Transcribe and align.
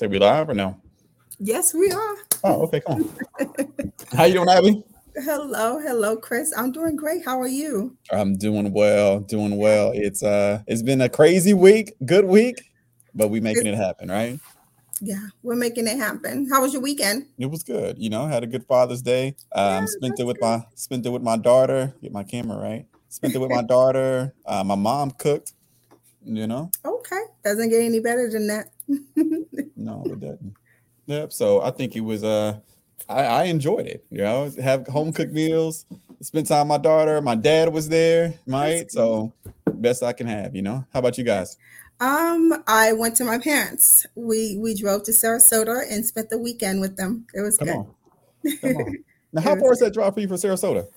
Say 0.00 0.06
we 0.06 0.18
live 0.18 0.48
or 0.48 0.54
no? 0.54 0.80
Yes, 1.38 1.74
we 1.74 1.90
are. 1.90 2.16
Oh, 2.42 2.62
okay, 2.62 2.80
come 2.80 3.02
on. 3.38 3.92
How 4.16 4.24
you 4.24 4.32
doing, 4.32 4.48
Abby? 4.48 4.82
Hello, 5.14 5.78
hello, 5.78 6.16
Chris. 6.16 6.54
I'm 6.56 6.72
doing 6.72 6.96
great. 6.96 7.22
How 7.22 7.38
are 7.38 7.46
you? 7.46 7.98
I'm 8.10 8.38
doing 8.38 8.72
well, 8.72 9.20
doing 9.20 9.58
well. 9.58 9.92
It's 9.94 10.22
uh 10.22 10.62
it's 10.66 10.80
been 10.80 11.02
a 11.02 11.08
crazy 11.10 11.52
week, 11.52 11.92
good 12.06 12.24
week, 12.24 12.54
but 13.14 13.28
we 13.28 13.40
making 13.40 13.66
it 13.66 13.74
happen, 13.74 14.08
right? 14.10 14.40
Yeah, 15.02 15.20
we're 15.42 15.54
making 15.54 15.86
it 15.86 15.98
happen. 15.98 16.48
How 16.50 16.62
was 16.62 16.72
your 16.72 16.80
weekend? 16.80 17.26
It 17.36 17.50
was 17.50 17.62
good. 17.62 17.98
You 17.98 18.08
know, 18.08 18.26
had 18.26 18.42
a 18.42 18.46
good 18.46 18.64
Father's 18.64 19.02
Day. 19.02 19.36
Um, 19.54 19.82
Yeah, 19.82 19.84
spent 19.84 20.18
it 20.18 20.24
with 20.24 20.38
good. 20.40 20.46
my 20.46 20.64
spent 20.76 21.04
it 21.04 21.10
with 21.10 21.22
my 21.22 21.36
daughter. 21.36 21.94
Get 22.00 22.10
my 22.10 22.24
camera 22.24 22.56
right. 22.56 22.86
Spent 23.10 23.34
it 23.34 23.38
with 23.38 23.50
my 23.50 23.62
daughter. 23.64 24.32
Uh, 24.46 24.64
my 24.64 24.76
mom 24.76 25.10
cooked. 25.10 25.52
You 26.24 26.46
know, 26.46 26.70
Okay, 26.84 27.20
doesn't 27.44 27.68
get 27.70 27.82
any 27.82 28.00
better 28.00 28.30
than 28.30 28.46
that. 28.46 28.68
no, 29.80 30.02
it 30.06 30.20
doesn't. 30.20 30.54
Yep. 31.06 31.32
So 31.32 31.60
I 31.62 31.70
think 31.70 31.96
it 31.96 32.00
was. 32.00 32.22
Uh, 32.22 32.58
I, 33.08 33.24
I 33.24 33.44
enjoyed 33.44 33.86
it. 33.86 34.04
You 34.10 34.18
know, 34.18 34.50
have 34.62 34.86
home 34.86 35.12
cooked 35.12 35.32
meals. 35.32 35.86
Spent 36.22 36.46
time 36.46 36.68
with 36.68 36.78
my 36.78 36.78
daughter. 36.78 37.20
My 37.20 37.34
dad 37.34 37.72
was 37.72 37.88
there. 37.88 38.34
Right. 38.46 38.90
So 38.90 39.32
best 39.66 40.02
I 40.02 40.12
can 40.12 40.26
have. 40.26 40.54
You 40.54 40.62
know. 40.62 40.84
How 40.92 41.00
about 41.00 41.18
you 41.18 41.24
guys? 41.24 41.56
Um, 42.00 42.62
I 42.66 42.92
went 42.92 43.16
to 43.16 43.24
my 43.24 43.38
parents. 43.38 44.06
We 44.14 44.56
we 44.58 44.74
drove 44.74 45.02
to 45.04 45.12
Sarasota 45.12 45.82
and 45.90 46.04
spent 46.06 46.30
the 46.30 46.38
weekend 46.38 46.80
with 46.80 46.96
them. 46.96 47.26
It 47.34 47.40
was 47.40 47.58
Come 47.58 47.68
good. 47.68 47.76
on. 47.76 47.94
Come 48.60 48.76
on. 48.76 48.98
Now, 49.32 49.42
how 49.42 49.54
far 49.54 49.72
is 49.72 49.78
that 49.78 49.94
drive 49.94 50.14
for 50.14 50.18
you 50.18 50.26
from 50.26 50.38
Sarasota? 50.38 50.88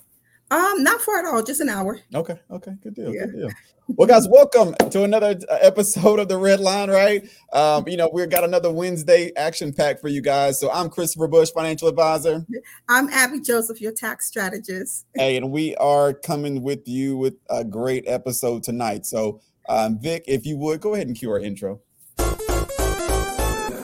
Um, 0.51 0.83
not 0.83 1.01
far 1.01 1.19
at 1.19 1.25
all, 1.25 1.41
just 1.41 1.61
an 1.61 1.69
hour. 1.69 1.99
Okay, 2.13 2.39
okay, 2.51 2.71
good 2.83 2.93
deal, 2.95 3.13
Yeah. 3.13 3.25
good 3.25 3.35
deal. 3.35 3.49
Well, 3.87 4.07
guys, 4.07 4.27
welcome 4.29 4.75
to 4.91 5.03
another 5.03 5.37
uh, 5.49 5.57
episode 5.61 6.19
of 6.19 6.27
the 6.29 6.37
Red 6.37 6.59
Line. 6.59 6.89
Right, 6.89 7.27
um, 7.53 7.85
you 7.87 7.97
know 7.97 8.09
we've 8.13 8.29
got 8.29 8.43
another 8.43 8.71
Wednesday 8.71 9.31
action 9.35 9.73
pack 9.73 9.99
for 9.99 10.07
you 10.09 10.21
guys. 10.21 10.59
So 10.59 10.71
I'm 10.71 10.89
Christopher 10.89 11.27
Bush, 11.27 11.49
financial 11.51 11.87
advisor, 11.87 12.45
I'm 12.87 13.09
Abby 13.09 13.39
Joseph, 13.41 13.81
your 13.81 13.91
tax 13.93 14.27
strategist. 14.27 15.05
hey, 15.15 15.37
and 15.37 15.51
we 15.51 15.75
are 15.77 16.13
coming 16.13 16.61
with 16.61 16.87
you 16.87 17.17
with 17.17 17.35
a 17.49 17.63
great 17.63 18.03
episode 18.07 18.63
tonight. 18.63 19.05
So, 19.05 19.41
um, 19.67 19.99
Vic, 19.99 20.23
if 20.27 20.45
you 20.45 20.57
would 20.57 20.79
go 20.81 20.93
ahead 20.93 21.07
and 21.07 21.15
cue 21.17 21.31
our 21.31 21.39
intro. 21.39 21.81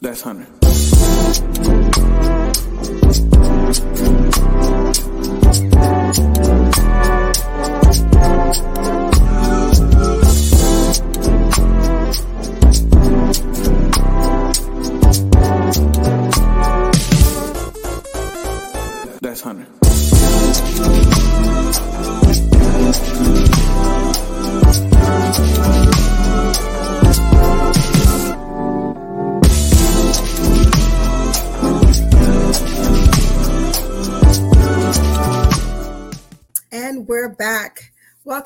That's 0.02 0.22
Hunter. 0.22 0.48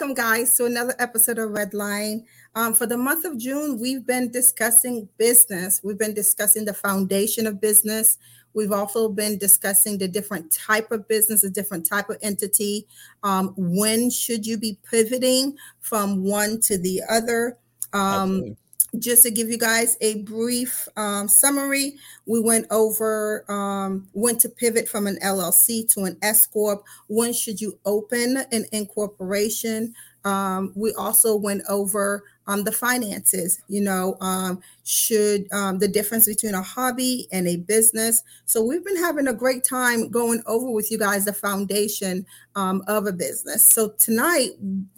Welcome, 0.04 0.16
guys, 0.22 0.58
to 0.58 0.66
another 0.66 0.94
episode 1.00 1.40
of 1.40 1.52
Red 1.52 1.74
Line. 1.74 2.26
Um, 2.56 2.74
for 2.74 2.86
the 2.86 2.98
month 2.98 3.24
of 3.24 3.38
June, 3.38 3.80
we've 3.80 4.06
been 4.06 4.30
discussing 4.30 5.08
business. 5.18 5.80
We've 5.82 5.98
been 5.98 6.14
discussing 6.14 6.66
the 6.66 6.74
foundation 6.74 7.48
of 7.48 7.62
business. 7.62 8.18
We've 8.54 8.74
also 8.74 9.08
been 9.08 9.38
discussing 9.38 9.98
the 9.98 10.10
different 10.10 10.52
type 10.52 10.92
of 10.92 11.08
business, 11.08 11.40
the 11.40 11.50
different 11.50 11.88
type 11.88 12.10
of 12.10 12.18
entity. 12.22 12.86
Um, 13.24 13.54
when 13.56 14.10
should 14.10 14.46
you 14.46 14.58
be 14.58 14.78
pivoting 14.92 15.56
from 15.80 16.22
one 16.22 16.60
to 16.64 16.78
the 16.78 17.02
other? 17.10 17.58
Um. 17.94 18.58
Just 19.00 19.24
to 19.24 19.32
give 19.32 19.50
you 19.50 19.58
guys 19.58 19.98
a 20.02 20.22
brief 20.22 20.88
um, 20.96 21.28
summary, 21.28 21.98
we 22.26 22.40
went 22.40 22.68
over 22.70 23.44
um, 23.52 24.08
when 24.14 24.38
to 24.38 24.50
pivot 24.50 24.88
from 24.88 25.08
an 25.08 25.18
LLC 25.24 25.88
to 25.94 26.02
an 26.02 26.18
S 26.22 26.46
corp. 26.48 26.84
When 27.08 27.34
should 27.34 27.60
you 27.60 27.80
open 27.86 28.38
an 28.52 28.66
incorporation? 28.72 29.96
Um, 30.26 30.72
we 30.76 30.94
also 30.94 31.36
went 31.36 31.64
over 31.70 32.24
um, 32.48 32.64
the 32.64 32.72
finances. 32.72 33.62
You 33.68 33.82
know, 33.82 34.18
um, 34.22 34.62
should 34.84 35.52
um, 35.52 35.80
the 35.80 35.88
difference 35.88 36.26
between 36.26 36.54
a 36.54 36.62
hobby 36.62 37.28
and 37.32 37.48
a 37.48 37.58
business. 37.58 38.24
So 38.46 38.64
we've 38.64 38.84
been 38.84 38.98
having 38.98 39.28
a 39.28 39.34
great 39.34 39.64
time 39.64 40.10
going 40.10 40.44
over 40.46 40.70
with 40.70 40.92
you 40.92 40.98
guys 40.98 41.26
the 41.26 41.34
foundation 41.34 42.26
um, 42.56 42.84
of 42.88 43.08
a 43.08 43.14
business. 43.14 43.66
So 43.66 43.90
tonight 44.00 44.52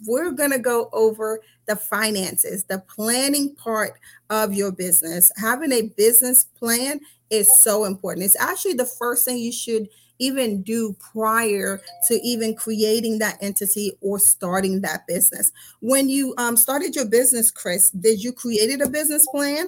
we're 0.06 0.32
gonna 0.32 0.58
go 0.58 0.88
over 0.92 1.40
the 1.66 1.76
finances, 1.76 2.64
the 2.64 2.78
planning 2.78 3.54
part 3.54 3.98
of 4.30 4.54
your 4.54 4.72
business. 4.72 5.32
Having 5.36 5.72
a 5.72 5.82
business 5.96 6.44
plan 6.44 7.00
is 7.30 7.54
so 7.56 7.84
important. 7.84 8.24
It's 8.24 8.38
actually 8.38 8.74
the 8.74 8.86
first 8.86 9.24
thing 9.24 9.38
you 9.38 9.52
should 9.52 9.88
even 10.18 10.62
do 10.62 10.94
prior 10.98 11.80
to 12.08 12.14
even 12.22 12.54
creating 12.54 13.18
that 13.18 13.38
entity 13.40 13.92
or 14.00 14.18
starting 14.18 14.80
that 14.82 15.06
business. 15.06 15.52
When 15.80 16.08
you 16.08 16.34
um, 16.38 16.56
started 16.56 16.94
your 16.94 17.06
business, 17.06 17.50
Chris, 17.50 17.90
did 17.90 18.22
you 18.22 18.32
created 18.32 18.80
a 18.80 18.88
business 18.88 19.26
plan? 19.28 19.66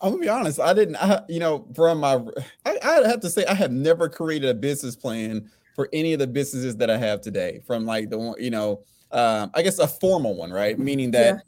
I'm 0.00 0.12
gonna 0.12 0.22
be 0.22 0.28
honest. 0.28 0.60
I 0.60 0.74
didn't. 0.74 0.96
I, 0.96 1.22
you 1.28 1.40
know, 1.40 1.66
from 1.74 2.00
my, 2.00 2.20
I, 2.64 2.78
I 2.82 3.08
have 3.08 3.20
to 3.20 3.30
say, 3.30 3.44
I 3.46 3.54
have 3.54 3.72
never 3.72 4.08
created 4.08 4.48
a 4.48 4.54
business 4.54 4.94
plan 4.94 5.50
for 5.74 5.88
any 5.92 6.12
of 6.12 6.18
the 6.18 6.26
businesses 6.26 6.76
that 6.76 6.90
I 6.90 6.96
have 6.96 7.20
today. 7.20 7.60
From 7.66 7.84
like 7.84 8.10
the 8.10 8.18
one, 8.18 8.34
you 8.38 8.50
know, 8.50 8.82
um, 9.10 9.50
I 9.54 9.62
guess 9.62 9.78
a 9.78 9.88
formal 9.88 10.36
one, 10.36 10.52
right? 10.52 10.78
Meaning 10.78 11.10
that 11.12 11.34
Yeah. 11.34 11.40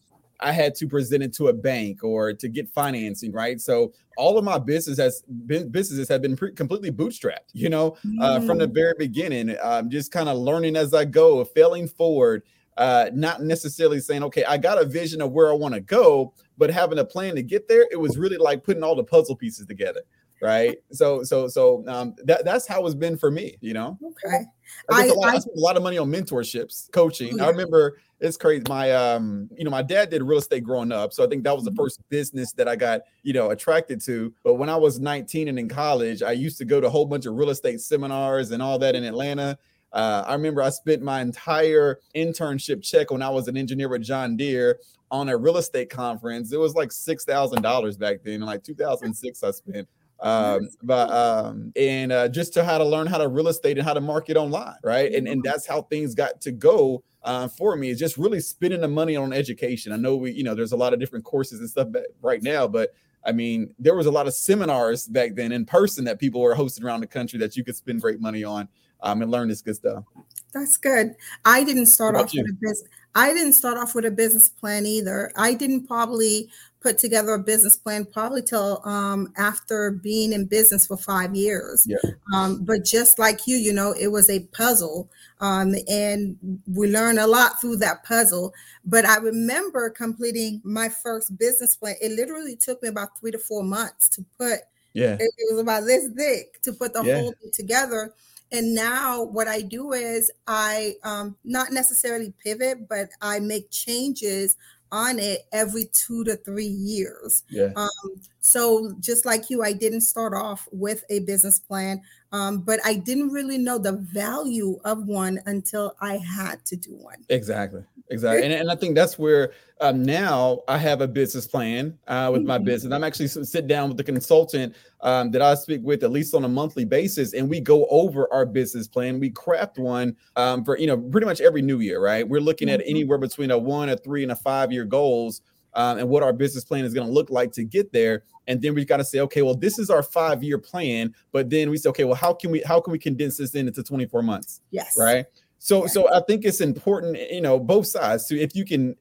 I 0.43 0.53
had 0.53 0.75
to 0.77 0.87
present 0.87 1.23
it 1.23 1.33
to 1.35 1.49
a 1.49 1.53
bank 1.53 2.03
or 2.03 2.33
to 2.33 2.49
get 2.49 2.69
financing, 2.69 3.33
right? 3.33 3.61
So 3.61 3.93
all 4.17 4.39
of 4.39 4.45
my 4.45 4.59
business 4.59 4.99
has 4.99 5.23
been 5.47 5.69
businesses 5.69 6.09
have 6.09 6.23
been 6.23 6.37
pre- 6.37 6.53
completely 6.53 6.91
bootstrapped, 6.91 7.51
you 7.53 7.69
know, 7.69 7.97
uh, 8.21 8.41
from 8.41 8.59
the 8.59 8.67
Mm. 8.69 8.75
very 8.75 8.95
beginning. 8.99 9.57
Um, 9.63 9.91
just 9.91 10.11
kind 10.13 10.29
of 10.29 10.39
learning 10.39 10.77
as 10.77 10.95
I 10.95 11.05
go, 11.05 11.45
failing 11.45 11.89
forward, 11.89 12.43
uh, 12.77 13.11
not 13.13 13.43
necessarily 13.43 14.01
saying, 14.01 14.23
okay, 14.25 14.45
I 14.45 14.57
got 14.57 14.81
a 14.81 14.85
vision 14.87 15.21
of 15.21 15.33
where 15.33 15.51
I 15.51 15.53
want 15.55 15.75
to 15.75 15.81
go, 15.81 16.33
but 16.57 16.71
having 16.71 16.99
a 16.99 17.05
plan 17.05 17.35
to 17.35 17.43
get 17.43 17.69
there. 17.69 17.87
It 17.91 18.01
was 18.01 18.17
really 18.17 18.37
like 18.39 18.65
putting 18.65 18.83
all 18.83 18.95
the 18.97 19.05
puzzle 19.05 19.37
pieces 19.37 19.67
together, 19.67 20.01
right? 20.41 20.79
So, 20.91 21.23
so, 21.23 21.49
so 21.49 21.85
um, 21.87 22.15
that 22.25 22.45
that's 22.47 22.67
how 22.67 22.87
it's 22.87 22.95
been 22.95 23.19
for 23.19 23.31
me, 23.31 23.57
you 23.61 23.75
know. 23.75 23.99
Okay. 24.03 24.45
I, 24.89 25.03
spent 25.09 25.19
lot, 25.19 25.29
I 25.29 25.37
I- 25.37 25.39
spent 25.41 25.57
a 25.57 25.61
lot 25.61 25.77
of 25.77 25.83
money 25.83 25.99
on 25.99 26.11
mentorships, 26.11 26.91
coaching. 26.93 27.41
Oh, 27.41 27.45
I 27.45 27.51
remember 27.51 27.99
it's 28.21 28.37
crazy. 28.37 28.63
My 28.69 28.93
um, 28.93 29.49
you 29.57 29.65
know, 29.65 29.71
my 29.71 29.83
dad 29.83 30.11
did 30.11 30.23
real 30.23 30.39
estate 30.39 30.63
growing 30.65 30.93
up, 30.93 31.13
so 31.13 31.25
I 31.25 31.27
think 31.29 31.45
that 31.45 31.55
was 31.55 31.65
the 31.65 31.71
Mhm. 31.73 31.77
first 31.77 32.01
business 32.09 32.53
that 32.53 32.69
I 32.69 32.77
got, 32.77 33.03
you 33.23 33.33
know, 33.33 33.51
attracted 33.51 34.01
to. 34.03 34.33
But 34.45 34.55
when 34.55 34.69
I 34.69 34.77
was 34.77 35.01
19 35.01 35.49
and 35.49 35.59
in 35.59 35.69
college, 35.69 36.23
I 36.23 36.33
used 36.33 36.59
to 36.59 36.65
go 36.65 36.81
to 36.81 36.87
a 36.87 36.91
whole 36.91 37.07
bunch 37.07 37.27
of 37.27 37.35
real 37.35 37.51
estate 37.51 37.81
seminars 37.81 38.51
and 38.51 38.63
all 38.63 38.79
that 38.81 38.95
in 38.95 39.05
Atlanta. 39.05 39.59
Uh, 39.93 40.23
I 40.27 40.35
remember 40.35 40.63
I 40.63 40.71
spent 40.71 41.03
my 41.03 41.21
entire 41.21 41.99
internship 42.15 42.83
check 42.83 43.11
when 43.11 43.23
I 43.23 43.31
was 43.31 43.49
an 43.49 43.57
engineer 43.57 43.89
with 43.89 44.03
John 44.03 44.37
Deere 44.37 44.79
on 45.11 45.29
a 45.29 45.37
real 45.37 45.57
estate 45.57 45.91
conference. 45.91 46.53
It 46.53 46.59
was 46.61 46.75
like 46.77 46.93
six 46.93 47.25
thousand 47.25 47.63
dollars 47.63 47.97
back 47.97 48.19
then, 48.23 48.35
in 48.35 48.41
like 48.43 48.63
2006. 48.63 49.43
I 49.43 49.51
spent 49.51 49.89
um 50.23 50.69
but 50.83 51.11
um 51.11 51.73
and 51.77 52.13
uh 52.13 52.29
just 52.29 52.53
to 52.53 52.65
how 52.65 52.79
to 52.79 52.85
learn 52.85 53.07
how 53.07 53.19
to 53.19 53.29
real 53.29 53.49
estate 53.49 53.79
and 53.79 53.87
how 53.87 53.95
to 53.95 54.01
market 54.01 54.37
online 54.37 54.77
right? 54.83 55.13
And 55.13 55.27
and 55.29 55.43
that's 55.43 55.67
how 55.67 55.83
things 55.83 56.15
got 56.15 56.41
to 56.43 56.53
go 56.53 57.03
uh, 57.23 57.49
for 57.49 57.77
me. 57.77 57.91
Is 57.91 57.99
just 57.99 58.17
really 58.17 58.41
spending 58.41 58.81
the 58.81 58.89
money 58.89 59.17
on 59.17 59.33
education. 59.33 59.93
I 59.93 59.97
know 59.97 60.17
we 60.17 60.33
you 60.33 60.45
know 60.45 60.55
there's 60.55 60.73
a 60.73 60.77
lot 60.77 60.93
of 60.93 61.01
different 61.01 61.25
courses 61.25 61.61
and 61.61 61.69
stuff 61.69 61.89
right 62.23 62.43
now 62.43 62.67
but 62.67 62.95
i 63.27 63.33
mean 63.33 63.75
there 63.79 63.95
was 63.95 64.07
a 64.07 64.11
lot 64.11 64.27
of 64.27 64.35
seminars 64.35 65.07
back 65.07 65.35
then 65.35 65.53
in 65.53 65.65
person 65.67 66.05
that 66.05 66.19
people 66.19 66.41
were 66.41 66.55
hosting 66.55 66.85
around 66.85 67.01
the 67.01 67.07
country 67.07 67.39
that 67.39 67.57
you 67.57 67.63
could 67.63 67.77
spend 67.77 68.01
great 68.01 68.21
money 68.21 68.45
on 68.45 68.67
um 69.03 69.23
and 69.23 69.31
learn 69.31 69.49
this 69.49 69.63
good 69.63 69.77
stuff. 69.77 70.05
That's 70.53 70.77
good. 70.77 71.15
I 71.45 71.63
didn't 71.65 71.87
start 71.87 72.17
off 72.17 72.33
with 72.35 72.49
a 72.49 72.53
business. 72.61 72.89
I 73.15 73.33
didn't 73.35 73.55
start 73.55 73.77
off 73.79 73.95
with 73.95 74.05
a 74.05 74.11
business 74.11 74.49
plan 74.49 74.87
either. 74.87 75.33
I 75.37 75.55
didn't 75.55 75.87
probably 75.87 76.49
put 76.81 76.97
together 76.97 77.35
a 77.35 77.39
business 77.39 77.77
plan 77.77 78.07
probably 78.07 78.41
till 78.41 78.81
um, 78.87 79.33
after 79.37 79.91
being 79.91 80.33
in 80.33 80.47
business 80.47 80.87
for 80.87 80.97
five 80.97 81.35
years. 81.35 81.87
Yeah. 81.87 81.99
Um, 82.35 82.65
but 82.65 82.85
just 82.85 83.19
like 83.19 83.47
you, 83.47 83.57
you 83.57 83.73
know, 83.73 83.93
it 83.99 84.09
was 84.09 84.31
a 84.31 84.41
puzzle, 84.53 85.11
um, 85.41 85.75
and 85.89 86.37
we 86.73 86.91
learned 86.91 87.19
a 87.19 87.27
lot 87.27 87.61
through 87.61 87.77
that 87.77 88.05
puzzle. 88.05 88.55
But 88.85 89.05
I 89.05 89.17
remember 89.19 89.91
completing 89.91 90.61
my 90.65 90.89
first 90.89 91.37
business 91.37 91.77
plan. 91.77 91.97
It 92.01 92.13
literally 92.13 92.57
took 92.57 92.83
me 92.83 92.89
about 92.89 93.19
three 93.19 93.33
to 93.33 93.39
four 93.39 93.63
months 93.63 94.09
to 94.11 94.25
put 94.39 94.61
yeah 94.93 95.15
it, 95.15 95.31
it 95.39 95.53
was 95.53 95.61
about 95.61 95.85
this 95.85 96.09
thick 96.17 96.61
to 96.63 96.73
put 96.73 96.93
the 96.93 97.03
Yeah. 97.05 97.21
whole 97.21 97.33
thing 97.43 97.51
together. 97.53 98.13
And 98.53 98.75
now 98.75 99.23
what 99.23 99.49
I 99.49 99.63
do 99.63 99.93
is 99.93 100.31
I 100.47 100.97
um, 101.05 101.37
not 101.45 101.73
necessarily 101.73 102.33
pivot, 102.43 102.89
but 102.89 103.11
I 103.21 103.39
make 103.39 103.71
changes 103.71 104.57
on 104.93 105.19
it 105.19 105.47
every 105.53 105.85
two 105.93 106.25
to 106.25 106.37
three 106.37 106.67
years. 106.67 107.45
Yeah. 107.49 107.71
Um, 107.77 108.21
so 108.41 108.95
just 109.01 109.27
like 109.27 109.51
you, 109.51 109.63
I 109.63 109.73
didn't 109.73 110.01
start 110.01 110.33
off 110.35 110.69
with 110.73 111.05
a 111.11 111.21
business 111.21 111.59
plan, 111.59 112.01
um, 112.33 112.61
but 112.61 112.81
I 112.85 112.95
didn't 112.95 113.31
really 113.31 113.59
know 113.59 113.79
the 113.79 113.93
value 113.93 114.79
of 114.85 115.07
one 115.07 115.41
until 115.47 115.95
I 116.01 116.17
had 116.17 116.65
to 116.67 116.77
do 116.77 116.95
one. 116.95 117.25
Exactly. 117.29 117.83
Exactly. 118.11 118.45
And, 118.45 118.53
and 118.53 118.71
I 118.71 118.75
think 118.75 118.97
that's 118.97 119.19
where 119.19 119.53
um, 119.81 120.03
now 120.03 120.63
I 120.67 120.79
have 120.79 121.01
a 121.01 121.07
business 121.07 121.47
plan 121.47 121.97
uh, 122.09 122.31
with 122.33 122.43
my 122.43 122.57
mm-hmm. 122.57 122.65
business. 122.65 122.93
I'm 122.93 123.05
actually 123.05 123.29
sit 123.29 123.69
down 123.69 123.89
with 123.89 123.97
the 123.97 124.05
consultant 124.05 124.75
um, 125.01 125.31
that 125.31 125.43
I 125.43 125.55
speak 125.55 125.83
with 125.85 126.03
at 126.03 126.11
least 126.11 126.35
on 126.35 126.45
a 126.45 126.49
monthly 126.49 126.85
basis, 126.85 127.35
and 127.35 127.49
we 127.49 127.61
go 127.61 127.87
over 127.87 128.31
our 128.33 128.45
business 128.45 128.89
plan. 128.89 129.21
We 129.21 129.31
craft 129.31 129.79
one 129.79 130.17
um, 130.35 130.65
for 130.65 130.77
you 130.77 130.89
know 130.89 130.99
pretty 130.99 131.27
much 131.27 131.41
every 131.41 131.63
new 131.63 131.79
year, 131.79 132.03
right? 132.03 132.29
We're 132.29 132.41
looking 132.41 132.67
mm-hmm. 132.67 132.81
at 132.81 132.87
anywhere 132.87 133.19
between 133.19 133.53
a 133.53 133.59
one, 133.59 133.89
a 133.89 133.97
three, 133.97 134.25
and 134.25 134.33
a 134.33 134.37
five 134.37 134.73
year 134.73 134.85
goals. 134.85 135.41
Um, 135.75 135.99
and 135.99 136.09
what 136.09 136.23
our 136.23 136.33
business 136.33 136.65
plan 136.65 136.85
is 136.85 136.95
going 136.95 137.07
to 137.07 137.13
look 137.13 137.31
like 137.31 137.53
to 137.53 137.65
get 137.65 137.93
there. 137.93 138.25
And 138.47 138.61
then 138.61 138.75
we've 138.75 138.87
got 138.87 138.97
to 138.97 139.05
say, 139.05 139.21
okay, 139.21 139.43
well, 139.43 139.55
this 139.55 139.79
is 139.79 139.91
our 139.91 140.03
five 140.03 140.43
year 140.43 140.59
plan. 140.59 141.15
But 141.33 141.51
then 141.51 141.71
we 141.71 141.77
say, 141.77 141.89
okay, 141.91 142.05
well, 142.05 142.15
how 142.15 142.33
can 142.33 142.51
we 142.51 142.61
how 142.63 142.81
can 142.81 142.93
we 142.93 142.99
condense 142.99 143.37
this 143.37 143.55
in 143.55 143.69
into 143.69 143.83
24 143.83 144.23
months? 144.23 144.61
Yes. 144.71 144.97
Right. 144.99 145.27
So, 145.63 145.87
so 145.87 146.13
I 146.13 146.21
think 146.21 146.47
it's 146.47 146.63
important, 146.63 147.19
you 147.31 147.43
know, 147.43 147.61
both 147.61 147.87
sides. 147.87 148.27
So 148.27 148.35
if 148.35 148.57
you 148.57 148.65
can, 148.65 148.97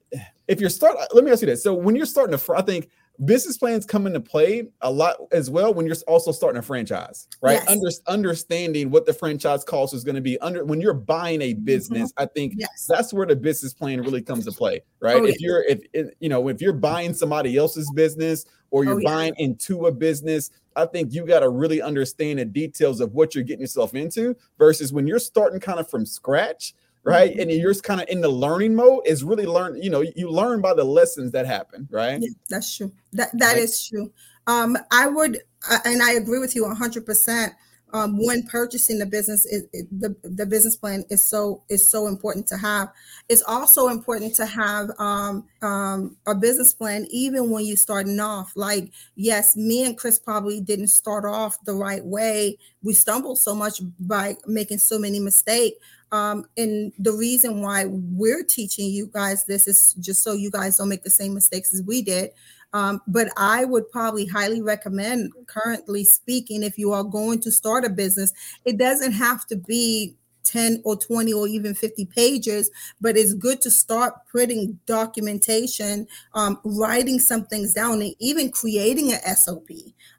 if 0.49 0.59
you're 0.59 0.69
start, 0.69 0.97
let 1.13 1.23
me 1.23 1.31
ask 1.31 1.41
you 1.41 1.45
this. 1.45 1.63
So 1.63 1.73
when 1.73 1.95
you're 1.95 2.05
starting 2.05 2.37
to, 2.37 2.53
I 2.53 2.61
think 2.61 2.89
business 3.25 3.57
plans 3.57 3.85
come 3.85 4.07
into 4.07 4.19
play 4.19 4.67
a 4.81 4.91
lot 4.91 5.17
as 5.31 5.49
well 5.49 5.73
when 5.73 5.85
you're 5.85 5.95
also 6.07 6.31
starting 6.31 6.59
a 6.59 6.61
franchise, 6.61 7.27
right? 7.41 7.61
Yes. 7.67 7.69
Under, 7.69 7.89
understanding 8.07 8.89
what 8.89 9.05
the 9.05 9.13
franchise 9.13 9.63
cost 9.63 9.93
is 9.93 10.03
going 10.03 10.15
to 10.15 10.21
be 10.21 10.39
under 10.39 10.63
when 10.63 10.79
you're 10.79 10.93
buying 10.93 11.41
a 11.41 11.53
mm-hmm. 11.53 11.65
business. 11.65 12.11
Mm-hmm. 12.13 12.23
I 12.23 12.25
think 12.27 12.53
yes. 12.57 12.85
that's 12.87 13.13
where 13.13 13.25
the 13.25 13.35
business 13.35 13.73
plan 13.73 14.01
really 14.01 14.21
comes 14.21 14.45
to 14.45 14.51
play, 14.51 14.81
right? 14.99 15.17
Oh, 15.17 15.25
if 15.25 15.41
yeah. 15.41 15.47
you're 15.47 15.63
if, 15.63 15.79
if, 15.93 16.07
you 16.19 16.29
know 16.29 16.47
if 16.47 16.61
you're 16.61 16.73
buying 16.73 17.13
somebody 17.13 17.57
else's 17.57 17.91
business 17.95 18.45
or 18.71 18.83
you're 18.83 18.95
oh, 18.95 18.99
yeah. 18.99 19.09
buying 19.09 19.33
into 19.37 19.87
a 19.87 19.91
business, 19.91 20.51
I 20.75 20.85
think 20.85 21.13
you 21.13 21.25
got 21.25 21.39
to 21.41 21.49
really 21.49 21.81
understand 21.81 22.39
the 22.39 22.45
details 22.45 23.01
of 23.01 23.13
what 23.13 23.35
you're 23.35 23.43
getting 23.43 23.61
yourself 23.61 23.95
into 23.95 24.35
versus 24.57 24.93
when 24.93 25.07
you're 25.07 25.19
starting 25.19 25.59
kind 25.59 25.79
of 25.79 25.89
from 25.89 26.05
scratch 26.05 26.73
right? 27.03 27.31
Mm-hmm. 27.31 27.41
and 27.41 27.51
you're 27.51 27.71
just 27.71 27.83
kind 27.83 28.01
of 28.01 28.07
in 28.09 28.21
the 28.21 28.29
learning 28.29 28.75
mode 28.75 29.03
is 29.05 29.23
really 29.23 29.45
learn 29.45 29.81
you 29.81 29.89
know 29.89 30.01
you 30.01 30.29
learn 30.29 30.61
by 30.61 30.73
the 30.73 30.83
lessons 30.83 31.31
that 31.31 31.45
happen 31.45 31.87
right? 31.91 32.19
Yeah, 32.21 32.29
that's 32.49 32.75
true. 32.75 32.91
That 33.13 33.29
that 33.33 33.53
right. 33.53 33.63
is 33.63 33.87
true. 33.87 34.11
Um 34.47 34.77
i 34.91 35.07
would 35.07 35.41
and 35.85 36.01
i 36.01 36.13
agree 36.13 36.39
with 36.39 36.55
you 36.55 36.63
100% 36.65 37.51
um, 37.93 38.17
when 38.17 38.43
purchasing 38.43 38.99
the 38.99 39.05
business 39.05 39.43
the, 39.43 40.15
the 40.23 40.45
business 40.45 40.75
plan 40.75 41.03
is 41.09 41.23
so 41.23 41.63
is 41.69 41.85
so 41.85 42.07
important 42.07 42.47
to 42.47 42.57
have. 42.57 42.89
It's 43.27 43.43
also 43.43 43.87
important 43.87 44.35
to 44.35 44.45
have 44.45 44.89
um, 44.99 45.47
um, 45.61 46.17
a 46.27 46.35
business 46.35 46.73
plan 46.73 47.07
even 47.09 47.49
when 47.49 47.65
you're 47.65 47.77
starting 47.77 48.19
off. 48.19 48.51
Like 48.55 48.91
yes 49.15 49.55
me 49.55 49.85
and 49.85 49.97
chris 49.97 50.19
probably 50.19 50.61
didn't 50.61 50.87
start 50.87 51.25
off 51.25 51.63
the 51.65 51.73
right 51.73 52.03
way. 52.03 52.57
We 52.83 52.93
stumbled 52.93 53.39
so 53.39 53.55
much 53.55 53.81
by 53.99 54.37
making 54.45 54.79
so 54.79 54.99
many 54.99 55.19
mistakes 55.19 55.77
um, 56.11 56.45
and 56.57 56.91
the 56.97 57.11
reason 57.11 57.61
why 57.61 57.85
we're 57.87 58.43
teaching 58.43 58.89
you 58.89 59.07
guys 59.13 59.45
this 59.45 59.67
is 59.67 59.93
just 59.95 60.23
so 60.23 60.33
you 60.33 60.49
guys 60.49 60.77
don't 60.77 60.89
make 60.89 61.03
the 61.03 61.09
same 61.09 61.33
mistakes 61.33 61.73
as 61.73 61.83
we 61.83 62.01
did 62.01 62.31
um, 62.73 63.01
but 63.07 63.29
I 63.37 63.65
would 63.65 63.89
probably 63.91 64.25
highly 64.25 64.61
recommend, 64.61 65.31
currently 65.47 66.03
speaking, 66.03 66.63
if 66.63 66.77
you 66.77 66.91
are 66.91 67.03
going 67.03 67.41
to 67.41 67.51
start 67.51 67.85
a 67.85 67.89
business, 67.89 68.33
it 68.65 68.77
doesn't 68.77 69.13
have 69.13 69.47
to 69.47 69.55
be 69.55 70.15
10 70.43 70.81
or 70.83 70.95
20 70.95 71.31
or 71.33 71.47
even 71.47 71.75
50 71.75 72.05
pages, 72.05 72.71
but 72.99 73.17
it's 73.17 73.33
good 73.33 73.61
to 73.61 73.71
start 73.71 74.15
putting 74.31 74.79
documentation, 74.85 76.07
um, 76.33 76.59
writing 76.63 77.19
some 77.19 77.45
things 77.45 77.73
down, 77.73 78.01
and 78.01 78.15
even 78.19 78.51
creating 78.51 79.13
an 79.13 79.35
SOP. 79.35 79.69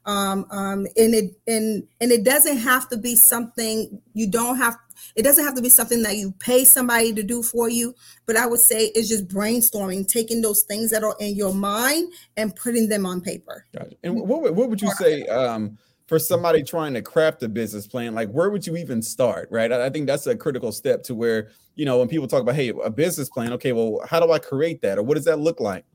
Um, 0.05 0.45
um, 0.51 0.87
and 0.95 1.13
it 1.13 1.35
and 1.47 1.87
and 1.99 2.11
it 2.11 2.23
doesn't 2.23 2.57
have 2.57 2.89
to 2.89 2.97
be 2.97 3.15
something 3.15 4.01
you 4.13 4.27
don't 4.27 4.57
have 4.57 4.77
it 5.15 5.23
doesn't 5.23 5.43
have 5.43 5.55
to 5.55 5.61
be 5.61 5.69
something 5.69 6.01
that 6.03 6.17
you 6.17 6.31
pay 6.39 6.63
somebody 6.63 7.13
to 7.13 7.23
do 7.23 7.43
for 7.43 7.69
you, 7.69 7.95
but 8.25 8.37
I 8.37 8.47
would 8.47 8.59
say 8.59 8.91
it's 8.95 9.09
just 9.09 9.27
brainstorming, 9.27 10.07
taking 10.07 10.41
those 10.41 10.61
things 10.63 10.89
that 10.91 11.03
are 11.03 11.15
in 11.19 11.35
your 11.35 11.53
mind 11.53 12.13
and 12.37 12.55
putting 12.55 12.89
them 12.89 13.05
on 13.05 13.21
paper. 13.21 13.65
Gotcha. 13.73 13.95
And 14.03 14.21
what, 14.21 14.53
what 14.53 14.69
would 14.69 14.81
you 14.81 14.91
say 14.91 15.25
um, 15.27 15.77
for 16.07 16.19
somebody 16.19 16.63
trying 16.63 16.93
to 16.93 17.01
craft 17.01 17.43
a 17.43 17.49
business 17.49 17.87
plan? 17.87 18.13
Like, 18.13 18.29
where 18.29 18.49
would 18.49 18.65
you 18.65 18.77
even 18.77 19.01
start? 19.01 19.47
Right. 19.51 19.71
I, 19.71 19.85
I 19.85 19.89
think 19.89 20.07
that's 20.07 20.27
a 20.27 20.35
critical 20.35 20.71
step 20.71 21.03
to 21.03 21.15
where, 21.15 21.49
you 21.75 21.85
know, 21.85 21.99
when 21.99 22.07
people 22.07 22.27
talk 22.27 22.41
about, 22.41 22.55
hey, 22.55 22.73
a 22.83 22.89
business 22.89 23.29
plan, 23.29 23.53
okay, 23.53 23.71
well, 23.71 24.01
how 24.07 24.19
do 24.19 24.31
I 24.31 24.39
create 24.39 24.81
that? 24.81 24.97
Or 24.97 25.03
what 25.03 25.15
does 25.15 25.25
that 25.25 25.39
look 25.39 25.59
like? 25.59 25.85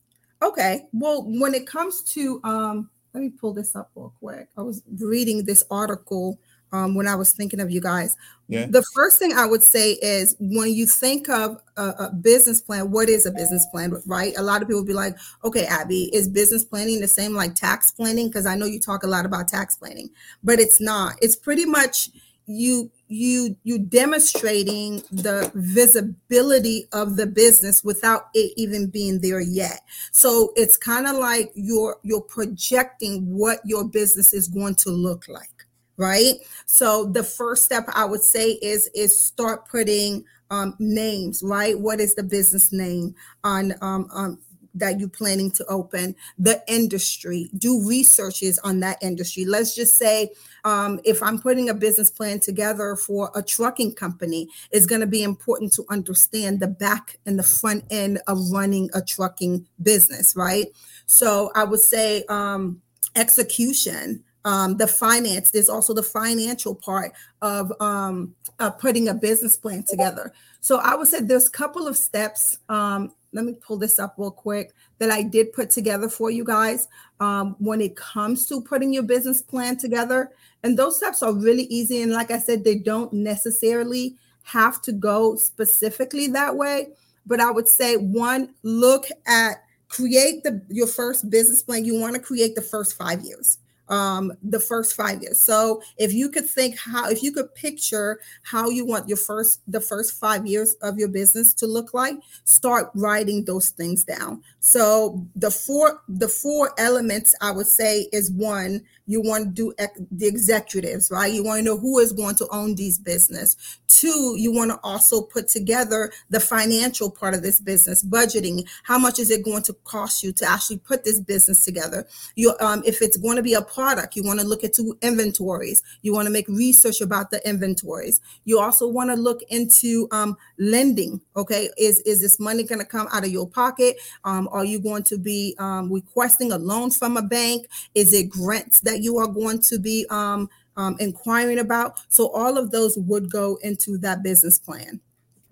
Okay. 0.42 0.82
Well, 0.92 1.24
when 1.26 1.54
it 1.54 1.66
comes 1.66 2.02
to, 2.14 2.40
um, 2.44 2.90
let 3.14 3.22
me 3.22 3.30
pull 3.30 3.54
this 3.54 3.74
up 3.74 3.90
real 3.94 4.12
quick. 4.20 4.48
I 4.58 4.62
was 4.62 4.82
reading 4.98 5.44
this 5.44 5.64
article 5.70 6.38
um, 6.72 6.94
when 6.94 7.06
I 7.06 7.14
was 7.14 7.32
thinking 7.32 7.60
of 7.60 7.70
you 7.70 7.80
guys. 7.80 8.16
Yeah. 8.48 8.66
The 8.66 8.84
first 8.94 9.18
thing 9.18 9.32
I 9.32 9.44
would 9.44 9.62
say 9.62 9.92
is 9.94 10.36
when 10.38 10.72
you 10.72 10.86
think 10.86 11.28
of 11.28 11.60
a, 11.76 11.82
a, 11.82 12.10
business 12.12 12.60
plan, 12.60 12.92
what 12.92 13.08
is 13.08 13.26
a 13.26 13.32
business 13.32 13.66
plan, 13.72 14.00
right? 14.06 14.34
A 14.36 14.42
lot 14.42 14.62
of 14.62 14.68
people 14.68 14.84
be 14.84 14.92
like, 14.92 15.16
okay, 15.42 15.66
Abby, 15.66 16.14
is 16.14 16.28
business 16.28 16.64
planning 16.64 17.00
the 17.00 17.08
same 17.08 17.34
like 17.34 17.56
tax 17.56 17.90
planning? 17.90 18.28
Because 18.28 18.46
I 18.46 18.54
know 18.54 18.66
you 18.66 18.78
talk 18.78 19.02
a 19.02 19.08
lot 19.08 19.26
about 19.26 19.48
tax 19.48 19.76
planning, 19.76 20.10
but 20.44 20.60
it's 20.60 20.80
not. 20.80 21.16
It's 21.20 21.34
pretty 21.34 21.64
much 21.64 22.10
you 22.46 22.90
you 23.08 23.56
you 23.64 23.78
demonstrating 23.78 25.02
the 25.10 25.50
visibility 25.54 26.86
of 26.92 27.16
the 27.16 27.26
business 27.26 27.82
without 27.82 28.28
it 28.34 28.52
even 28.56 28.88
being 28.88 29.20
there 29.20 29.40
yet 29.40 29.80
so 30.12 30.52
it's 30.54 30.76
kind 30.76 31.06
of 31.06 31.16
like 31.16 31.50
you're 31.54 31.98
you're 32.02 32.20
projecting 32.20 33.36
what 33.36 33.58
your 33.64 33.84
business 33.84 34.32
is 34.32 34.48
going 34.48 34.74
to 34.74 34.90
look 34.90 35.26
like 35.28 35.55
right? 35.96 36.34
So 36.66 37.04
the 37.04 37.24
first 37.24 37.64
step 37.64 37.84
i 37.94 38.04
would 38.04 38.22
say 38.22 38.52
is 38.62 38.88
is 38.94 39.18
start 39.18 39.68
putting 39.68 40.24
um, 40.50 40.76
names 40.78 41.42
right? 41.42 41.78
What 41.78 42.00
is 42.00 42.14
the 42.14 42.22
business 42.22 42.72
name 42.72 43.14
on 43.42 43.74
um, 43.80 44.08
um, 44.12 44.38
that 44.74 45.00
you're 45.00 45.08
planning 45.08 45.50
to 45.52 45.64
open? 45.66 46.14
The 46.38 46.62
industry. 46.68 47.50
Do 47.58 47.86
researches 47.88 48.58
on 48.60 48.80
that 48.80 48.98
industry. 49.02 49.44
Let's 49.44 49.74
just 49.74 49.96
say 49.96 50.30
um, 50.66 51.00
if 51.04 51.22
i'm 51.22 51.38
putting 51.38 51.70
a 51.70 51.74
business 51.74 52.10
plan 52.10 52.40
together 52.40 52.96
for 52.96 53.30
a 53.34 53.42
trucking 53.42 53.94
company 53.94 54.48
it's 54.72 54.84
going 54.84 55.00
to 55.00 55.06
be 55.06 55.22
important 55.22 55.72
to 55.72 55.84
understand 55.88 56.60
the 56.60 56.66
back 56.66 57.18
and 57.24 57.38
the 57.38 57.42
front 57.42 57.84
end 57.90 58.20
of 58.26 58.50
running 58.50 58.90
a 58.92 59.00
trucking 59.00 59.66
business 59.80 60.34
right? 60.36 60.66
So 61.06 61.50
i 61.54 61.64
would 61.64 61.80
say 61.80 62.24
um, 62.28 62.82
execution 63.14 64.24
um, 64.46 64.76
the 64.76 64.86
finance 64.86 65.50
there's 65.50 65.68
also 65.68 65.92
the 65.92 66.02
financial 66.02 66.74
part 66.74 67.12
of 67.42 67.72
um, 67.80 68.34
putting 68.78 69.08
a 69.08 69.14
business 69.14 69.56
plan 69.56 69.82
together. 69.82 70.32
So 70.60 70.78
i 70.78 70.94
would 70.94 71.08
say 71.08 71.20
there's 71.20 71.48
a 71.48 71.50
couple 71.50 71.86
of 71.86 71.96
steps 71.96 72.58
um, 72.70 73.12
let 73.32 73.44
me 73.44 73.54
pull 73.54 73.76
this 73.76 73.98
up 73.98 74.14
real 74.16 74.30
quick 74.30 74.72
that 74.98 75.10
i 75.10 75.22
did 75.22 75.52
put 75.52 75.68
together 75.68 76.08
for 76.08 76.30
you 76.30 76.44
guys 76.44 76.88
um, 77.20 77.56
when 77.58 77.80
it 77.80 77.96
comes 77.96 78.46
to 78.46 78.62
putting 78.62 78.94
your 78.94 79.02
business 79.02 79.42
plan 79.42 79.76
together. 79.76 80.30
And 80.62 80.78
those 80.78 80.96
steps 80.96 81.22
are 81.22 81.32
really 81.32 81.64
easy 81.64 82.02
and 82.02 82.12
like 82.12 82.30
i 82.30 82.38
said 82.38 82.64
they 82.64 82.76
don't 82.76 83.12
necessarily 83.12 84.16
have 84.44 84.80
to 84.82 84.92
go 84.92 85.34
specifically 85.34 86.28
that 86.28 86.56
way. 86.56 86.88
But 87.26 87.40
i 87.40 87.50
would 87.50 87.68
say 87.68 87.96
one 87.96 88.54
look 88.62 89.06
at 89.26 89.56
create 89.88 90.44
the 90.44 90.62
your 90.68 90.86
first 90.86 91.30
business 91.30 91.62
plan. 91.62 91.84
You 91.84 92.00
want 92.00 92.14
to 92.14 92.20
create 92.20 92.54
the 92.54 92.62
first 92.62 92.96
five 92.96 93.22
years 93.22 93.58
um, 93.88 94.32
the 94.42 94.60
first 94.60 94.94
five 94.94 95.22
years. 95.22 95.38
So 95.38 95.82
if 95.96 96.12
you 96.12 96.28
could 96.28 96.48
think 96.48 96.78
how, 96.78 97.08
if 97.08 97.22
you 97.22 97.32
could 97.32 97.54
picture 97.54 98.20
how 98.42 98.68
you 98.68 98.84
want 98.84 99.08
your 99.08 99.16
first, 99.16 99.60
the 99.66 99.80
first 99.80 100.18
five 100.18 100.46
years 100.46 100.74
of 100.82 100.98
your 100.98 101.08
business 101.08 101.54
to 101.54 101.66
look 101.66 101.94
like, 101.94 102.16
start 102.44 102.90
writing 102.94 103.44
those 103.44 103.70
things 103.70 104.04
down. 104.04 104.42
So 104.60 105.26
the 105.36 105.50
four, 105.50 106.02
the 106.08 106.28
four 106.28 106.72
elements 106.78 107.34
I 107.40 107.50
would 107.50 107.66
say 107.66 108.08
is 108.12 108.30
one, 108.30 108.82
you 109.06 109.20
want 109.20 109.44
to 109.44 109.50
do 109.50 109.72
the 110.10 110.26
executives, 110.26 111.10
right? 111.10 111.32
You 111.32 111.44
want 111.44 111.60
to 111.60 111.64
know 111.64 111.78
who 111.78 111.98
is 111.98 112.12
going 112.12 112.34
to 112.36 112.48
own 112.50 112.74
these 112.74 112.98
business. 112.98 113.78
Two, 113.88 114.34
you 114.36 114.52
want 114.52 114.70
to 114.70 114.80
also 114.82 115.22
put 115.22 115.48
together 115.48 116.12
the 116.28 116.40
financial 116.40 117.10
part 117.10 117.34
of 117.34 117.42
this 117.42 117.60
business, 117.60 118.04
budgeting. 118.04 118.66
How 118.82 118.98
much 118.98 119.18
is 119.18 119.30
it 119.30 119.44
going 119.44 119.62
to 119.64 119.72
cost 119.84 120.22
you 120.22 120.32
to 120.32 120.44
actually 120.44 120.78
put 120.78 121.04
this 121.04 121.20
business 121.20 121.64
together? 121.64 122.06
You, 122.34 122.54
um, 122.60 122.82
if 122.84 123.00
it's 123.00 123.16
going 123.16 123.36
to 123.36 123.42
be 123.42 123.54
a 123.54 123.62
product, 123.62 124.16
you 124.16 124.24
want 124.24 124.40
to 124.40 124.46
look 124.46 124.64
into 124.64 124.96
inventories. 125.02 125.82
You 126.02 126.12
want 126.12 126.26
to 126.26 126.32
make 126.32 126.48
research 126.48 127.00
about 127.00 127.30
the 127.30 127.46
inventories. 127.48 128.20
You 128.44 128.60
also 128.60 128.88
want 128.88 129.10
to 129.10 129.16
look 129.16 129.40
into 129.48 130.08
um, 130.10 130.36
lending. 130.58 131.20
Okay, 131.36 131.70
is 131.78 132.00
is 132.00 132.20
this 132.20 132.40
money 132.40 132.64
going 132.64 132.80
to 132.80 132.84
come 132.84 133.08
out 133.12 133.24
of 133.24 133.30
your 133.30 133.48
pocket? 133.48 133.96
Um, 134.24 134.48
are 134.50 134.64
you 134.64 134.80
going 134.80 135.04
to 135.04 135.18
be 135.18 135.54
um, 135.58 135.92
requesting 135.92 136.52
a 136.52 136.58
loan 136.58 136.90
from 136.90 137.16
a 137.16 137.22
bank? 137.22 137.68
Is 137.94 138.12
it 138.12 138.28
grants 138.28 138.80
that 138.80 138.95
you 139.02 139.18
are 139.18 139.26
going 139.26 139.60
to 139.60 139.78
be 139.78 140.06
um, 140.10 140.48
um, 140.76 140.96
inquiring 140.98 141.58
about? 141.58 142.00
So 142.08 142.28
all 142.30 142.58
of 142.58 142.70
those 142.70 142.96
would 142.96 143.30
go 143.30 143.58
into 143.62 143.98
that 143.98 144.22
business 144.22 144.58
plan. 144.58 145.00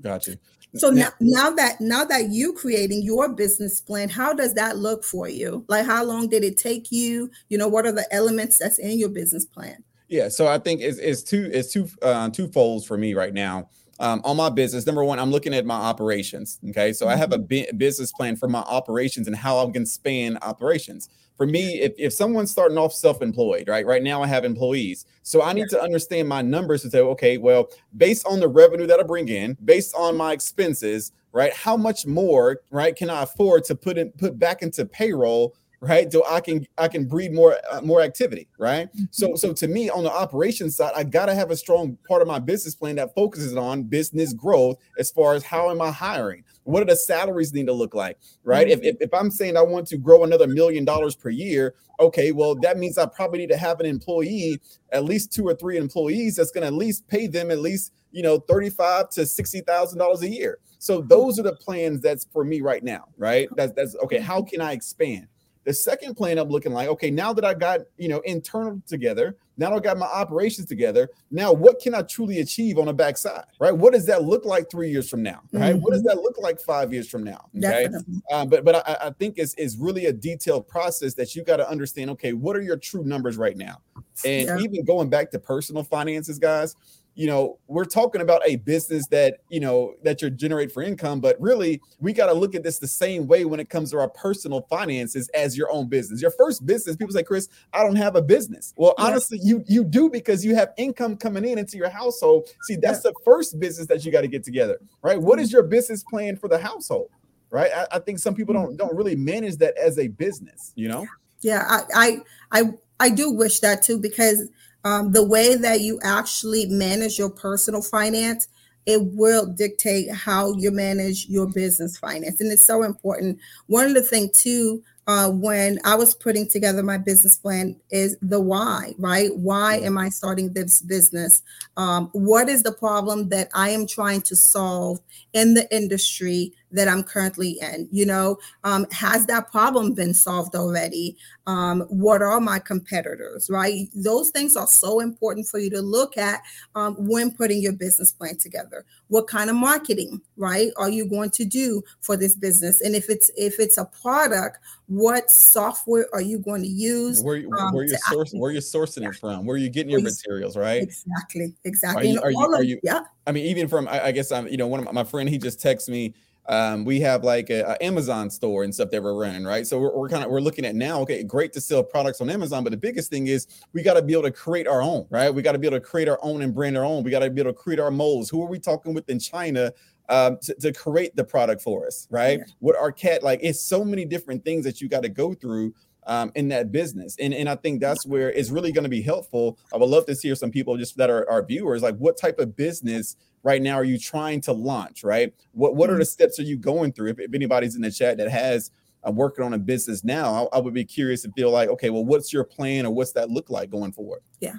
Gotcha. 0.00 0.38
So 0.76 0.90
now, 0.90 1.10
now 1.20 1.50
that 1.50 1.80
now 1.80 2.04
that 2.04 2.30
you 2.30 2.52
creating 2.52 3.02
your 3.02 3.28
business 3.28 3.80
plan, 3.80 4.08
how 4.08 4.32
does 4.32 4.54
that 4.54 4.76
look 4.76 5.04
for 5.04 5.28
you? 5.28 5.64
Like 5.68 5.86
how 5.86 6.02
long 6.04 6.28
did 6.28 6.42
it 6.42 6.56
take 6.56 6.90
you? 6.90 7.30
You 7.48 7.58
know, 7.58 7.68
what 7.68 7.86
are 7.86 7.92
the 7.92 8.12
elements 8.12 8.58
that's 8.58 8.78
in 8.78 8.98
your 8.98 9.08
business 9.08 9.44
plan? 9.44 9.84
Yeah, 10.08 10.28
so 10.28 10.46
I 10.48 10.58
think 10.58 10.80
it's, 10.80 10.98
it's 10.98 11.22
two 11.22 11.48
it's 11.52 11.72
two 11.72 11.88
uh, 12.02 12.28
two 12.30 12.48
folds 12.48 12.84
for 12.84 12.98
me 12.98 13.14
right 13.14 13.32
now. 13.32 13.68
Um, 14.00 14.20
on 14.24 14.36
my 14.36 14.50
business, 14.50 14.86
number 14.86 15.04
one, 15.04 15.20
I'm 15.20 15.30
looking 15.30 15.54
at 15.54 15.64
my 15.64 15.76
operations. 15.76 16.58
Okay, 16.70 16.92
so 16.92 17.06
mm-hmm. 17.06 17.14
I 17.14 17.16
have 17.16 17.32
a 17.32 17.38
mm-hmm. 17.38 17.76
business 17.76 18.10
plan 18.10 18.34
for 18.34 18.48
my 18.48 18.60
operations 18.60 19.28
and 19.28 19.36
how 19.36 19.64
I 19.64 19.70
can 19.70 19.86
span 19.86 20.38
operations. 20.42 21.08
For 21.36 21.46
me, 21.46 21.80
if, 21.80 21.94
if 21.98 22.12
someone's 22.12 22.50
starting 22.50 22.78
off 22.78 22.92
self-employed, 22.92 23.68
right? 23.68 23.84
Right 23.84 24.02
now 24.02 24.22
I 24.22 24.26
have 24.28 24.44
employees. 24.44 25.06
So 25.22 25.42
I 25.42 25.52
need 25.52 25.68
to 25.70 25.82
understand 25.82 26.28
my 26.28 26.42
numbers 26.42 26.82
to 26.82 26.90
say, 26.90 27.00
okay, 27.00 27.38
well, 27.38 27.70
based 27.96 28.26
on 28.26 28.38
the 28.38 28.48
revenue 28.48 28.86
that 28.86 29.00
I 29.00 29.02
bring 29.02 29.28
in, 29.28 29.56
based 29.64 29.94
on 29.96 30.16
my 30.16 30.32
expenses, 30.32 31.12
right? 31.32 31.52
How 31.52 31.76
much 31.76 32.06
more, 32.06 32.60
right, 32.70 32.94
can 32.94 33.10
I 33.10 33.22
afford 33.24 33.64
to 33.64 33.74
put 33.74 33.98
in 33.98 34.10
put 34.12 34.38
back 34.38 34.62
into 34.62 34.84
payroll 34.84 35.54
right? 35.84 36.12
So 36.12 36.24
i 36.28 36.40
can 36.40 36.66
i 36.78 36.88
can 36.88 37.06
breed 37.06 37.32
more 37.32 37.56
uh, 37.70 37.80
more 37.80 38.00
activity 38.00 38.48
right? 38.58 38.88
Mm-hmm. 38.88 39.04
so 39.10 39.34
so 39.34 39.52
to 39.52 39.68
me 39.68 39.90
on 39.90 40.04
the 40.04 40.12
operations 40.12 40.76
side 40.76 40.92
i 40.96 41.04
got 41.04 41.26
to 41.26 41.34
have 41.34 41.50
a 41.50 41.56
strong 41.56 41.96
part 42.08 42.22
of 42.22 42.28
my 42.28 42.38
business 42.38 42.74
plan 42.74 42.96
that 42.96 43.14
focuses 43.14 43.56
on 43.56 43.84
business 43.84 44.32
growth 44.32 44.78
as 44.98 45.10
far 45.10 45.34
as 45.34 45.44
how 45.44 45.70
am 45.70 45.80
i 45.80 45.90
hiring? 45.90 46.44
What 46.64 46.80
do 46.80 46.86
the 46.86 46.96
salaries 46.96 47.52
need 47.52 47.66
to 47.66 47.72
look 47.72 47.94
like 47.94 48.18
right? 48.42 48.66
Mm-hmm. 48.66 48.84
if, 48.84 48.94
if, 48.94 49.02
if 49.02 49.14
i'm 49.14 49.30
saying 49.30 49.56
i 49.56 49.62
want 49.62 49.86
to 49.88 49.96
grow 49.96 50.24
another 50.24 50.46
million 50.46 50.84
dollars 50.84 51.14
per 51.14 51.30
year 51.30 51.74
okay 52.00 52.32
well 52.32 52.54
that 52.56 52.78
means 52.78 52.98
i 52.98 53.06
probably 53.06 53.38
need 53.38 53.50
to 53.50 53.56
have 53.56 53.80
an 53.80 53.86
employee 53.86 54.60
at 54.92 55.04
least 55.04 55.32
two 55.32 55.46
or 55.46 55.54
three 55.54 55.76
employees 55.76 56.36
that's 56.36 56.50
going 56.50 56.62
to 56.62 56.68
at 56.68 56.74
least 56.74 57.06
pay 57.08 57.26
them 57.26 57.50
at 57.50 57.58
least 57.58 57.92
you 58.14 58.22
know 58.22 58.38
35 58.38 59.10
to 59.10 59.26
60 59.26 59.60
thousand 59.62 59.98
dollars 59.98 60.22
a 60.22 60.28
year. 60.28 60.58
So 60.78 61.00
those 61.00 61.38
are 61.38 61.42
the 61.42 61.56
plans 61.56 62.00
that's 62.00 62.26
for 62.32 62.44
me 62.44 62.60
right 62.60 62.82
now 62.82 63.08
right? 63.18 63.48
That's 63.56 63.72
that's 63.72 63.96
okay 63.96 64.18
how 64.18 64.42
can 64.42 64.60
i 64.60 64.72
expand 64.72 65.28
the 65.64 65.72
second 65.74 66.14
plan 66.14 66.38
I'm 66.38 66.48
looking 66.48 66.72
like, 66.72 66.88
okay, 66.88 67.10
now 67.10 67.32
that 67.32 67.44
I 67.44 67.54
got, 67.54 67.80
you 67.96 68.08
know, 68.08 68.20
internal 68.20 68.80
together, 68.86 69.36
now 69.56 69.74
I 69.74 69.80
got 69.80 69.98
my 69.98 70.06
operations 70.06 70.66
together. 70.66 71.08
Now, 71.30 71.52
what 71.52 71.80
can 71.80 71.94
I 71.94 72.02
truly 72.02 72.40
achieve 72.40 72.78
on 72.78 72.86
the 72.86 72.92
backside? 72.92 73.44
Right? 73.60 73.72
What 73.72 73.92
does 73.92 74.04
that 74.06 74.24
look 74.24 74.44
like 74.44 74.70
three 74.70 74.90
years 74.90 75.08
from 75.08 75.22
now? 75.22 75.42
Right? 75.52 75.74
Mm-hmm. 75.74 75.80
What 75.82 75.92
does 75.92 76.02
mm-hmm. 76.02 76.08
that 76.08 76.22
look 76.22 76.36
like 76.38 76.60
five 76.60 76.92
years 76.92 77.08
from 77.08 77.24
now? 77.24 77.48
Okay. 77.56 77.88
Um, 78.32 78.48
but 78.48 78.64
but 78.64 78.76
I, 78.76 79.06
I 79.06 79.10
think 79.10 79.38
it's, 79.38 79.54
it's 79.54 79.76
really 79.76 80.06
a 80.06 80.12
detailed 80.12 80.68
process 80.68 81.14
that 81.14 81.34
you 81.34 81.44
got 81.44 81.58
to 81.58 81.68
understand. 81.68 82.10
Okay, 82.10 82.32
what 82.32 82.56
are 82.56 82.62
your 82.62 82.76
true 82.76 83.04
numbers 83.04 83.36
right 83.36 83.56
now? 83.56 83.80
And 84.24 84.46
yeah. 84.46 84.58
even 84.58 84.84
going 84.84 85.08
back 85.08 85.30
to 85.32 85.38
personal 85.38 85.82
finances, 85.82 86.38
guys, 86.38 86.76
you 87.14 87.26
know 87.26 87.58
we're 87.68 87.84
talking 87.84 88.20
about 88.20 88.42
a 88.44 88.56
business 88.56 89.06
that 89.08 89.38
you 89.48 89.60
know 89.60 89.94
that 90.02 90.20
you 90.20 90.30
generate 90.30 90.72
for 90.72 90.82
income 90.82 91.20
but 91.20 91.40
really 91.40 91.80
we 92.00 92.12
got 92.12 92.26
to 92.26 92.32
look 92.32 92.54
at 92.54 92.62
this 92.62 92.78
the 92.78 92.88
same 92.88 93.26
way 93.26 93.44
when 93.44 93.60
it 93.60 93.70
comes 93.70 93.90
to 93.90 93.98
our 93.98 94.08
personal 94.10 94.62
finances 94.68 95.28
as 95.34 95.56
your 95.56 95.70
own 95.70 95.88
business. 95.88 96.20
Your 96.20 96.32
first 96.32 96.66
business 96.66 96.96
people 96.96 97.12
say 97.12 97.22
chris 97.22 97.48
i 97.72 97.82
don't 97.82 97.96
have 97.96 98.16
a 98.16 98.22
business. 98.22 98.74
Well 98.76 98.94
yes. 98.98 99.06
honestly 99.06 99.38
you 99.42 99.64
you 99.66 99.84
do 99.84 100.10
because 100.10 100.44
you 100.44 100.54
have 100.54 100.72
income 100.76 101.16
coming 101.16 101.44
in 101.44 101.58
into 101.58 101.76
your 101.76 101.90
household. 101.90 102.48
See 102.62 102.76
that's 102.76 103.04
yeah. 103.04 103.10
the 103.10 103.14
first 103.24 103.58
business 103.60 103.86
that 103.88 104.04
you 104.04 104.12
got 104.12 104.22
to 104.22 104.28
get 104.28 104.44
together 104.44 104.78
right? 105.02 105.20
What 105.20 105.38
is 105.38 105.48
mm-hmm. 105.48 105.56
your 105.56 105.62
business 105.64 106.02
plan 106.02 106.36
for 106.36 106.48
the 106.48 106.58
household 106.58 107.10
right? 107.50 107.70
I, 107.72 107.86
I 107.92 107.98
think 108.00 108.18
some 108.18 108.34
people 108.34 108.54
don't 108.54 108.76
don't 108.76 108.94
really 108.94 109.16
manage 109.16 109.56
that 109.58 109.76
as 109.76 109.98
a 109.98 110.08
business 110.08 110.72
you 110.74 110.88
know? 110.88 111.06
Yeah 111.40 111.64
i 111.68 111.82
i 111.94 112.60
i, 112.60 112.62
I 113.00 113.10
do 113.10 113.30
wish 113.30 113.60
that 113.60 113.82
too 113.82 113.98
because 113.98 114.48
um, 114.84 115.12
the 115.12 115.24
way 115.24 115.54
that 115.56 115.80
you 115.80 115.98
actually 116.02 116.66
manage 116.66 117.18
your 117.18 117.30
personal 117.30 117.82
finance 117.82 118.48
it 118.86 119.00
will 119.02 119.46
dictate 119.46 120.12
how 120.12 120.52
you 120.52 120.70
manage 120.70 121.26
your 121.28 121.46
business 121.46 121.96
finance 121.98 122.40
and 122.40 122.52
it's 122.52 122.62
so 122.62 122.82
important 122.82 123.38
one 123.66 123.86
of 123.86 123.94
the 123.94 124.02
things 124.02 124.30
too 124.40 124.82
uh, 125.06 125.28
when 125.30 125.78
I 125.84 125.94
was 125.96 126.14
putting 126.14 126.48
together 126.48 126.82
my 126.82 126.96
business 126.96 127.36
plan 127.36 127.76
is 127.90 128.16
the 128.22 128.40
why, 128.40 128.94
right? 128.98 129.34
Why 129.36 129.76
am 129.76 129.98
I 129.98 130.08
starting 130.08 130.52
this 130.52 130.80
business? 130.80 131.42
Um, 131.76 132.08
what 132.12 132.48
is 132.48 132.62
the 132.62 132.72
problem 132.72 133.28
that 133.28 133.50
I 133.54 133.70
am 133.70 133.86
trying 133.86 134.22
to 134.22 134.36
solve 134.36 135.00
in 135.32 135.54
the 135.54 135.72
industry 135.74 136.52
that 136.74 136.88
I'm 136.88 137.02
currently 137.02 137.58
in? 137.60 137.88
You 137.90 138.06
know, 138.06 138.38
um, 138.64 138.86
has 138.90 139.26
that 139.26 139.50
problem 139.50 139.94
been 139.94 140.12
solved 140.12 140.54
already? 140.54 141.16
Um, 141.46 141.82
what 141.88 142.22
are 142.22 142.40
my 142.40 142.58
competitors, 142.58 143.50
right? 143.50 143.88
Those 143.94 144.30
things 144.30 144.56
are 144.56 144.66
so 144.66 145.00
important 145.00 145.46
for 145.46 145.58
you 145.58 145.70
to 145.70 145.80
look 145.80 146.16
at 146.16 146.42
um, 146.74 146.94
when 146.98 147.30
putting 147.30 147.60
your 147.60 147.72
business 147.72 148.10
plan 148.12 148.36
together. 148.36 148.84
What 149.08 149.26
kind 149.26 149.50
of 149.50 149.56
marketing, 149.56 150.20
right, 150.36 150.70
are 150.76 150.90
you 150.90 151.06
going 151.06 151.30
to 151.30 151.44
do 151.44 151.82
for 152.00 152.16
this 152.16 152.34
business? 152.34 152.80
And 152.80 152.94
if 152.94 153.10
it's 153.10 153.30
if 153.36 153.60
it's 153.60 153.78
a 153.78 153.84
product, 153.84 154.58
what 154.86 155.30
software 155.30 156.06
are 156.12 156.20
you 156.20 156.38
going 156.38 156.62
to 156.62 156.68
use? 156.68 157.22
Where, 157.22 157.36
um, 157.58 157.74
where 157.74 157.84
you 157.84 157.96
sourcing, 158.10 158.38
where 158.38 158.50
you're 158.50 158.60
sourcing 158.60 159.02
yeah. 159.02 159.10
it 159.10 159.16
from? 159.16 159.46
Where 159.46 159.54
are 159.54 159.58
you 159.58 159.70
getting 159.70 159.90
your 159.90 160.02
materials, 160.02 160.56
right? 160.56 160.82
Exactly, 160.82 161.54
exactly. 161.64 162.08
Are 162.08 162.12
you, 162.12 162.20
are 162.20 162.30
you, 162.30 162.54
are 162.54 162.62
you, 162.62 162.80
yeah. 162.82 163.00
I 163.26 163.32
mean, 163.32 163.46
even 163.46 163.68
from 163.68 163.86
I, 163.88 164.06
I 164.06 164.12
guess 164.12 164.32
I'm, 164.32 164.48
you 164.48 164.56
know, 164.56 164.66
one 164.66 164.80
of 164.80 164.86
my, 164.86 164.92
my 164.92 165.04
friend 165.04 165.28
he 165.28 165.38
just 165.38 165.60
texted 165.60 165.90
me 165.90 166.14
um, 166.46 166.84
we 166.84 167.00
have 167.00 167.24
like 167.24 167.48
a, 167.48 167.62
a, 167.62 167.84
Amazon 167.84 168.28
store 168.28 168.64
and 168.64 168.74
stuff 168.74 168.90
that 168.90 169.02
we're 169.02 169.14
running, 169.14 169.44
right? 169.44 169.66
So 169.66 169.78
we're, 169.78 169.96
we're 169.96 170.08
kind 170.08 170.24
of 170.24 170.30
we're 170.30 170.40
looking 170.40 170.64
at 170.64 170.74
now. 170.74 171.00
Okay, 171.00 171.22
great 171.22 171.52
to 171.54 171.60
sell 171.60 171.82
products 171.82 172.20
on 172.20 172.28
Amazon, 172.28 172.64
but 172.64 172.70
the 172.70 172.76
biggest 172.76 173.10
thing 173.10 173.28
is 173.28 173.46
we 173.72 173.82
got 173.82 173.94
to 173.94 174.02
be 174.02 174.12
able 174.12 174.24
to 174.24 174.30
create 174.30 174.66
our 174.66 174.82
own, 174.82 175.06
right? 175.10 175.34
We 175.34 175.40
got 175.40 175.52
to 175.52 175.58
be 175.58 175.66
able 175.66 175.78
to 175.78 175.84
create 175.84 176.08
our 176.08 176.18
own 176.22 176.42
and 176.42 176.54
brand 176.54 176.76
our 176.76 176.84
own. 176.84 177.02
We 177.02 177.10
got 177.10 177.20
to 177.20 177.30
be 177.30 177.40
able 177.40 177.52
to 177.52 177.58
create 177.58 177.80
our 177.80 177.90
molds. 177.90 178.28
Who 178.28 178.42
are 178.42 178.48
we 178.48 178.58
talking 178.58 178.92
with 178.92 179.08
in 179.08 179.18
China 179.18 179.72
um, 180.10 180.38
to, 180.42 180.54
to, 180.56 180.72
create 180.72 181.16
the 181.16 181.24
product 181.24 181.62
for 181.62 181.86
us, 181.86 182.06
right? 182.10 182.38
Yeah. 182.38 182.44
What 182.58 182.76
our 182.76 182.92
cat 182.92 183.22
like? 183.22 183.40
It's 183.42 183.62
so 183.62 183.82
many 183.82 184.04
different 184.04 184.44
things 184.44 184.64
that 184.66 184.82
you 184.82 184.88
got 184.88 185.02
to 185.02 185.08
go 185.08 185.32
through 185.32 185.72
um, 186.06 186.30
in 186.34 186.48
that 186.48 186.72
business. 186.72 187.16
And, 187.18 187.32
and 187.32 187.48
I 187.48 187.56
think 187.56 187.80
that's 187.80 188.06
where 188.06 188.30
it's 188.30 188.50
really 188.50 188.72
going 188.72 188.84
to 188.84 188.90
be 188.90 189.02
helpful. 189.02 189.58
I 189.72 189.78
would 189.78 189.88
love 189.88 190.04
to 190.06 190.14
hear 190.14 190.34
some 190.34 190.50
people 190.50 190.76
just 190.76 190.96
that 190.98 191.10
are 191.10 191.28
our 191.30 191.42
viewers, 191.42 191.82
like 191.82 191.96
what 191.96 192.18
type 192.18 192.38
of 192.38 192.56
business 192.56 193.16
right 193.44 193.62
now 193.62 193.74
are 193.74 193.84
you 193.84 193.98
trying 193.98 194.40
to 194.40 194.52
launch, 194.52 195.04
right? 195.04 195.32
What 195.52 195.76
what 195.76 195.90
are 195.90 195.94
the 195.94 196.00
mm-hmm. 196.00 196.08
steps 196.08 196.40
are 196.40 196.44
you 196.44 196.56
going 196.56 196.92
through? 196.92 197.10
If, 197.10 197.20
if 197.20 197.34
anybody's 197.34 197.76
in 197.76 197.82
the 197.82 197.90
chat 197.90 198.16
that 198.18 198.30
has 198.30 198.72
uh, 199.06 199.12
working 199.12 199.44
on 199.44 199.54
a 199.54 199.58
business 199.58 200.02
now, 200.02 200.48
I, 200.52 200.56
I, 200.56 200.60
would 200.60 200.74
be 200.74 200.84
curious 200.84 201.22
to 201.22 201.32
feel 201.32 201.50
like, 201.50 201.68
okay, 201.68 201.90
well, 201.90 202.04
what's 202.04 202.32
your 202.32 202.42
plan 202.42 202.86
or 202.86 202.90
what's 202.92 203.12
that 203.12 203.30
look 203.30 203.50
like 203.50 203.70
going 203.70 203.92
forward? 203.92 204.22
Yeah. 204.40 204.54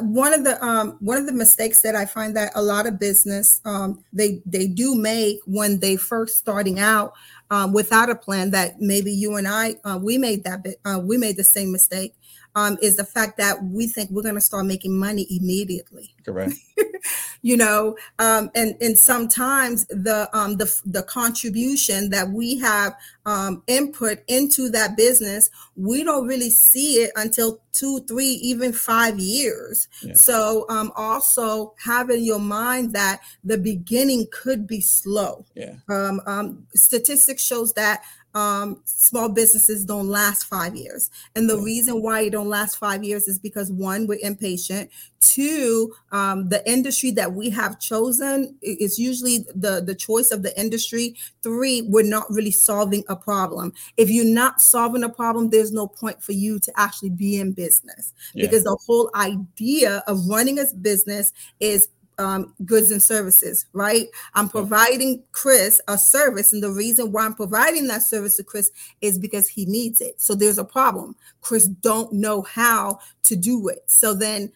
one 0.00 0.34
of 0.34 0.42
the 0.42 0.62
um, 0.64 0.96
one 1.00 1.16
of 1.16 1.26
the 1.26 1.32
mistakes 1.32 1.80
that 1.82 1.94
I 1.94 2.04
find 2.04 2.36
that 2.36 2.50
a 2.56 2.62
lot 2.62 2.86
of 2.86 2.98
business 2.98 3.60
um, 3.64 4.04
they 4.12 4.42
they 4.44 4.66
do 4.66 4.96
make 4.96 5.38
when 5.46 5.78
they 5.78 5.96
first 5.96 6.36
starting 6.36 6.80
out 6.80 7.12
um, 7.50 7.72
without 7.72 8.10
a 8.10 8.16
plan 8.16 8.50
that 8.50 8.80
maybe 8.80 9.12
you 9.12 9.36
and 9.36 9.46
I 9.46 9.76
uh, 9.84 9.98
we 10.02 10.18
made 10.18 10.42
that 10.44 10.66
uh, 10.84 10.98
we 11.00 11.16
made 11.16 11.36
the 11.36 11.44
same 11.44 11.70
mistake 11.70 12.14
um, 12.54 12.78
is 12.82 12.96
the 12.96 13.04
fact 13.04 13.36
that 13.38 13.62
we 13.64 13.86
think 13.86 14.10
we're 14.10 14.22
going 14.22 14.34
to 14.34 14.40
start 14.40 14.66
making 14.66 14.98
money 14.98 15.26
immediately. 15.30 16.14
Correct. 16.24 16.54
you 17.42 17.56
know, 17.56 17.96
um, 18.18 18.50
and 18.54 18.76
and 18.80 18.98
sometimes 18.98 19.86
the 19.86 20.28
um, 20.32 20.56
the 20.56 20.80
the 20.84 21.02
contribution 21.02 22.10
that 22.10 22.30
we 22.30 22.58
have 22.58 22.94
um, 23.26 23.62
input 23.66 24.18
into 24.26 24.68
that 24.70 24.96
business, 24.96 25.50
we 25.76 26.02
don't 26.04 26.26
really 26.26 26.50
see 26.50 26.96
it 26.96 27.12
until 27.16 27.60
two, 27.72 28.00
three, 28.08 28.30
even 28.42 28.72
five 28.72 29.18
years. 29.18 29.88
Yeah. 30.02 30.14
So 30.14 30.66
um, 30.68 30.92
also 30.96 31.74
having 31.82 32.24
your 32.24 32.40
mind 32.40 32.92
that 32.94 33.20
the 33.44 33.58
beginning 33.58 34.26
could 34.32 34.66
be 34.66 34.80
slow. 34.80 35.44
Yeah. 35.54 35.74
Um, 35.88 36.20
um, 36.26 36.66
statistics 36.74 37.44
shows 37.44 37.72
that 37.74 38.02
um, 38.38 38.80
small 38.84 39.28
businesses 39.28 39.84
don't 39.84 40.08
last 40.08 40.44
five 40.44 40.76
years. 40.76 41.10
And 41.34 41.50
the 41.50 41.58
reason 41.58 42.02
why 42.02 42.20
it 42.20 42.30
don't 42.30 42.48
last 42.48 42.78
five 42.78 43.02
years 43.02 43.26
is 43.26 43.36
because 43.36 43.72
one, 43.72 44.06
we're 44.06 44.20
impatient. 44.22 44.90
Two, 45.20 45.92
um, 46.12 46.48
the 46.48 46.62
industry 46.70 47.10
that 47.12 47.32
we 47.32 47.50
have 47.50 47.80
chosen 47.80 48.56
is 48.62 48.96
usually 48.96 49.38
the, 49.56 49.82
the 49.84 49.94
choice 49.94 50.30
of 50.30 50.44
the 50.44 50.58
industry. 50.58 51.16
Three, 51.42 51.82
we're 51.82 52.04
not 52.04 52.30
really 52.30 52.52
solving 52.52 53.02
a 53.08 53.16
problem. 53.16 53.72
If 53.96 54.08
you're 54.08 54.24
not 54.24 54.60
solving 54.60 55.02
a 55.02 55.08
problem, 55.08 55.50
there's 55.50 55.72
no 55.72 55.88
point 55.88 56.22
for 56.22 56.32
you 56.32 56.60
to 56.60 56.72
actually 56.76 57.10
be 57.10 57.40
in 57.40 57.52
business 57.52 58.14
yeah. 58.34 58.46
because 58.46 58.62
the 58.62 58.78
whole 58.86 59.10
idea 59.16 60.04
of 60.06 60.28
running 60.28 60.60
a 60.60 60.64
business 60.80 61.32
is 61.58 61.88
um, 62.18 62.54
goods 62.64 62.90
and 62.90 63.02
services, 63.02 63.66
right? 63.72 64.06
I'm 64.34 64.48
providing 64.48 65.22
Chris 65.32 65.80
a 65.88 65.96
service, 65.96 66.52
and 66.52 66.62
the 66.62 66.72
reason 66.72 67.12
why 67.12 67.24
I'm 67.24 67.34
providing 67.34 67.86
that 67.88 68.02
service 68.02 68.36
to 68.36 68.44
Chris 68.44 68.70
is 69.00 69.18
because 69.18 69.48
he 69.48 69.66
needs 69.66 70.00
it. 70.00 70.20
So 70.20 70.34
there's 70.34 70.58
a 70.58 70.64
problem. 70.64 71.16
Chris 71.40 71.66
don't 71.66 72.12
know 72.12 72.42
how 72.42 72.98
to 73.24 73.36
do 73.36 73.68
it. 73.68 73.84
So 73.86 74.14
then 74.14 74.52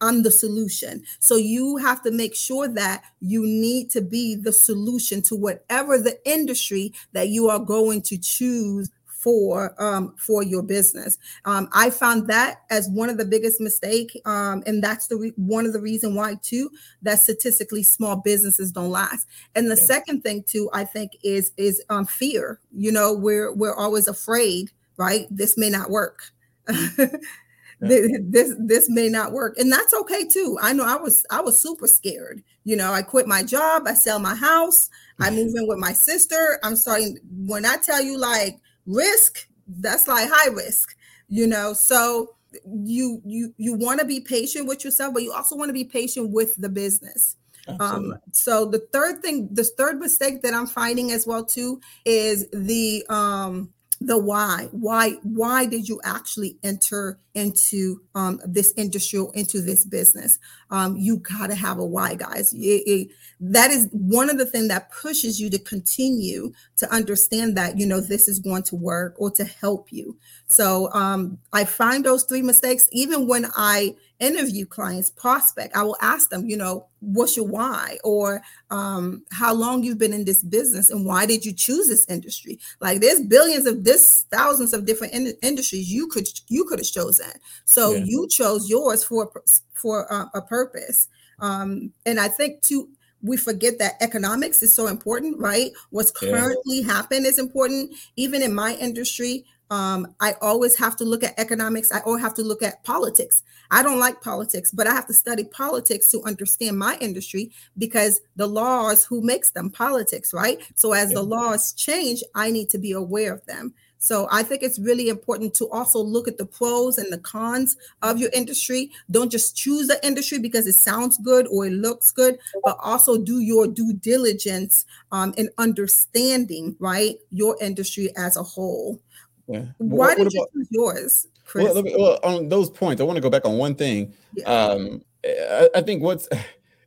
I'm 0.00 0.22
the 0.22 0.30
solution. 0.30 1.02
So 1.18 1.36
you 1.36 1.76
have 1.78 2.02
to 2.02 2.10
make 2.10 2.34
sure 2.34 2.68
that 2.68 3.02
you 3.20 3.46
need 3.46 3.90
to 3.90 4.00
be 4.00 4.34
the 4.34 4.52
solution 4.52 5.22
to 5.22 5.36
whatever 5.36 5.98
the 5.98 6.18
industry 6.28 6.92
that 7.12 7.28
you 7.28 7.48
are 7.48 7.58
going 7.58 8.02
to 8.02 8.18
choose 8.18 8.90
for 9.22 9.74
um, 9.82 10.14
for 10.16 10.42
your 10.42 10.62
business. 10.62 11.18
Um, 11.44 11.68
I 11.72 11.90
found 11.90 12.28
that 12.28 12.62
as 12.70 12.88
one 12.88 13.10
of 13.10 13.18
the 13.18 13.24
biggest 13.24 13.60
mistake, 13.60 14.18
um, 14.24 14.62
and 14.66 14.82
that's 14.82 15.06
the 15.08 15.16
re- 15.16 15.32
one 15.36 15.66
of 15.66 15.72
the 15.72 15.80
reason 15.80 16.14
why 16.14 16.36
too 16.42 16.70
that 17.02 17.20
statistically 17.20 17.82
small 17.82 18.16
businesses 18.16 18.72
don't 18.72 18.90
last. 18.90 19.28
And 19.54 19.70
the 19.70 19.76
second 19.76 20.22
thing 20.22 20.44
too, 20.44 20.70
I 20.72 20.84
think 20.84 21.12
is 21.22 21.52
is 21.56 21.82
um, 21.90 22.06
fear. 22.06 22.60
You 22.72 22.92
know, 22.92 23.12
we're 23.12 23.52
we're 23.52 23.74
always 23.74 24.08
afraid, 24.08 24.70
right? 24.96 25.26
This 25.30 25.58
may 25.58 25.70
not 25.70 25.90
work. 25.90 26.22
this 27.80 28.54
this 28.58 28.90
may 28.90 29.08
not 29.08 29.32
work 29.32 29.56
and 29.58 29.72
that's 29.72 29.94
okay 29.94 30.28
too 30.28 30.58
i 30.60 30.70
know 30.70 30.84
i 30.84 30.96
was 30.96 31.24
i 31.30 31.40
was 31.40 31.58
super 31.58 31.86
scared 31.86 32.42
you 32.62 32.76
know 32.76 32.92
i 32.92 33.00
quit 33.00 33.26
my 33.26 33.42
job 33.42 33.84
i 33.86 33.94
sell 33.94 34.18
my 34.18 34.34
house 34.34 34.90
i 35.18 35.30
move 35.30 35.50
in 35.56 35.66
with 35.66 35.78
my 35.78 35.92
sister 35.94 36.58
i'm 36.62 36.76
starting 36.76 37.16
when 37.46 37.64
i 37.64 37.76
tell 37.78 38.02
you 38.02 38.18
like 38.18 38.60
risk 38.86 39.48
that's 39.66 40.08
like 40.08 40.28
high 40.30 40.50
risk 40.50 40.96
you 41.30 41.46
know? 41.46 41.72
So 41.72 42.34
you 42.66 43.22
you 43.24 43.54
you 43.56 43.74
want 43.74 44.00
to 44.00 44.06
be 44.06 44.20
patient 44.20 44.66
with 44.66 44.84
yourself 44.84 45.14
but 45.14 45.22
you 45.22 45.32
also 45.32 45.56
want 45.56 45.68
to 45.68 45.72
be 45.72 45.84
patient 45.84 46.30
with 46.30 46.54
the 46.56 46.68
business. 46.68 47.36
Um 47.78 48.16
so 48.32 48.66
the 48.66 48.80
third 48.92 49.22
thing 49.22 49.48
the 49.52 49.62
third 49.62 50.00
mistake 50.00 50.42
that 50.42 50.52
i'm 50.52 50.66
finding 50.66 51.12
as 51.12 51.24
well 51.26 51.44
too 51.44 51.80
is 52.04 52.48
the 52.52 53.06
um 53.08 53.72
the 54.00 54.18
why. 54.18 54.68
Why 54.72 55.12
why 55.22 55.66
did 55.66 55.88
you 55.88 56.00
actually 56.02 56.56
enter 56.62 57.18
into 57.34 58.00
um, 58.14 58.40
this 58.44 58.72
industry 58.76 59.18
or 59.18 59.32
into 59.34 59.60
this 59.60 59.84
business 59.84 60.38
um, 60.70 60.96
you 60.96 61.18
got 61.18 61.48
to 61.48 61.54
have 61.54 61.78
a 61.78 61.84
why 61.84 62.14
guys 62.14 62.52
it, 62.52 62.82
it, 62.86 63.08
that 63.40 63.70
is 63.70 63.88
one 63.92 64.30
of 64.30 64.38
the 64.38 64.46
things 64.46 64.68
that 64.68 64.90
pushes 64.90 65.40
you 65.40 65.48
to 65.50 65.58
continue 65.58 66.52
to 66.76 66.90
understand 66.92 67.56
that 67.56 67.78
you 67.78 67.86
know 67.86 68.00
this 68.00 68.28
is 68.28 68.38
going 68.38 68.62
to 68.62 68.76
work 68.76 69.14
or 69.18 69.30
to 69.30 69.44
help 69.44 69.92
you 69.92 70.16
so 70.46 70.92
um, 70.92 71.38
i 71.52 71.64
find 71.64 72.04
those 72.04 72.24
three 72.24 72.42
mistakes 72.42 72.88
even 72.92 73.26
when 73.26 73.46
i 73.56 73.94
interview 74.20 74.66
clients, 74.66 75.10
prospect, 75.10 75.74
I 75.74 75.82
will 75.82 75.96
ask 76.00 76.30
them, 76.30 76.48
you 76.48 76.56
know, 76.56 76.86
what's 77.00 77.36
your 77.36 77.46
why 77.46 77.96
or 78.04 78.42
um, 78.70 79.24
how 79.32 79.54
long 79.54 79.82
you've 79.82 79.98
been 79.98 80.12
in 80.12 80.26
this 80.26 80.42
business 80.42 80.90
and 80.90 81.06
why 81.06 81.24
did 81.24 81.44
you 81.44 81.52
choose 81.52 81.88
this 81.88 82.06
industry? 82.08 82.58
Like 82.80 83.00
there's 83.00 83.20
billions 83.20 83.66
of 83.66 83.84
this 83.84 84.26
thousands 84.30 84.74
of 84.74 84.84
different 84.84 85.14
in- 85.14 85.34
industries 85.42 85.90
you 85.90 86.06
could 86.08 86.28
you 86.48 86.64
could 86.66 86.78
have 86.78 86.86
chosen. 86.86 87.19
So 87.64 87.94
yeah. 87.94 88.04
you 88.04 88.28
chose 88.28 88.68
yours 88.68 89.04
for 89.04 89.30
for 89.72 90.12
uh, 90.12 90.26
a 90.34 90.42
purpose. 90.42 91.08
Um, 91.40 91.92
and 92.04 92.20
I 92.20 92.28
think 92.28 92.62
too 92.62 92.88
we 93.22 93.36
forget 93.36 93.78
that 93.78 93.94
economics 94.00 94.62
is 94.62 94.74
so 94.74 94.86
important, 94.86 95.38
right? 95.38 95.72
What's 95.90 96.10
currently 96.10 96.80
yeah. 96.80 96.92
happened 96.92 97.26
is 97.26 97.38
important. 97.38 97.92
Even 98.16 98.42
in 98.42 98.54
my 98.54 98.74
industry, 98.76 99.44
um, 99.70 100.14
I 100.20 100.34
always 100.40 100.76
have 100.76 100.96
to 100.96 101.04
look 101.04 101.22
at 101.22 101.38
economics. 101.38 101.92
I 101.92 102.00
always 102.00 102.22
have 102.22 102.34
to 102.34 102.42
look 102.42 102.62
at 102.62 102.82
politics. 102.82 103.42
I 103.70 103.82
don't 103.84 104.00
like 104.00 104.20
politics, 104.20 104.72
but 104.72 104.88
I 104.88 104.92
have 104.92 105.06
to 105.06 105.14
study 105.14 105.44
politics 105.44 106.10
to 106.10 106.22
understand 106.24 106.76
my 106.78 106.96
industry 107.00 107.52
because 107.78 108.20
the 108.34 108.48
laws, 108.48 109.04
who 109.04 109.22
makes 109.22 109.50
them 109.50 109.70
politics, 109.70 110.34
right? 110.34 110.60
So 110.74 110.92
as 110.92 111.10
yeah. 111.10 111.16
the 111.16 111.22
laws 111.22 111.72
change, 111.72 112.24
I 112.34 112.50
need 112.50 112.68
to 112.70 112.78
be 112.78 112.92
aware 112.92 113.32
of 113.32 113.46
them. 113.46 113.74
So 114.02 114.26
I 114.30 114.42
think 114.42 114.62
it's 114.62 114.78
really 114.78 115.10
important 115.10 115.52
to 115.54 115.68
also 115.68 115.98
look 115.98 116.26
at 116.26 116.38
the 116.38 116.46
pros 116.46 116.96
and 116.96 117.12
the 117.12 117.18
cons 117.18 117.76
of 118.00 118.18
your 118.18 118.30
industry. 118.32 118.90
Don't 119.10 119.30
just 119.30 119.54
choose 119.54 119.88
the 119.88 120.04
industry 120.04 120.38
because 120.38 120.66
it 120.66 120.74
sounds 120.74 121.18
good 121.18 121.46
or 121.48 121.66
it 121.66 121.74
looks 121.74 122.10
good, 122.10 122.38
but 122.64 122.78
also 122.82 123.18
do 123.18 123.40
your 123.40 123.68
due 123.68 123.92
diligence 123.92 124.86
um, 125.12 125.34
in 125.36 125.50
understanding, 125.58 126.74
right, 126.78 127.16
your 127.30 127.58
industry 127.60 128.08
as 128.16 128.38
a 128.38 128.42
whole. 128.42 128.98
Yeah. 129.46 129.66
Why 129.76 130.14
what, 130.14 130.16
did 130.16 130.24
what 130.24 130.32
you 130.32 130.46
choose 130.54 130.68
yours, 130.70 131.28
Chris? 131.44 131.74
Well, 131.74 131.84
well, 131.84 132.18
on 132.22 132.48
those 132.48 132.70
points, 132.70 133.02
I 133.02 133.04
want 133.04 133.18
to 133.18 133.22
go 133.22 133.30
back 133.30 133.44
on 133.44 133.58
one 133.58 133.74
thing. 133.74 134.14
Yeah. 134.34 134.44
Um, 134.44 135.04
I, 135.22 135.68
I 135.74 135.80
think 135.82 136.02
what's 136.02 136.26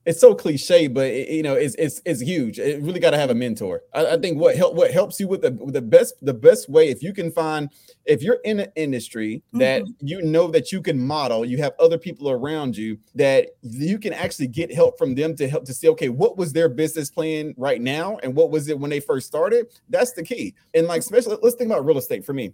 it's 0.05 0.19
so 0.19 0.35
cliche, 0.35 0.87
but 0.87 1.07
it, 1.07 1.29
you 1.29 1.43
know, 1.43 1.53
it's 1.53 1.75
it's 1.75 2.01
it's 2.05 2.21
huge. 2.21 2.59
It 2.59 2.81
really 2.81 2.99
got 2.99 3.11
to 3.11 3.17
have 3.17 3.29
a 3.29 3.35
mentor. 3.35 3.83
I, 3.93 4.05
I, 4.07 4.17
think 4.17 4.37
what 4.37 4.55
help 4.55 4.75
what 4.75 4.91
helps 4.91 5.19
you 5.19 5.27
with 5.27 5.41
the 5.41 5.51
with 5.51 5.73
the 5.73 5.81
best 5.81 6.15
the 6.21 6.33
best 6.33 6.69
way 6.69 6.89
if 6.89 7.01
you 7.01 7.13
can 7.13 7.31
find 7.31 7.69
if 8.05 8.21
you're 8.21 8.39
in 8.43 8.59
an 8.59 8.69
industry 8.75 9.41
that 9.53 9.83
mm-hmm. 9.83 10.07
you 10.07 10.21
know 10.21 10.47
that 10.47 10.71
you 10.71 10.81
can 10.81 10.99
model, 10.99 11.45
you 11.45 11.57
have 11.59 11.73
other 11.79 11.97
people 11.97 12.29
around 12.29 12.75
you 12.75 12.97
that 13.15 13.49
you 13.61 13.97
can 13.97 14.13
actually 14.13 14.47
get 14.47 14.73
help 14.73 14.97
from 14.97 15.15
them 15.15 15.35
to 15.37 15.47
help 15.47 15.65
to 15.65 15.73
see 15.73 15.87
okay, 15.89 16.09
what 16.09 16.37
was 16.37 16.51
their 16.51 16.67
business 16.67 17.09
plan 17.09 17.53
right 17.57 17.81
now 17.81 18.17
and 18.23 18.35
what 18.35 18.51
was 18.51 18.67
it 18.67 18.77
when 18.77 18.89
they 18.89 18.99
first 18.99 19.27
started? 19.27 19.67
That's 19.89 20.13
the 20.13 20.23
key. 20.23 20.53
And 20.73 20.87
like 20.87 20.99
especially 20.99 21.37
let's 21.41 21.55
think 21.55 21.71
about 21.71 21.85
real 21.85 21.97
estate 21.97 22.25
for 22.25 22.33
me. 22.33 22.53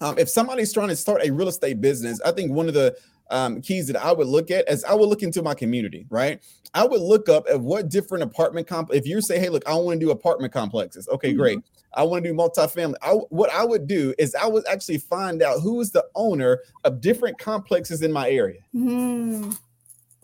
Um, 0.00 0.18
if 0.18 0.28
somebody's 0.28 0.72
trying 0.72 0.88
to 0.88 0.96
start 0.96 1.22
a 1.24 1.30
real 1.30 1.48
estate 1.48 1.80
business, 1.80 2.20
I 2.22 2.32
think 2.32 2.52
one 2.52 2.68
of 2.68 2.74
the 2.74 2.96
um, 3.30 3.60
keys 3.60 3.86
that 3.86 3.96
I 3.96 4.12
would 4.12 4.26
look 4.26 4.50
at 4.50 4.66
as 4.66 4.84
I 4.84 4.94
would 4.94 5.08
look 5.08 5.22
into 5.22 5.42
my 5.42 5.54
community, 5.54 6.06
right? 6.10 6.40
I 6.74 6.84
would 6.84 7.00
look 7.00 7.28
up 7.28 7.46
at 7.48 7.60
what 7.60 7.88
different 7.88 8.24
apartment 8.24 8.66
comp. 8.66 8.92
If 8.92 9.06
you 9.06 9.20
say, 9.22 9.38
"Hey, 9.38 9.48
look, 9.48 9.66
I 9.66 9.74
want 9.74 10.00
to 10.00 10.06
do 10.06 10.10
apartment 10.10 10.52
complexes," 10.52 11.08
okay, 11.08 11.30
mm-hmm. 11.30 11.38
great. 11.38 11.58
I 11.96 12.02
want 12.02 12.24
to 12.24 12.30
do 12.30 12.36
multifamily. 12.36 12.96
I, 13.02 13.12
what 13.12 13.50
I 13.50 13.64
would 13.64 13.86
do 13.86 14.14
is 14.18 14.34
I 14.34 14.46
would 14.46 14.66
actually 14.66 14.98
find 14.98 15.42
out 15.42 15.60
who 15.60 15.80
is 15.80 15.90
the 15.90 16.04
owner 16.14 16.60
of 16.82 17.00
different 17.00 17.38
complexes 17.38 18.02
in 18.02 18.12
my 18.12 18.28
area. 18.28 18.60
Mm-hmm. 18.74 19.52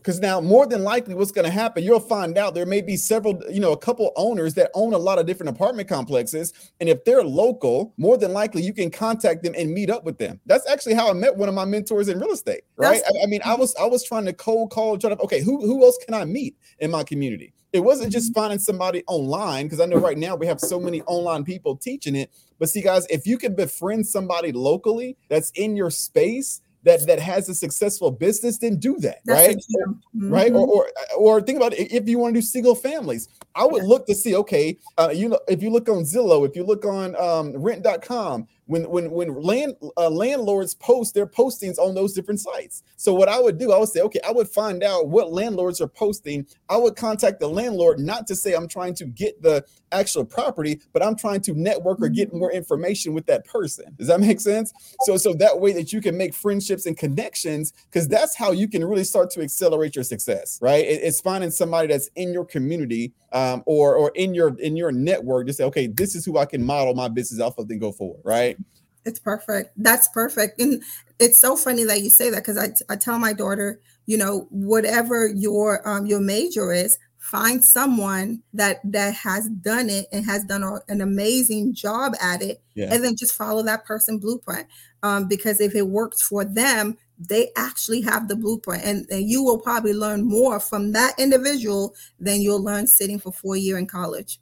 Because 0.00 0.18
now, 0.18 0.40
more 0.40 0.66
than 0.66 0.82
likely, 0.82 1.14
what's 1.14 1.30
going 1.30 1.44
to 1.44 1.50
happen, 1.50 1.84
you'll 1.84 2.00
find 2.00 2.38
out 2.38 2.54
there 2.54 2.64
may 2.64 2.80
be 2.80 2.96
several, 2.96 3.38
you 3.50 3.60
know, 3.60 3.72
a 3.72 3.76
couple 3.76 4.12
owners 4.16 4.54
that 4.54 4.70
own 4.74 4.94
a 4.94 4.98
lot 4.98 5.18
of 5.18 5.26
different 5.26 5.50
apartment 5.50 5.88
complexes. 5.88 6.52
And 6.80 6.88
if 6.88 7.04
they're 7.04 7.22
local, 7.22 7.92
more 7.98 8.16
than 8.16 8.32
likely, 8.32 8.62
you 8.62 8.72
can 8.72 8.90
contact 8.90 9.42
them 9.42 9.54
and 9.56 9.70
meet 9.70 9.90
up 9.90 10.04
with 10.04 10.16
them. 10.16 10.40
That's 10.46 10.68
actually 10.70 10.94
how 10.94 11.10
I 11.10 11.12
met 11.12 11.36
one 11.36 11.48
of 11.50 11.54
my 11.54 11.66
mentors 11.66 12.08
in 12.08 12.18
real 12.18 12.32
estate, 12.32 12.62
right? 12.76 13.02
I, 13.06 13.24
I, 13.24 13.26
mean, 13.26 13.40
I 13.44 13.54
was 13.54 13.74
I 13.76 13.84
was 13.84 14.02
trying 14.02 14.24
to 14.24 14.32
cold 14.32 14.70
call, 14.70 14.96
try 14.96 15.10
to 15.10 15.20
okay, 15.20 15.42
who 15.42 15.60
who 15.60 15.84
else 15.84 15.98
can 16.04 16.14
I 16.14 16.24
meet 16.24 16.56
in 16.78 16.90
my 16.90 17.04
community? 17.04 17.52
It 17.72 17.80
wasn't 17.80 18.12
just 18.12 18.32
mm-hmm. 18.32 18.40
finding 18.40 18.58
somebody 18.58 19.04
online 19.06 19.66
because 19.66 19.80
I 19.80 19.86
know 19.86 19.98
right 19.98 20.18
now 20.18 20.34
we 20.34 20.46
have 20.46 20.60
so 20.60 20.80
many 20.80 21.02
online 21.02 21.44
people 21.44 21.76
teaching 21.76 22.16
it. 22.16 22.32
But 22.58 22.68
see, 22.68 22.82
guys, 22.82 23.06
if 23.10 23.26
you 23.26 23.38
can 23.38 23.54
befriend 23.54 24.06
somebody 24.06 24.52
locally 24.52 25.16
that's 25.28 25.50
in 25.50 25.76
your 25.76 25.90
space 25.90 26.62
that 26.84 27.06
that 27.06 27.20
has 27.20 27.48
a 27.48 27.54
successful 27.54 28.10
business, 28.10 28.58
then 28.58 28.76
do 28.76 28.96
that, 28.98 29.20
That's 29.24 29.48
right? 29.48 29.56
Mm-hmm. 29.56 30.32
Right? 30.32 30.52
Or, 30.52 30.66
or 30.66 30.90
or 31.16 31.40
think 31.42 31.56
about 31.56 31.74
it, 31.74 31.92
if 31.92 32.08
you 32.08 32.18
want 32.18 32.34
to 32.34 32.40
do 32.40 32.46
single 32.46 32.74
families, 32.74 33.28
I 33.54 33.64
would 33.64 33.82
yeah. 33.82 33.88
look 33.88 34.06
to 34.06 34.14
see, 34.14 34.34
okay, 34.36 34.78
uh, 34.98 35.10
you 35.14 35.28
know, 35.28 35.40
if 35.48 35.62
you 35.62 35.70
look 35.70 35.88
on 35.88 36.04
Zillow, 36.04 36.48
if 36.48 36.56
you 36.56 36.64
look 36.64 36.84
on 36.84 37.16
um, 37.16 37.52
rent.com, 37.56 38.46
when 38.66 38.88
when 38.88 39.10
when 39.10 39.34
land 39.34 39.74
uh, 39.96 40.08
landlords 40.08 40.74
post 40.74 41.12
their 41.12 41.26
postings 41.26 41.78
on 41.78 41.94
those 41.94 42.12
different 42.12 42.40
sites. 42.40 42.84
So 42.96 43.12
what 43.12 43.28
I 43.28 43.40
would 43.40 43.58
do, 43.58 43.72
I 43.72 43.78
would 43.78 43.88
say, 43.88 44.00
okay, 44.02 44.20
I 44.26 44.30
would 44.30 44.48
find 44.48 44.84
out 44.84 45.08
what 45.08 45.32
landlords 45.32 45.80
are 45.80 45.88
posting. 45.88 46.46
I 46.68 46.76
would 46.76 46.94
contact 46.94 47.40
the 47.40 47.48
landlord 47.48 47.98
not 47.98 48.26
to 48.28 48.36
say 48.36 48.54
I'm 48.54 48.68
trying 48.68 48.94
to 48.94 49.06
get 49.06 49.42
the 49.42 49.64
actual 49.92 50.24
property, 50.24 50.80
but 50.92 51.02
I'm 51.02 51.16
trying 51.16 51.40
to 51.42 51.54
network 51.54 52.00
or 52.00 52.08
get 52.08 52.28
mm-hmm. 52.28 52.38
more 52.38 52.52
information 52.52 53.14
with 53.14 53.26
that 53.26 53.44
person. 53.44 53.94
Does 53.98 54.08
that 54.08 54.20
make 54.20 54.40
sense? 54.40 54.72
So 55.02 55.16
so 55.16 55.32
that 55.34 55.60
way 55.60 55.72
that 55.72 55.92
you 55.92 56.00
can 56.00 56.16
make 56.16 56.34
friendships 56.34 56.86
and 56.86 56.96
connections 56.96 57.72
because 57.90 58.08
that's 58.08 58.36
how 58.36 58.52
you 58.52 58.68
can 58.68 58.84
really 58.84 59.04
start 59.04 59.30
to 59.30 59.42
accelerate 59.42 59.94
your 59.94 60.04
success, 60.04 60.58
right? 60.62 60.84
It, 60.84 61.02
it's 61.02 61.20
finding 61.20 61.50
somebody 61.50 61.88
that's 61.88 62.08
in 62.16 62.32
your 62.32 62.44
community 62.44 63.12
um, 63.32 63.62
or 63.66 63.94
or 63.94 64.12
in 64.14 64.34
your 64.34 64.58
in 64.58 64.76
your 64.76 64.92
network 64.92 65.46
to 65.46 65.52
say, 65.52 65.64
okay, 65.64 65.86
this 65.86 66.14
is 66.14 66.24
who 66.24 66.38
I 66.38 66.46
can 66.46 66.62
model 66.62 66.94
my 66.94 67.08
business 67.08 67.40
off 67.40 67.58
of, 67.58 67.68
then 67.68 67.78
go 67.78 67.92
forward, 67.92 68.20
right? 68.24 68.56
It's 69.04 69.18
perfect. 69.18 69.72
That's 69.76 70.08
perfect. 70.08 70.60
And 70.60 70.82
it's 71.18 71.38
so 71.38 71.56
funny 71.56 71.84
that 71.84 72.02
you 72.02 72.10
say 72.10 72.30
that 72.30 72.36
because 72.36 72.58
I, 72.58 72.72
I 72.92 72.96
tell 72.96 73.18
my 73.18 73.32
daughter, 73.32 73.80
you 74.06 74.18
know, 74.18 74.46
whatever 74.50 75.26
your 75.26 75.86
um 75.88 76.06
your 76.06 76.20
major 76.20 76.72
is, 76.72 76.98
find 77.20 77.62
someone 77.62 78.42
that 78.54 78.80
that 78.82 79.14
has 79.14 79.46
done 79.46 79.90
it 79.90 80.06
and 80.10 80.24
has 80.24 80.42
done 80.44 80.62
a, 80.62 80.80
an 80.88 81.02
amazing 81.02 81.74
job 81.74 82.14
at 82.20 82.40
it 82.40 82.62
yeah. 82.74 82.88
and 82.90 83.04
then 83.04 83.14
just 83.14 83.34
follow 83.34 83.62
that 83.62 83.84
person 83.84 84.18
blueprint 84.18 84.66
um, 85.02 85.28
because 85.28 85.60
if 85.60 85.74
it 85.74 85.86
works 85.86 86.22
for 86.22 86.46
them 86.46 86.96
they 87.18 87.50
actually 87.58 88.00
have 88.00 88.26
the 88.26 88.34
blueprint 88.34 88.82
and, 88.84 89.06
and 89.10 89.28
you 89.28 89.44
will 89.44 89.58
probably 89.58 89.92
learn 89.92 90.26
more 90.26 90.58
from 90.58 90.92
that 90.92 91.12
individual 91.18 91.94
than 92.18 92.40
you'll 92.40 92.64
learn 92.64 92.86
sitting 92.86 93.18
for 93.18 93.30
four 93.30 93.54
year 93.54 93.76
in 93.76 93.86
college 93.86 94.40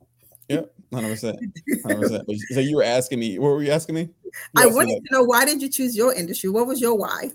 yeah 0.48 0.60
100%, 0.92 1.36
100%. 1.84 2.38
so 2.54 2.60
you 2.60 2.76
were 2.76 2.84
asking 2.84 3.18
me 3.18 3.40
what 3.40 3.48
were 3.48 3.62
you 3.62 3.72
asking 3.72 3.96
me 3.96 4.02
you 4.02 4.40
i 4.56 4.66
wanted 4.66 5.04
to 5.04 5.12
know 5.12 5.24
why 5.24 5.44
did 5.44 5.60
you 5.60 5.68
choose 5.68 5.96
your 5.96 6.14
industry 6.14 6.48
what 6.48 6.68
was 6.68 6.80
your 6.80 6.96
why 6.96 7.28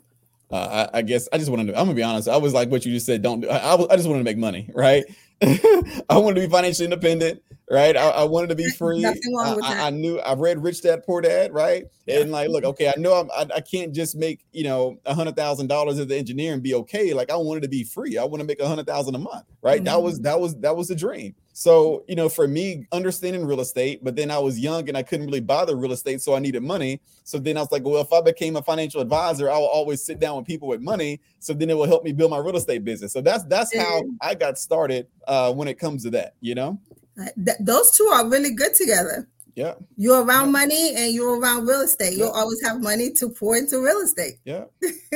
uh, 0.52 0.88
I, 0.94 1.00
I, 1.00 1.02
guess 1.02 1.28
I 1.34 1.40
just 1.40 1.50
wanted 1.50 1.68
to. 1.68 1.80
I'm 1.80 1.88
gonna 1.88 1.96
be 1.96 2.04
honest. 2.04 2.28
I 2.28 2.38
was 2.38 2.54
like 2.54 2.70
what 2.70 2.86
you 2.86 2.92
just 2.92 3.08
said. 3.08 3.24
Don't 3.24 3.42
do. 3.42 3.50
I, 3.50 3.58
I, 3.58 3.94
I 3.94 3.96
just 3.96 4.08
wanted 4.08 4.20
to 4.20 4.24
make 4.24 4.38
money, 4.38 4.70
right? 4.76 5.04
I 6.10 6.18
wanted 6.18 6.36
to 6.36 6.48
be 6.48 6.52
financially 6.52 6.86
independent, 6.86 7.42
right? 7.70 7.98
I, 7.98 8.10
I, 8.10 8.24
wanted 8.24 8.48
to 8.48 8.56
be 8.56 8.70
free. 8.72 9.02
Nothing 9.02 9.36
wrong 9.36 9.56
with 9.58 9.66
I, 9.66 9.74
that. 9.74 9.84
I, 9.86 9.90
knew 9.90 10.20
I 10.20 10.36
read 10.36 10.64
Rich 10.64 10.84
Dad 10.84 11.04
Poor 11.04 11.22
Dad, 11.22 11.54
right? 11.54 11.84
Yeah. 12.06 12.20
And 12.20 12.32
like, 12.32 12.50
look, 12.50 12.64
okay, 12.64 12.88
I 12.88 12.94
know 12.98 13.14
I'm, 13.14 13.30
I, 13.32 13.56
I 13.58 13.62
can't 13.62 13.94
just 13.94 14.16
make 14.16 14.46
you 14.54 14.64
know 14.64 14.98
a 15.06 15.14
hundred 15.14 15.36
thousand 15.36 15.68
dollars 15.68 16.00
as 16.00 16.06
an 16.06 16.12
engineer 16.14 16.54
and 16.54 16.64
be 16.64 16.74
okay. 16.76 17.14
Like, 17.14 17.30
I 17.30 17.36
wanted 17.36 17.64
to 17.64 17.70
be 17.70 17.84
free. 17.84 18.18
I 18.18 18.24
want 18.24 18.42
to 18.42 18.48
make 18.48 18.60
a 18.60 18.68
hundred 18.68 18.88
thousand 18.88 19.16
a 19.16 19.20
month, 19.20 19.46
right? 19.62 19.78
Mm-hmm. 19.78 19.86
That 19.86 20.02
was 20.02 20.20
that 20.22 20.40
was 20.40 20.56
that 20.58 20.76
was 20.78 20.88
the 20.88 20.96
dream. 20.96 21.36
So, 21.56 22.04
you 22.08 22.16
know, 22.16 22.30
for 22.30 22.48
me, 22.48 22.88
understanding 22.92 23.46
real 23.46 23.62
estate, 23.62 24.04
but 24.04 24.16
then 24.16 24.32
I 24.32 24.40
was 24.40 24.60
young 24.60 24.90
and 24.90 24.98
I 24.98 25.04
couldn't 25.04 25.28
really 25.28 25.40
buy 25.40 25.66
the 25.66 25.76
real 25.76 25.92
estate, 25.92 26.20
so 26.20 26.34
I 26.34 26.40
needed 26.40 26.64
money. 26.64 27.00
So 27.24 27.38
then 27.38 27.58
I 27.58 27.62
was 27.62 27.72
like, 27.72 27.84
well, 27.84 28.02
if 28.02 28.12
I 28.12 28.22
became 28.22 28.56
a 28.56 28.62
financial 28.64 29.02
advisor, 29.02 29.52
I 29.52 29.58
will 29.60 29.68
always 29.68 30.04
sit 30.04 30.20
down 30.20 30.38
with 30.38 30.48
people 30.48 30.68
with 30.68 30.82
money. 30.82 31.22
So 31.38 31.54
then 31.54 31.70
it 31.70 31.76
will 31.76 31.86
help 31.86 32.04
me 32.04 32.12
build 32.12 32.32
my 32.32 32.40
real 32.40 32.56
estate 32.56 32.84
business. 32.84 33.14
So 33.14 33.22
that's 33.22 33.44
that's 33.44 33.76
how 33.76 34.02
I 34.20 34.34
got 34.34 34.58
started 34.58 35.08
uh, 35.28 35.54
when 35.54 35.68
it 35.68 35.78
comes 35.78 36.02
to 36.04 36.10
that. 36.12 36.34
You 36.42 36.56
know, 36.56 36.80
th- 37.36 37.58
those 37.60 37.92
two 37.92 38.06
are 38.06 38.28
really 38.28 38.54
good 38.56 38.74
together. 38.74 39.28
Yeah. 39.56 39.76
You're 39.98 40.24
around 40.24 40.48
yeah. 40.48 40.52
money 40.52 40.96
and 40.96 41.14
you're 41.14 41.40
around 41.40 41.68
real 41.68 41.82
estate. 41.82 42.18
You'll 42.18 42.32
always 42.32 42.62
have 42.64 42.82
money 42.82 43.12
to 43.14 43.30
pour 43.30 43.56
into 43.56 43.80
real 43.80 44.00
estate. 44.00 44.40
Yeah. 44.46 44.66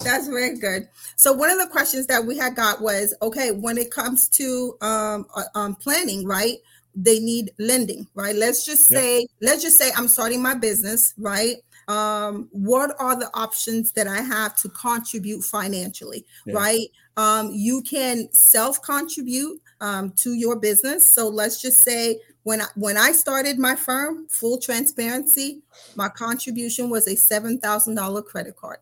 That's 0.00 0.28
very 0.28 0.58
good. 0.58 0.88
So 1.16 1.32
one 1.32 1.50
of 1.50 1.58
the 1.58 1.66
questions 1.66 2.06
that 2.06 2.24
we 2.24 2.36
had 2.36 2.56
got 2.56 2.80
was, 2.80 3.14
okay, 3.22 3.50
when 3.50 3.78
it 3.78 3.90
comes 3.90 4.28
to 4.30 4.76
um, 4.80 5.26
uh, 5.34 5.44
um 5.54 5.74
planning, 5.74 6.26
right? 6.26 6.56
They 6.94 7.20
need 7.20 7.52
lending, 7.58 8.06
right? 8.14 8.34
Let's 8.34 8.64
just 8.64 8.86
say, 8.86 9.20
yeah. 9.20 9.48
let's 9.48 9.62
just 9.62 9.78
say 9.78 9.90
I'm 9.96 10.08
starting 10.08 10.42
my 10.42 10.54
business, 10.54 11.14
right? 11.18 11.56
Um, 11.86 12.48
what 12.52 12.94
are 13.00 13.18
the 13.18 13.30
options 13.34 13.92
that 13.92 14.06
I 14.06 14.20
have 14.22 14.56
to 14.58 14.68
contribute 14.68 15.42
financially, 15.42 16.24
right? 16.46 16.86
Um, 17.16 17.50
you 17.52 17.82
can 17.82 18.32
self 18.32 18.80
contribute 18.82 19.60
um, 19.80 20.12
to 20.12 20.34
your 20.34 20.56
business. 20.56 21.06
So 21.06 21.28
let's 21.28 21.60
just 21.60 21.80
say 21.80 22.20
when 22.42 22.62
I, 22.62 22.66
when 22.74 22.96
I 22.96 23.12
started 23.12 23.58
my 23.58 23.76
firm, 23.76 24.26
full 24.28 24.58
transparency, 24.58 25.62
my 25.94 26.08
contribution 26.08 26.90
was 26.90 27.06
a 27.06 27.16
seven 27.16 27.58
thousand 27.58 27.94
dollar 27.94 28.22
credit 28.22 28.56
card. 28.56 28.78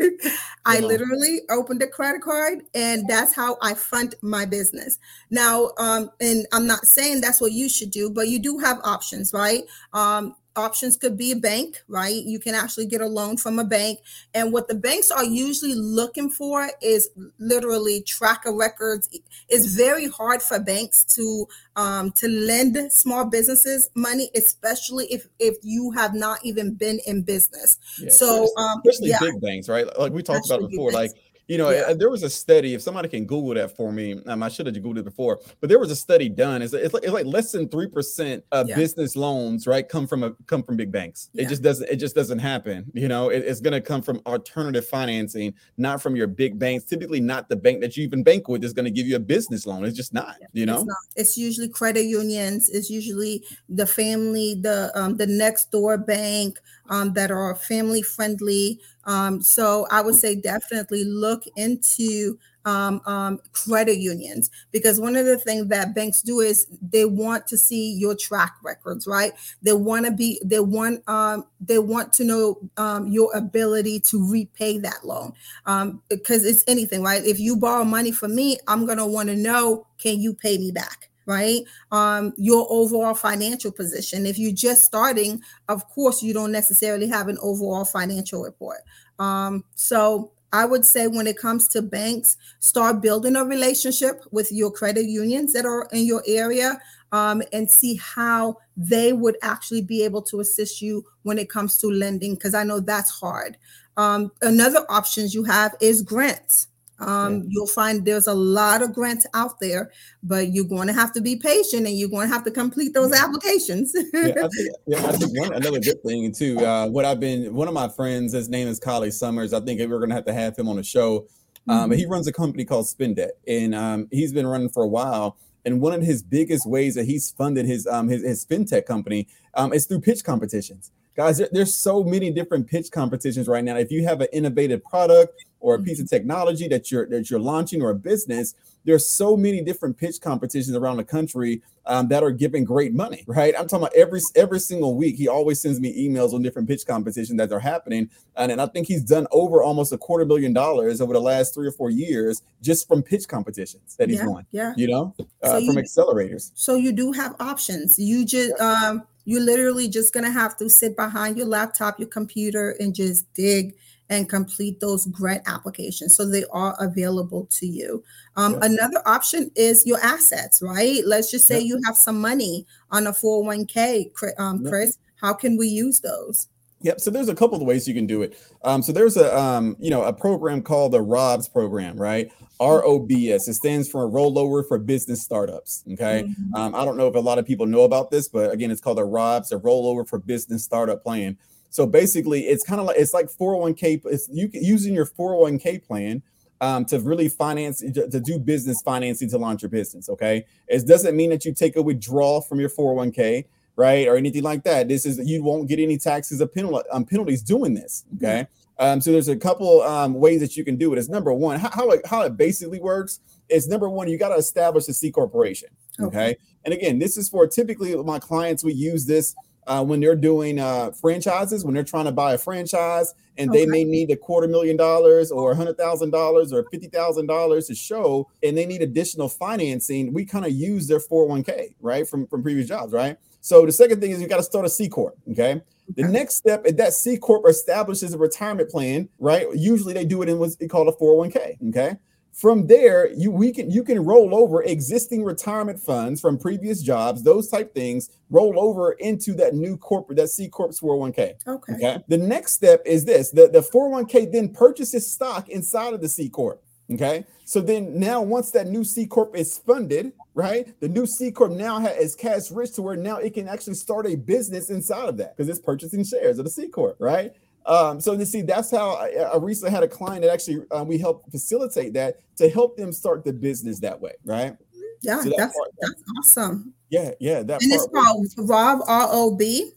I 0.64 0.80
literally 0.80 1.40
opened 1.50 1.82
a 1.82 1.86
credit 1.86 2.22
card, 2.22 2.62
and 2.74 3.06
that's 3.08 3.34
how 3.34 3.56
I 3.62 3.74
fund 3.74 4.14
my 4.22 4.44
business. 4.44 4.98
Now, 5.30 5.70
um, 5.78 6.10
and 6.20 6.46
I'm 6.52 6.66
not 6.66 6.86
saying 6.86 7.20
that's 7.20 7.40
what 7.40 7.52
you 7.52 7.68
should 7.68 7.90
do, 7.90 8.10
but 8.10 8.28
you 8.28 8.38
do 8.38 8.58
have 8.58 8.80
options, 8.84 9.32
right? 9.32 9.62
Um, 9.92 10.34
options 10.56 10.96
could 10.96 11.16
be 11.16 11.32
a 11.32 11.36
bank, 11.36 11.82
right? 11.88 12.14
You 12.14 12.38
can 12.38 12.54
actually 12.54 12.86
get 12.86 13.00
a 13.00 13.06
loan 13.06 13.36
from 13.36 13.58
a 13.58 13.64
bank. 13.64 14.00
And 14.34 14.52
what 14.52 14.68
the 14.68 14.74
banks 14.74 15.10
are 15.10 15.24
usually 15.24 15.74
looking 15.74 16.30
for 16.30 16.70
is 16.80 17.10
literally 17.38 18.02
tracker 18.02 18.54
records. 18.54 19.08
It's 19.48 19.66
very 19.66 20.08
hard 20.08 20.42
for 20.42 20.60
banks 20.60 21.04
to 21.16 21.48
um, 21.76 22.12
to 22.12 22.28
lend 22.28 22.92
small 22.92 23.24
businesses 23.24 23.90
money, 23.94 24.30
especially 24.34 25.06
if 25.06 25.26
if 25.38 25.56
you 25.62 25.90
have 25.92 26.14
not 26.14 26.44
even 26.44 26.74
been 26.74 27.00
in 27.06 27.22
business. 27.22 27.78
Yeah, 28.00 28.10
so 28.10 28.48
um, 28.56 28.80
especially 28.84 29.10
yeah. 29.10 29.18
big 29.20 29.40
banks, 29.40 29.68
right? 29.68 29.86
Like 29.98 30.12
we 30.12 30.22
talked 30.22 30.46
about 30.46 30.68
before, 30.68 30.92
like 30.92 31.12
you 31.52 31.58
know, 31.58 31.68
yeah. 31.68 31.92
there 31.92 32.08
was 32.08 32.22
a 32.22 32.30
study. 32.30 32.72
If 32.72 32.80
somebody 32.80 33.10
can 33.10 33.26
Google 33.26 33.52
that 33.60 33.76
for 33.76 33.92
me, 33.92 34.18
um, 34.24 34.42
I 34.42 34.48
should 34.48 34.64
have 34.64 34.74
Googled 34.74 34.96
it 34.96 35.04
before, 35.04 35.38
but 35.60 35.68
there 35.68 35.78
was 35.78 35.90
a 35.90 35.96
study 35.96 36.30
done. 36.30 36.62
It's, 36.62 36.72
it's, 36.72 36.94
like, 36.94 37.02
it's 37.02 37.12
like 37.12 37.26
less 37.26 37.52
than 37.52 37.68
three 37.68 37.88
percent 37.88 38.42
of 38.52 38.70
yeah. 38.70 38.74
business 38.74 39.16
loans, 39.16 39.66
right, 39.66 39.86
come 39.86 40.06
from 40.06 40.22
a 40.22 40.30
come 40.46 40.62
from 40.62 40.78
big 40.78 40.90
banks. 40.90 41.28
Yeah. 41.34 41.44
It 41.44 41.48
just 41.50 41.60
doesn't. 41.60 41.90
It 41.90 41.96
just 41.96 42.14
doesn't 42.14 42.38
happen. 42.38 42.90
You 42.94 43.06
know, 43.06 43.28
it, 43.28 43.40
it's 43.40 43.60
going 43.60 43.74
to 43.74 43.82
come 43.82 44.00
from 44.00 44.22
alternative 44.24 44.86
financing, 44.86 45.52
not 45.76 46.00
from 46.00 46.16
your 46.16 46.26
big 46.26 46.58
banks. 46.58 46.86
Typically, 46.86 47.20
not 47.20 47.50
the 47.50 47.56
bank 47.56 47.82
that 47.82 47.98
you 47.98 48.04
even 48.04 48.22
bank 48.22 48.48
with 48.48 48.64
is 48.64 48.72
going 48.72 48.86
to 48.86 48.90
give 48.90 49.06
you 49.06 49.16
a 49.16 49.20
business 49.20 49.66
loan. 49.66 49.84
It's 49.84 49.94
just 49.94 50.14
not. 50.14 50.36
You 50.54 50.64
know, 50.64 50.86
it's, 50.86 50.96
it's, 51.16 51.36
usually 51.36 51.68
credit 51.68 52.04
unions. 52.04 52.70
It's 52.70 52.88
usually 52.88 53.44
the 53.68 53.86
family, 53.86 54.54
the 54.58 54.90
um, 54.94 55.18
the 55.18 55.26
next 55.26 55.70
door 55.70 55.98
bank 55.98 56.58
um, 56.88 57.12
that 57.12 57.30
are 57.30 57.54
family 57.54 58.00
friendly. 58.00 58.80
Um, 59.04 59.42
so 59.42 59.86
I 59.90 60.00
would 60.02 60.14
say 60.14 60.34
definitely 60.36 61.04
look 61.04 61.44
into 61.56 62.38
um, 62.64 63.00
um, 63.06 63.40
credit 63.52 63.98
unions 63.98 64.50
because 64.70 65.00
one 65.00 65.16
of 65.16 65.26
the 65.26 65.36
things 65.38 65.66
that 65.68 65.94
banks 65.94 66.22
do 66.22 66.40
is 66.40 66.66
they 66.80 67.04
want 67.04 67.46
to 67.48 67.58
see 67.58 67.92
your 67.92 68.14
track 68.14 68.54
records, 68.62 69.06
right? 69.06 69.32
They 69.62 69.72
want 69.72 70.06
to 70.06 70.12
be, 70.12 70.40
they 70.44 70.60
want, 70.60 71.06
um, 71.08 71.44
they 71.60 71.78
want 71.78 72.12
to 72.14 72.24
know 72.24 72.58
um, 72.76 73.08
your 73.08 73.34
ability 73.36 74.00
to 74.00 74.30
repay 74.30 74.78
that 74.78 75.04
loan 75.04 75.32
um, 75.66 76.02
because 76.08 76.44
it's 76.44 76.64
anything, 76.68 77.02
right? 77.02 77.24
If 77.24 77.40
you 77.40 77.56
borrow 77.56 77.84
money 77.84 78.12
from 78.12 78.34
me, 78.34 78.58
I'm 78.68 78.86
gonna 78.86 79.06
want 79.06 79.28
to 79.28 79.36
know, 79.36 79.86
can 79.98 80.20
you 80.20 80.34
pay 80.34 80.58
me 80.58 80.70
back? 80.70 81.08
Right? 81.26 81.60
Um, 81.90 82.32
your 82.36 82.66
overall 82.70 83.14
financial 83.14 83.72
position. 83.72 84.26
If 84.26 84.38
you're 84.38 84.52
just 84.52 84.84
starting, 84.84 85.40
of 85.68 85.88
course, 85.88 86.22
you 86.22 86.32
don't 86.32 86.52
necessarily 86.52 87.08
have 87.08 87.28
an 87.28 87.38
overall 87.40 87.84
financial 87.84 88.42
report. 88.42 88.80
Um, 89.18 89.64
so 89.74 90.32
I 90.52 90.66
would 90.66 90.84
say 90.84 91.06
when 91.06 91.26
it 91.26 91.38
comes 91.38 91.66
to 91.68 91.80
banks, 91.80 92.36
start 92.60 93.00
building 93.00 93.36
a 93.36 93.44
relationship 93.44 94.22
with 94.32 94.52
your 94.52 94.70
credit 94.70 95.06
unions 95.06 95.52
that 95.54 95.64
are 95.64 95.88
in 95.92 96.04
your 96.04 96.22
area 96.26 96.78
um, 97.10 97.42
and 97.52 97.70
see 97.70 97.96
how 97.96 98.58
they 98.76 99.12
would 99.12 99.36
actually 99.42 99.82
be 99.82 100.04
able 100.04 100.22
to 100.22 100.40
assist 100.40 100.82
you 100.82 101.04
when 101.22 101.38
it 101.38 101.48
comes 101.48 101.78
to 101.78 101.86
lending, 101.86 102.34
because 102.34 102.54
I 102.54 102.64
know 102.64 102.80
that's 102.80 103.10
hard. 103.10 103.56
Um, 103.96 104.32
another 104.40 104.84
options 104.88 105.34
you 105.34 105.44
have 105.44 105.74
is 105.80 106.02
grants. 106.02 106.68
Um, 107.00 107.34
yeah. 107.34 107.42
You'll 107.48 107.66
find 107.66 108.04
there's 108.04 108.26
a 108.26 108.34
lot 108.34 108.82
of 108.82 108.92
grants 108.92 109.26
out 109.34 109.58
there, 109.60 109.90
but 110.22 110.52
you're 110.52 110.64
going 110.64 110.86
to 110.86 110.92
have 110.92 111.12
to 111.14 111.20
be 111.20 111.36
patient 111.36 111.86
and 111.86 111.98
you're 111.98 112.08
going 112.08 112.28
to 112.28 112.32
have 112.32 112.44
to 112.44 112.50
complete 112.50 112.94
those 112.94 113.12
applications. 113.12 113.92
yeah, 113.94 114.20
I 114.20 114.32
think, 114.32 114.76
yeah, 114.86 115.06
I 115.06 115.12
think 115.12 115.38
one, 115.38 115.52
another 115.54 115.80
good 115.80 116.02
thing 116.02 116.32
too. 116.32 116.58
Uh, 116.64 116.88
what 116.88 117.04
I've 117.04 117.20
been, 117.20 117.54
one 117.54 117.68
of 117.68 117.74
my 117.74 117.88
friends, 117.88 118.32
his 118.32 118.48
name 118.48 118.68
is 118.68 118.78
Collie 118.78 119.10
Summers. 119.10 119.52
I 119.52 119.60
think 119.60 119.80
we're 119.80 119.98
going 119.98 120.10
to 120.10 120.14
have 120.14 120.26
to 120.26 120.34
have 120.34 120.56
him 120.56 120.68
on 120.68 120.76
the 120.76 120.84
show. 120.84 121.26
Um, 121.68 121.90
mm-hmm. 121.90 121.92
He 121.92 122.06
runs 122.06 122.26
a 122.26 122.32
company 122.32 122.64
called 122.64 122.86
SpendDebt, 122.86 123.30
and 123.46 123.74
um, 123.74 124.08
he's 124.10 124.32
been 124.32 124.46
running 124.46 124.68
for 124.68 124.82
a 124.82 124.88
while. 124.88 125.36
And 125.64 125.80
one 125.80 125.92
of 125.92 126.02
his 126.02 126.22
biggest 126.22 126.68
ways 126.68 126.96
that 126.96 127.04
he's 127.04 127.30
funded 127.30 127.66
his 127.66 127.86
um, 127.86 128.08
his, 128.08 128.22
his 128.22 128.44
fintech 128.44 128.84
company 128.84 129.28
um, 129.54 129.72
is 129.72 129.86
through 129.86 130.00
pitch 130.00 130.24
competitions 130.24 130.90
guys 131.16 131.38
there, 131.38 131.48
there's 131.52 131.74
so 131.74 132.02
many 132.02 132.30
different 132.30 132.66
pitch 132.66 132.90
competitions 132.90 133.48
right 133.48 133.64
now. 133.64 133.76
If 133.76 133.90
you 133.90 134.04
have 134.04 134.20
an 134.20 134.28
innovative 134.32 134.82
product 134.84 135.44
or 135.62 135.76
a 135.76 135.78
piece 135.82 135.98
of 135.98 136.06
mm-hmm. 136.06 136.16
technology 136.16 136.68
that 136.68 136.90
you're 136.90 137.06
that 137.06 137.30
you're 137.30 137.40
launching 137.40 137.82
or 137.82 137.90
a 137.90 137.94
business 137.94 138.54
there's 138.84 139.08
so 139.08 139.36
many 139.36 139.62
different 139.62 139.96
pitch 139.96 140.20
competitions 140.20 140.76
around 140.76 140.96
the 140.96 141.04
country 141.04 141.62
um, 141.86 142.08
that 142.08 142.24
are 142.24 142.32
giving 142.32 142.64
great 142.64 142.92
money 142.92 143.24
right? 143.26 143.54
I'm 143.56 143.66
talking 143.66 143.84
about 143.84 143.94
every 143.94 144.20
every 144.34 144.60
single 144.60 144.96
week 144.96 145.16
he 145.16 145.28
always 145.28 145.60
sends 145.60 145.80
me 145.80 146.08
emails 146.08 146.32
on 146.32 146.42
different 146.42 146.68
pitch 146.68 146.84
competitions 146.86 147.38
that 147.38 147.52
are 147.52 147.60
happening. 147.60 148.10
And, 148.36 148.50
and 148.50 148.60
i 148.60 148.66
think 148.66 148.88
he's 148.88 149.02
done 149.02 149.26
over 149.30 149.62
almost 149.62 149.92
a 149.92 149.98
quarter 149.98 150.24
million 150.24 150.52
dollars 150.52 151.00
over 151.00 151.12
the 151.12 151.20
last 151.20 151.54
three 151.54 151.68
or 151.68 151.72
four 151.72 151.90
years 151.90 152.42
just 152.62 152.88
from 152.88 153.02
pitch 153.02 153.28
competitions 153.28 153.94
that 153.96 154.08
he's 154.08 154.18
yeah, 154.18 154.26
won 154.26 154.46
yeah. 154.52 154.72
you 154.76 154.88
know 154.88 155.14
uh, 155.42 155.60
so 155.60 155.66
from 155.66 155.76
you, 155.76 155.82
accelerators. 155.82 156.50
So 156.54 156.74
you 156.74 156.92
do 156.92 157.12
have 157.12 157.36
options. 157.40 157.98
You 157.98 158.24
just 158.24 158.58
um 158.60 159.04
you're 159.24 159.40
literally 159.40 159.88
just 159.88 160.12
going 160.12 160.24
to 160.24 160.32
have 160.32 160.56
to 160.58 160.68
sit 160.68 160.96
behind 160.96 161.36
your 161.36 161.46
laptop, 161.46 161.98
your 161.98 162.08
computer, 162.08 162.76
and 162.80 162.94
just 162.94 163.32
dig 163.34 163.74
and 164.08 164.28
complete 164.28 164.78
those 164.80 165.06
grant 165.06 165.42
applications. 165.46 166.14
So 166.14 166.28
they 166.28 166.44
are 166.52 166.76
available 166.78 167.46
to 167.52 167.66
you. 167.66 168.04
Um, 168.36 168.58
Another 168.60 169.00
option 169.06 169.50
is 169.56 169.86
your 169.86 169.98
assets, 170.00 170.60
right? 170.60 171.02
Let's 171.06 171.30
just 171.30 171.46
say 171.46 171.60
you 171.60 171.80
have 171.86 171.96
some 171.96 172.20
money 172.20 172.66
on 172.90 173.06
a 173.06 173.12
401k, 173.12 174.10
um, 174.38 174.66
Chris. 174.66 174.98
How 175.16 175.32
can 175.32 175.56
we 175.56 175.68
use 175.68 176.00
those? 176.00 176.48
Yep. 176.82 177.00
So 177.00 177.10
there's 177.10 177.28
a 177.28 177.34
couple 177.34 177.60
of 177.60 177.66
ways 177.66 177.86
you 177.86 177.94
can 177.94 178.06
do 178.06 178.22
it. 178.22 178.36
Um, 178.64 178.82
so 178.82 178.92
there's 178.92 179.16
a 179.16 179.36
um, 179.36 179.76
you 179.78 179.90
know 179.90 180.02
a 180.02 180.12
program 180.12 180.62
called 180.62 180.92
the 180.92 181.00
ROBS 181.00 181.48
program, 181.48 181.96
right? 181.96 182.30
R 182.60 182.84
O 182.84 182.98
B 182.98 183.32
S. 183.32 183.48
It 183.48 183.54
stands 183.54 183.88
for 183.88 184.04
a 184.04 184.08
Rollover 184.08 184.66
for 184.66 184.78
Business 184.78 185.22
Startups. 185.22 185.84
Okay. 185.92 186.24
Mm-hmm. 186.24 186.54
Um, 186.54 186.74
I 186.74 186.84
don't 186.84 186.96
know 186.96 187.08
if 187.08 187.14
a 187.14 187.20
lot 187.20 187.38
of 187.38 187.46
people 187.46 187.66
know 187.66 187.82
about 187.82 188.10
this, 188.10 188.28
but 188.28 188.52
again, 188.52 188.70
it's 188.70 188.80
called 188.80 188.98
a 188.98 189.04
ROBS, 189.04 189.52
a 189.52 189.58
Rollover 189.58 190.08
for 190.08 190.18
Business 190.18 190.64
Startup 190.64 191.02
Plan. 191.02 191.36
So 191.70 191.86
basically, 191.86 192.42
it's 192.42 192.62
kind 192.62 192.80
of 192.80 192.86
like 192.86 192.96
it's 192.98 193.14
like 193.14 193.26
401k. 193.26 194.02
It's 194.04 194.28
you 194.30 194.50
using 194.52 194.94
your 194.94 195.06
401k 195.06 195.84
plan 195.84 196.22
um, 196.60 196.84
to 196.86 197.00
really 197.00 197.28
finance 197.28 197.80
to, 197.80 198.08
to 198.08 198.20
do 198.20 198.38
business 198.38 198.80
financing 198.82 199.28
to 199.30 199.38
launch 199.38 199.62
your 199.62 199.68
business. 199.68 200.08
Okay. 200.08 200.44
It 200.68 200.86
doesn't 200.86 201.16
mean 201.16 201.30
that 201.30 201.44
you 201.44 201.52
take 201.52 201.76
a 201.76 201.82
withdrawal 201.82 202.40
from 202.40 202.60
your 202.60 202.70
401k 202.70 203.46
right, 203.76 204.06
or 204.08 204.16
anything 204.16 204.42
like 204.42 204.64
that. 204.64 204.88
This 204.88 205.06
is 205.06 205.18
you 205.28 205.42
won't 205.42 205.68
get 205.68 205.78
any 205.78 205.98
taxes 205.98 206.40
or 206.40 206.48
um, 206.92 207.04
penalties 207.04 207.42
doing 207.42 207.74
this. 207.74 208.04
Okay. 208.16 208.42
Mm-hmm. 208.42 208.84
Um, 208.84 209.00
so 209.00 209.12
there's 209.12 209.28
a 209.28 209.36
couple 209.36 209.82
um, 209.82 210.14
ways 210.14 210.40
that 210.40 210.56
you 210.56 210.64
can 210.64 210.76
do 210.76 210.92
it. 210.92 210.98
It's 210.98 211.08
number 211.08 211.32
one, 211.32 211.60
how, 211.60 211.70
how, 211.70 211.90
it, 211.90 212.06
how 212.06 212.22
it 212.22 212.36
basically 212.36 212.80
works 212.80 213.20
is 213.48 213.68
number 213.68 213.88
one, 213.88 214.08
you 214.08 214.18
got 214.18 214.30
to 214.30 214.34
establish 214.36 214.88
a 214.88 214.94
C 214.94 215.10
corporation. 215.10 215.68
Okay? 216.00 216.06
okay. 216.06 216.36
And 216.64 216.74
again, 216.74 216.98
this 216.98 217.16
is 217.16 217.28
for 217.28 217.46
typically 217.46 217.94
my 217.96 218.18
clients, 218.18 218.64
we 218.64 218.72
use 218.72 219.06
this 219.06 219.34
uh, 219.66 219.84
when 219.84 220.00
they're 220.00 220.16
doing 220.16 220.58
uh, 220.58 220.90
franchises, 220.92 221.64
when 221.64 221.74
they're 221.74 221.84
trying 221.84 222.06
to 222.06 222.12
buy 222.12 222.32
a 222.32 222.38
franchise 222.38 223.14
and 223.38 223.50
okay. 223.50 223.60
they 223.60 223.66
may 223.66 223.84
need 223.84 224.10
a 224.10 224.16
quarter 224.16 224.48
million 224.48 224.76
dollars 224.76 225.30
or 225.30 225.52
a 225.52 225.56
hundred 225.56 225.78
thousand 225.78 226.10
dollars 226.10 226.52
or 226.52 226.64
fifty 226.70 226.88
thousand 226.88 227.26
dollars 227.26 227.68
to 227.68 227.74
show, 227.74 228.28
and 228.42 228.56
they 228.56 228.66
need 228.66 228.82
additional 228.82 229.28
financing, 229.28 230.12
we 230.12 230.24
kind 230.24 230.44
of 230.44 230.52
use 230.52 230.86
their 230.86 230.98
401k, 230.98 231.74
right? 231.80 232.06
From 232.06 232.26
from 232.26 232.42
previous 232.42 232.68
jobs, 232.68 232.92
right? 232.92 233.16
So 233.42 233.66
the 233.66 233.72
second 233.72 234.00
thing 234.00 234.12
is 234.12 234.22
you 234.22 234.28
got 234.28 234.36
to 234.36 234.42
start 234.42 234.64
a 234.64 234.70
C 234.70 234.88
corp. 234.88 235.18
Okay. 235.32 235.60
The 235.96 236.04
next 236.04 236.36
step 236.36 236.64
is 236.64 236.74
that 236.76 236.94
C 236.94 237.18
corp 237.18 237.44
establishes 237.46 238.14
a 238.14 238.18
retirement 238.18 238.70
plan, 238.70 239.08
right? 239.18 239.46
Usually 239.52 239.92
they 239.92 240.04
do 240.04 240.22
it 240.22 240.28
in 240.28 240.38
what's 240.38 240.56
called 240.70 240.88
a 240.88 240.92
401k. 240.92 241.68
Okay. 241.68 241.96
From 242.32 242.66
there, 242.66 243.12
you 243.12 243.30
we 243.30 243.52
can 243.52 243.70
you 243.70 243.82
can 243.82 244.02
roll 244.02 244.34
over 244.34 244.62
existing 244.62 245.22
retirement 245.22 245.78
funds 245.78 246.20
from 246.20 246.38
previous 246.38 246.80
jobs, 246.80 247.22
those 247.22 247.48
type 247.48 247.74
things, 247.74 248.08
roll 248.30 248.58
over 248.58 248.92
into 248.92 249.34
that 249.34 249.54
new 249.54 249.76
corporate, 249.76 250.16
that 250.16 250.28
C 250.28 250.48
Corp's 250.48 250.80
401k. 250.80 251.34
Okay. 251.46 251.72
Okay. 251.74 251.98
The 252.08 252.16
next 252.16 252.52
step 252.52 252.80
is 252.86 253.04
this: 253.04 253.32
the, 253.32 253.48
the 253.48 253.60
401k 253.60 254.32
then 254.32 254.48
purchases 254.48 255.12
stock 255.12 255.50
inside 255.50 255.92
of 255.92 256.00
the 256.00 256.08
C 256.08 256.30
Corp. 256.30 256.62
Okay. 256.94 257.24
So 257.44 257.60
then 257.60 257.98
now 257.98 258.22
once 258.22 258.50
that 258.52 258.66
new 258.68 258.84
C 258.84 259.06
Corp 259.06 259.36
is 259.36 259.58
funded, 259.58 260.12
right? 260.34 260.78
The 260.80 260.88
new 260.88 261.06
C 261.06 261.30
Corp 261.30 261.52
now 261.52 261.78
has 261.80 262.14
cash 262.14 262.50
rich 262.50 262.72
to 262.74 262.82
where 262.82 262.96
now 262.96 263.16
it 263.16 263.34
can 263.34 263.48
actually 263.48 263.74
start 263.74 264.06
a 264.06 264.16
business 264.16 264.70
inside 264.70 265.08
of 265.08 265.16
that 265.18 265.36
because 265.36 265.48
it's 265.48 265.58
purchasing 265.58 266.04
shares 266.04 266.38
of 266.38 266.44
the 266.44 266.50
C 266.50 266.68
Corp, 266.68 266.96
right? 266.98 267.32
Um, 267.66 268.00
so 268.00 268.12
you 268.12 268.24
see, 268.24 268.42
that's 268.42 268.70
how 268.70 268.94
I, 268.94 269.10
I, 269.10 269.36
recently 269.36 269.70
had 269.70 269.84
a 269.84 269.88
client 269.88 270.22
that 270.22 270.32
actually 270.32 270.62
uh, 270.72 270.82
we 270.82 270.98
helped 270.98 271.30
facilitate 271.30 271.92
that 271.92 272.16
to 272.36 272.48
help 272.48 272.76
them 272.76 272.92
start 272.92 273.24
the 273.24 273.32
business 273.32 273.78
that 273.80 274.00
way, 274.00 274.14
right? 274.24 274.56
Yeah, 275.02 275.20
so 275.20 275.28
that 275.30 275.36
that's 275.38 275.56
part, 275.56 275.70
that's 275.80 276.02
awesome. 276.18 276.74
Yeah, 276.90 277.12
yeah. 277.20 277.42
That 277.42 277.62
and 277.62 277.72
it's 277.72 277.86
called 277.88 278.28
Rob 278.38 278.80
R 278.86 279.08
O 279.10 279.36
B. 279.36 279.72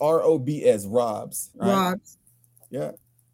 R 0.00 0.22
O 0.22 0.38
B 0.38 0.64
S 0.64 0.86
ROBS. 0.86 1.50
Right? 1.54 1.68
ROBS. 1.68 2.18
Yeah. 2.70 2.92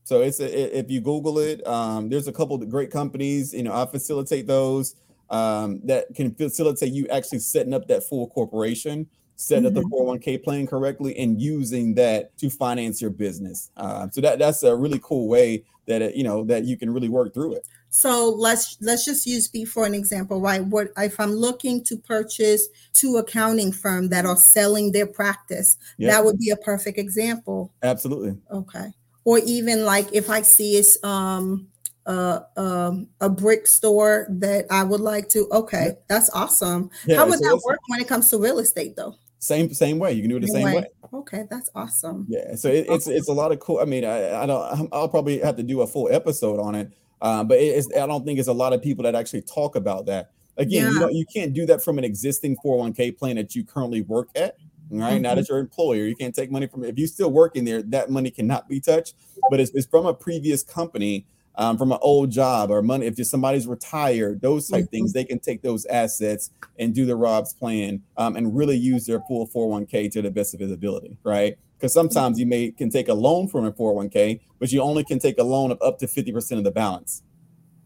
So 0.08 0.22
it's 0.22 0.40
a, 0.40 0.78
if 0.78 0.90
you 0.90 1.02
Google 1.02 1.38
it, 1.38 1.66
um, 1.66 2.08
there's 2.08 2.28
a 2.28 2.32
couple 2.32 2.56
of 2.56 2.66
great 2.70 2.90
companies. 2.90 3.52
You 3.52 3.64
know, 3.64 3.74
I 3.74 3.84
facilitate 3.84 4.46
those 4.46 4.96
um, 5.28 5.82
that 5.84 6.14
can 6.14 6.34
facilitate 6.34 6.94
you 6.94 7.06
actually 7.08 7.40
setting 7.40 7.74
up 7.74 7.88
that 7.88 8.04
full 8.04 8.26
corporation 8.28 9.06
set 9.36 9.66
up 9.66 9.74
the 9.74 9.82
401k 9.82 10.24
mm-hmm. 10.24 10.44
plan 10.44 10.66
correctly 10.66 11.16
and 11.18 11.40
using 11.40 11.94
that 11.94 12.36
to 12.38 12.48
finance 12.48 13.02
your 13.02 13.10
business. 13.10 13.70
Uh, 13.76 14.08
so 14.10 14.22
that 14.22 14.38
that's 14.38 14.62
a 14.62 14.74
really 14.74 14.98
cool 15.02 15.28
way 15.28 15.62
that 15.86 16.00
it, 16.00 16.14
you 16.14 16.24
know 16.24 16.42
that 16.44 16.64
you 16.64 16.78
can 16.78 16.90
really 16.90 17.10
work 17.10 17.34
through 17.34 17.54
it. 17.54 17.68
So 17.90 18.30
let's 18.30 18.78
let's 18.80 19.04
just 19.04 19.26
use 19.26 19.46
B 19.46 19.66
for 19.66 19.84
an 19.84 19.94
example, 19.94 20.40
right? 20.40 20.64
What 20.64 20.88
if 20.96 21.20
I'm 21.20 21.32
looking 21.32 21.84
to 21.84 21.98
purchase 21.98 22.66
two 22.94 23.18
accounting 23.18 23.72
firm 23.72 24.08
that 24.08 24.24
are 24.24 24.36
selling 24.36 24.90
their 24.90 25.06
practice? 25.06 25.76
Yep. 25.98 26.10
That 26.10 26.24
would 26.24 26.38
be 26.38 26.48
a 26.48 26.56
perfect 26.56 26.98
example. 26.98 27.72
Absolutely. 27.82 28.38
Okay. 28.50 28.92
Or 29.28 29.38
even 29.40 29.84
like 29.84 30.08
if 30.14 30.30
I 30.30 30.40
see 30.40 30.76
it's 30.76 30.96
um 31.04 31.68
uh, 32.06 32.40
um, 32.56 33.08
a 33.20 33.28
brick 33.28 33.66
store 33.66 34.26
that 34.30 34.64
I 34.70 34.82
would 34.82 35.00
like 35.00 35.28
to. 35.28 35.46
Okay, 35.52 35.98
that's 36.08 36.30
awesome. 36.30 36.90
Yeah, 37.06 37.18
How 37.18 37.28
would 37.28 37.40
that 37.40 37.60
work 37.66 37.80
when 37.88 38.00
it 38.00 38.08
comes 38.08 38.30
to 38.30 38.38
real 38.38 38.58
estate, 38.58 38.96
though? 38.96 39.16
Same 39.40 39.74
same 39.74 39.98
way. 39.98 40.14
You 40.14 40.22
can 40.22 40.30
do 40.30 40.38
it 40.38 40.40
the 40.40 40.46
same, 40.46 40.64
same 40.64 40.74
way. 40.74 40.80
way. 40.80 40.86
Okay, 41.12 41.44
that's 41.50 41.68
awesome. 41.74 42.24
Yeah, 42.30 42.54
so 42.54 42.70
it, 42.70 42.86
it's 42.88 43.06
it's 43.06 43.28
a 43.28 43.32
lot 43.34 43.52
of 43.52 43.60
cool. 43.60 43.80
I 43.80 43.84
mean, 43.84 44.06
I, 44.06 44.42
I 44.42 44.46
don't. 44.46 44.88
I'll 44.90 45.10
probably 45.10 45.40
have 45.40 45.56
to 45.56 45.62
do 45.62 45.82
a 45.82 45.86
full 45.86 46.08
episode 46.10 46.58
on 46.58 46.74
it. 46.74 46.90
Uh, 47.20 47.44
but 47.44 47.58
it's, 47.58 47.88
I 47.94 48.06
don't 48.06 48.24
think 48.24 48.38
it's 48.38 48.48
a 48.48 48.54
lot 48.54 48.72
of 48.72 48.80
people 48.80 49.04
that 49.04 49.14
actually 49.14 49.42
talk 49.42 49.76
about 49.76 50.06
that. 50.06 50.30
Again, 50.56 50.84
yeah. 50.84 50.90
you 50.90 51.00
know, 51.00 51.08
you 51.08 51.26
can't 51.26 51.52
do 51.52 51.66
that 51.66 51.84
from 51.84 51.98
an 51.98 52.04
existing 52.04 52.56
401k 52.64 53.18
plan 53.18 53.36
that 53.36 53.54
you 53.54 53.64
currently 53.64 54.00
work 54.00 54.30
at. 54.34 54.56
Right 54.90 55.14
mm-hmm. 55.14 55.22
now, 55.22 55.34
that 55.34 55.48
your 55.48 55.58
employer, 55.58 56.06
you 56.06 56.16
can't 56.16 56.34
take 56.34 56.50
money 56.50 56.66
from. 56.66 56.82
If 56.84 56.96
you're 56.96 57.08
still 57.08 57.30
working 57.30 57.64
there, 57.64 57.82
that 57.82 58.10
money 58.10 58.30
cannot 58.30 58.68
be 58.68 58.80
touched. 58.80 59.14
But 59.50 59.60
it's, 59.60 59.70
it's 59.74 59.86
from 59.86 60.06
a 60.06 60.14
previous 60.14 60.62
company 60.62 61.26
um, 61.58 61.76
from 61.76 61.90
an 61.92 61.98
old 62.00 62.30
job 62.30 62.70
or 62.70 62.80
money. 62.80 63.06
If 63.06 63.16
just 63.16 63.30
somebody's 63.30 63.66
retired, 63.66 64.40
those 64.40 64.68
type 64.68 64.84
mm-hmm. 64.84 64.90
things, 64.90 65.12
they 65.12 65.24
can 65.24 65.40
take 65.40 65.60
those 65.60 65.84
assets 65.86 66.50
and 66.78 66.94
do 66.94 67.04
the 67.04 67.16
ROBS 67.16 67.52
plan 67.52 68.02
um, 68.16 68.36
and 68.36 68.56
really 68.56 68.76
use 68.76 69.04
their 69.04 69.20
full 69.28 69.46
401k 69.48 70.10
to 70.12 70.22
the 70.22 70.30
best 70.30 70.54
of 70.54 70.60
his 70.60 70.70
ability, 70.70 71.18
right? 71.24 71.58
Because 71.76 71.92
sometimes 71.92 72.36
mm-hmm. 72.36 72.40
you 72.40 72.46
may 72.46 72.70
can 72.70 72.90
take 72.90 73.08
a 73.08 73.14
loan 73.14 73.48
from 73.48 73.66
a 73.66 73.72
401k, 73.72 74.40
but 74.60 74.70
you 74.72 74.80
only 74.80 75.04
can 75.04 75.18
take 75.18 75.38
a 75.38 75.42
loan 75.42 75.72
of 75.72 75.78
up 75.82 75.98
to 75.98 76.06
50% 76.06 76.58
of 76.58 76.64
the 76.64 76.70
balance, 76.70 77.22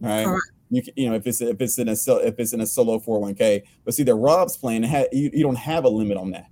right? 0.00 0.26
You, 0.70 0.82
can, 0.82 0.92
you 0.96 1.10
know 1.10 1.16
if 1.16 1.26
it's 1.26 1.40
if 1.40 1.60
it's 1.60 1.78
in 1.78 1.88
a 1.88 1.92
if 1.92 2.38
it's 2.38 2.52
in 2.52 2.60
a 2.60 2.66
solo 2.66 2.98
401k, 2.98 3.62
but 3.84 3.94
see 3.94 4.04
the 4.04 4.14
ROBS 4.14 4.56
plan, 4.56 4.84
you, 5.12 5.30
you 5.32 5.42
don't 5.42 5.56
have 5.56 5.84
a 5.84 5.88
limit 5.88 6.16
on 6.16 6.30
that 6.30 6.46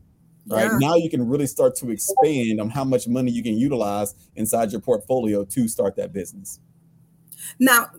right 0.46 0.70
yeah. 0.70 0.79
now 0.79 0.94
you 0.94 1.11
can 1.11 1.26
really 1.26 1.46
start 1.46 1.76
to 1.76 1.90
expand 1.90 2.61
on 2.61 2.70
how 2.70 2.85
much 2.85 3.07
money 3.07 3.31
you 3.31 3.42
can 3.42 3.57
utilize 3.59 4.14
inside 4.37 4.72
your 4.72 4.81
portfolio 4.81 5.44
to 5.44 5.68
start 5.68 5.96
that 5.96 6.12
business 6.12 6.61
now, 7.59 7.90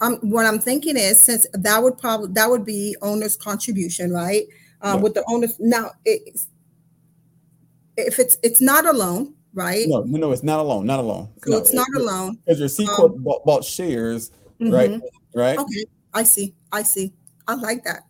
um, 0.00 0.16
what 0.16 0.46
I'm 0.46 0.58
thinking 0.58 0.96
is 0.96 1.20
since 1.20 1.46
that 1.52 1.82
would 1.82 1.98
probably 1.98 2.32
that 2.32 2.48
would 2.48 2.64
be 2.64 2.96
owner's 3.02 3.36
contribution, 3.36 4.12
right? 4.12 4.44
Uh, 4.80 4.94
yeah. 4.94 5.02
With 5.02 5.14
the 5.14 5.24
owner's 5.28 5.58
now, 5.58 5.90
it's, 6.04 6.48
if 7.96 8.18
it's 8.18 8.38
it's 8.42 8.60
not 8.60 8.86
a 8.86 8.92
loan, 8.92 9.34
right? 9.54 9.86
No, 9.88 10.02
no, 10.02 10.18
no, 10.18 10.32
it's 10.32 10.42
not 10.42 10.60
a 10.60 10.62
loan, 10.62 10.86
not 10.86 11.00
a 11.00 11.02
loan. 11.02 11.28
So 11.44 11.50
no, 11.52 11.58
it's 11.58 11.72
not 11.72 11.88
a 11.96 12.00
loan 12.00 12.38
because 12.44 12.60
your 12.60 12.68
C 12.68 12.86
corp 12.86 13.14
um, 13.14 13.22
bought, 13.22 13.44
bought, 13.44 13.64
shares, 13.64 14.30
mm-hmm. 14.60 14.72
right? 14.72 15.00
Right. 15.34 15.58
Okay, 15.58 15.84
I 16.14 16.22
see. 16.22 16.54
I 16.70 16.82
see. 16.82 17.12
I 17.46 17.54
like 17.54 17.84
that. 17.84 18.02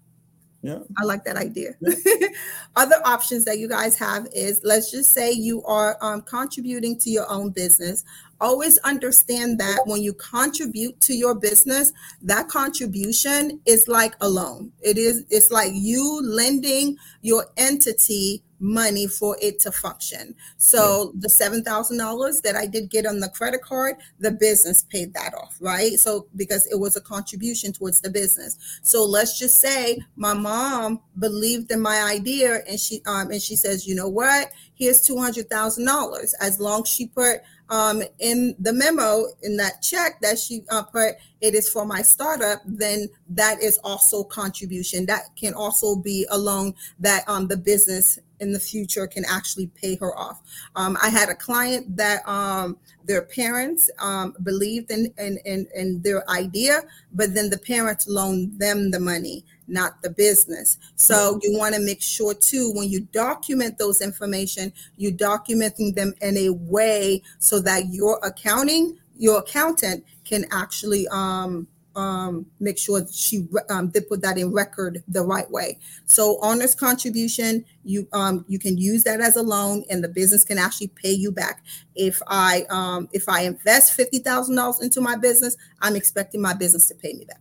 Yeah. 0.61 0.81
I 0.99 1.05
like 1.05 1.25
that 1.25 1.37
idea. 1.37 1.75
Yeah. 1.81 1.95
Other 2.77 2.97
options 3.05 3.45
that 3.45 3.59
you 3.59 3.69
guys 3.69 3.97
have 3.99 4.27
is 4.33 4.61
let's 4.65 4.91
just 4.91 5.13
say 5.13 5.31
you 5.31 5.63
are 5.65 5.97
um, 6.01 6.23
contributing 6.23 6.99
to 6.99 7.11
your 7.11 7.31
own 7.31 7.51
business 7.51 8.05
always 8.41 8.79
understand 8.79 9.59
that 9.59 9.81
when 9.87 10.01
you 10.01 10.13
contribute 10.15 11.01
to 11.01 11.15
your 11.15 11.35
business 11.35 11.93
that 12.23 12.49
contribution 12.49 13.61
is 13.67 13.89
like 13.89 14.15
a 14.21 14.29
loan 14.29 14.71
it 14.81 14.97
is 14.97 15.25
it's 15.31 15.51
like 15.51 15.71
you 15.75 16.21
lending 16.23 16.97
your 17.23 17.47
entity 17.57 18.43
money 18.61 19.07
for 19.07 19.37
it 19.41 19.59
to 19.61 19.73
function. 19.73 20.35
So 20.57 21.13
yeah. 21.15 21.21
the 21.21 21.29
$7000 21.29 22.43
that 22.43 22.57
i 22.57 22.67
did 22.67 22.91
get 22.91 23.07
on 23.07 23.21
the 23.21 23.29
credit 23.29 23.63
card 23.63 23.97
the 24.19 24.31
business 24.31 24.83
paid 24.83 25.15
that 25.15 25.35
off 25.35 25.57
right? 25.61 25.99
So 25.99 26.27
because 26.37 26.67
it 26.67 26.79
was 26.79 26.97
a 26.97 27.01
contribution 27.01 27.73
towards 27.73 28.01
the 28.01 28.11
business. 28.11 28.81
So 28.83 29.05
let's 29.05 29.39
just 29.39 29.57
say 29.57 29.99
my 30.17 30.35
mom 30.35 31.01
believed 31.19 31.71
in 31.71 31.81
my 31.81 32.03
idea 32.03 32.61
and 32.69 32.79
she 32.79 33.03
um 33.07 33.31
and 33.31 33.43
she 33.43 33.57
says 33.57 33.87
you 33.87 33.95
know 33.95 34.09
what? 34.09 34.51
Here's 34.75 35.07
$200000 35.07 36.35
as 36.41 36.61
long 36.61 36.83
as 36.83 36.89
she 36.89 37.07
put 37.07 37.41
um, 37.71 38.03
in 38.19 38.55
the 38.59 38.73
memo 38.73 39.27
in 39.43 39.57
that 39.59 39.83
check 39.83 40.21
that 40.23 40.39
she 40.39 40.63
uh, 40.71 40.83
put 40.83 41.17
it 41.41 41.55
is 41.55 41.69
for 41.69 41.85
my 41.85 42.01
startup 42.01 42.63
then 42.65 43.09
that 43.29 43.63
is 43.63 43.79
also 43.85 44.25
contribution. 44.25 45.07
That 45.07 45.25
can 45.37 45.55
also 45.55 45.97
be 45.97 46.27
a 46.31 46.39
loan 46.39 46.75
that 47.01 47.25
um, 47.29 47.49
the 47.49 47.57
business 47.57 48.19
in 48.41 48.53
the 48.53 48.61
future 48.61 49.07
can 49.07 49.25
actually 49.25 49.67
pay 49.69 49.97
her 49.97 50.17
off 50.17 50.43
um, 50.77 50.97
i 51.03 51.09
had 51.09 51.29
a 51.29 51.35
client 51.35 51.97
that 51.97 52.27
um, 52.29 52.77
their 53.05 53.23
parents 53.23 53.91
um, 54.01 54.35
believed 54.43 54.91
in, 54.91 55.13
in, 55.19 55.39
in, 55.45 55.67
in 55.75 56.03
their 56.03 56.29
idea 56.31 56.83
but 57.13 57.35
then 57.35 57.51
the 57.51 57.59
parents 57.59 58.07
loaned 58.09 58.59
them 58.59 58.91
the 58.91 59.01
money 59.01 59.45
not 59.69 60.03
the 60.03 60.11
business. 60.11 60.79
So 60.97 61.39
you 61.43 61.57
want 61.57 61.75
to 61.75 61.81
make 61.81 62.03
sure 62.03 62.35
too 62.35 62.73
when 62.75 62.89
you 62.89 63.01
document 63.01 63.79
those 63.79 64.01
information, 64.01 64.73
you 64.97 65.13
documenting 65.13 65.95
them 65.95 66.15
in 66.21 66.37
a 66.37 66.51
way 66.51 67.23
so 67.39 67.61
that 67.61 67.93
your 67.93 68.19
accounting, 68.25 68.99
your 69.17 69.39
accountant 69.39 70.05
can 70.25 70.47
actually 70.51 71.07
um, 71.09 71.67
um, 71.99 72.47
make 72.61 72.79
sure 72.79 73.05
she 73.11 73.49
um, 73.69 73.91
they 73.91 74.01
put 74.01 74.23
that 74.23 74.39
in 74.39 74.53
record 74.53 75.03
the 75.09 75.23
right 75.23 75.51
way. 75.51 75.79
So 76.07 76.39
owner's 76.43 76.75
contribution, 76.75 77.65
you 77.83 78.07
um, 78.13 78.45
you 78.49 78.61
can 78.61 78.79
use 78.79 79.03
that 79.03 79.21
as 79.21 79.35
a 79.35 79.43
loan, 79.43 79.85
and 79.91 80.03
the 80.03 80.09
business 80.09 80.45
can 80.45 80.59
actually 80.59 80.89
pay 80.89 81.13
you 81.13 81.33
back. 81.33 81.65
If 81.97 82.23
I 82.29 82.65
um, 82.71 83.09
if 83.13 83.29
I 83.29 83.43
invest 83.43 83.95
fifty 83.95 84.21
thousand 84.21 84.55
dollars 84.55 84.81
into 84.81 85.01
my 85.01 85.17
business, 85.17 85.57
I'm 85.83 85.97
expecting 85.97 86.41
my 86.41 86.55
business 86.55 86.87
to 86.89 86.95
pay 86.95 87.15
me 87.15 87.25
back. 87.25 87.41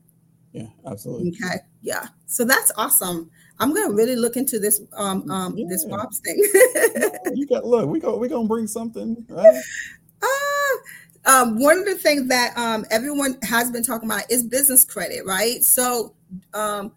Yeah, 0.54 0.68
absolutely. 0.88 1.36
Okay. 1.40 1.60
Yeah. 1.84 2.08
So 2.26 2.44
that's 2.44 2.72
awesome. 2.78 3.30
I'm 3.60 3.74
gonna 3.76 3.94
really 3.94 4.16
look 4.16 4.38
into 4.38 4.58
this 4.58 4.82
um 4.94 5.30
um 5.30 5.56
yeah. 5.56 5.68
this 5.70 5.86
ROBS 5.88 6.20
thing. 6.20 6.38
you 7.36 7.46
got 7.46 7.64
look, 7.64 7.88
we 7.88 8.00
go 8.00 8.18
we 8.18 8.28
gonna 8.28 8.48
bring 8.48 8.68
something, 8.68 9.24
right? 9.30 9.62
Uh, 10.20 10.78
um, 11.28 11.60
one 11.62 11.80
of 11.80 11.86
the 11.86 11.96
things 11.96 12.28
that 12.30 12.58
um 12.58 12.86
everyone 12.92 13.38
has 13.44 13.72
been 13.72 13.84
talking 13.84 14.10
about 14.10 14.32
is 14.32 14.44
business 14.44 14.86
credit, 14.86 15.26
right? 15.26 15.64
So 15.64 16.16
um 16.54 16.94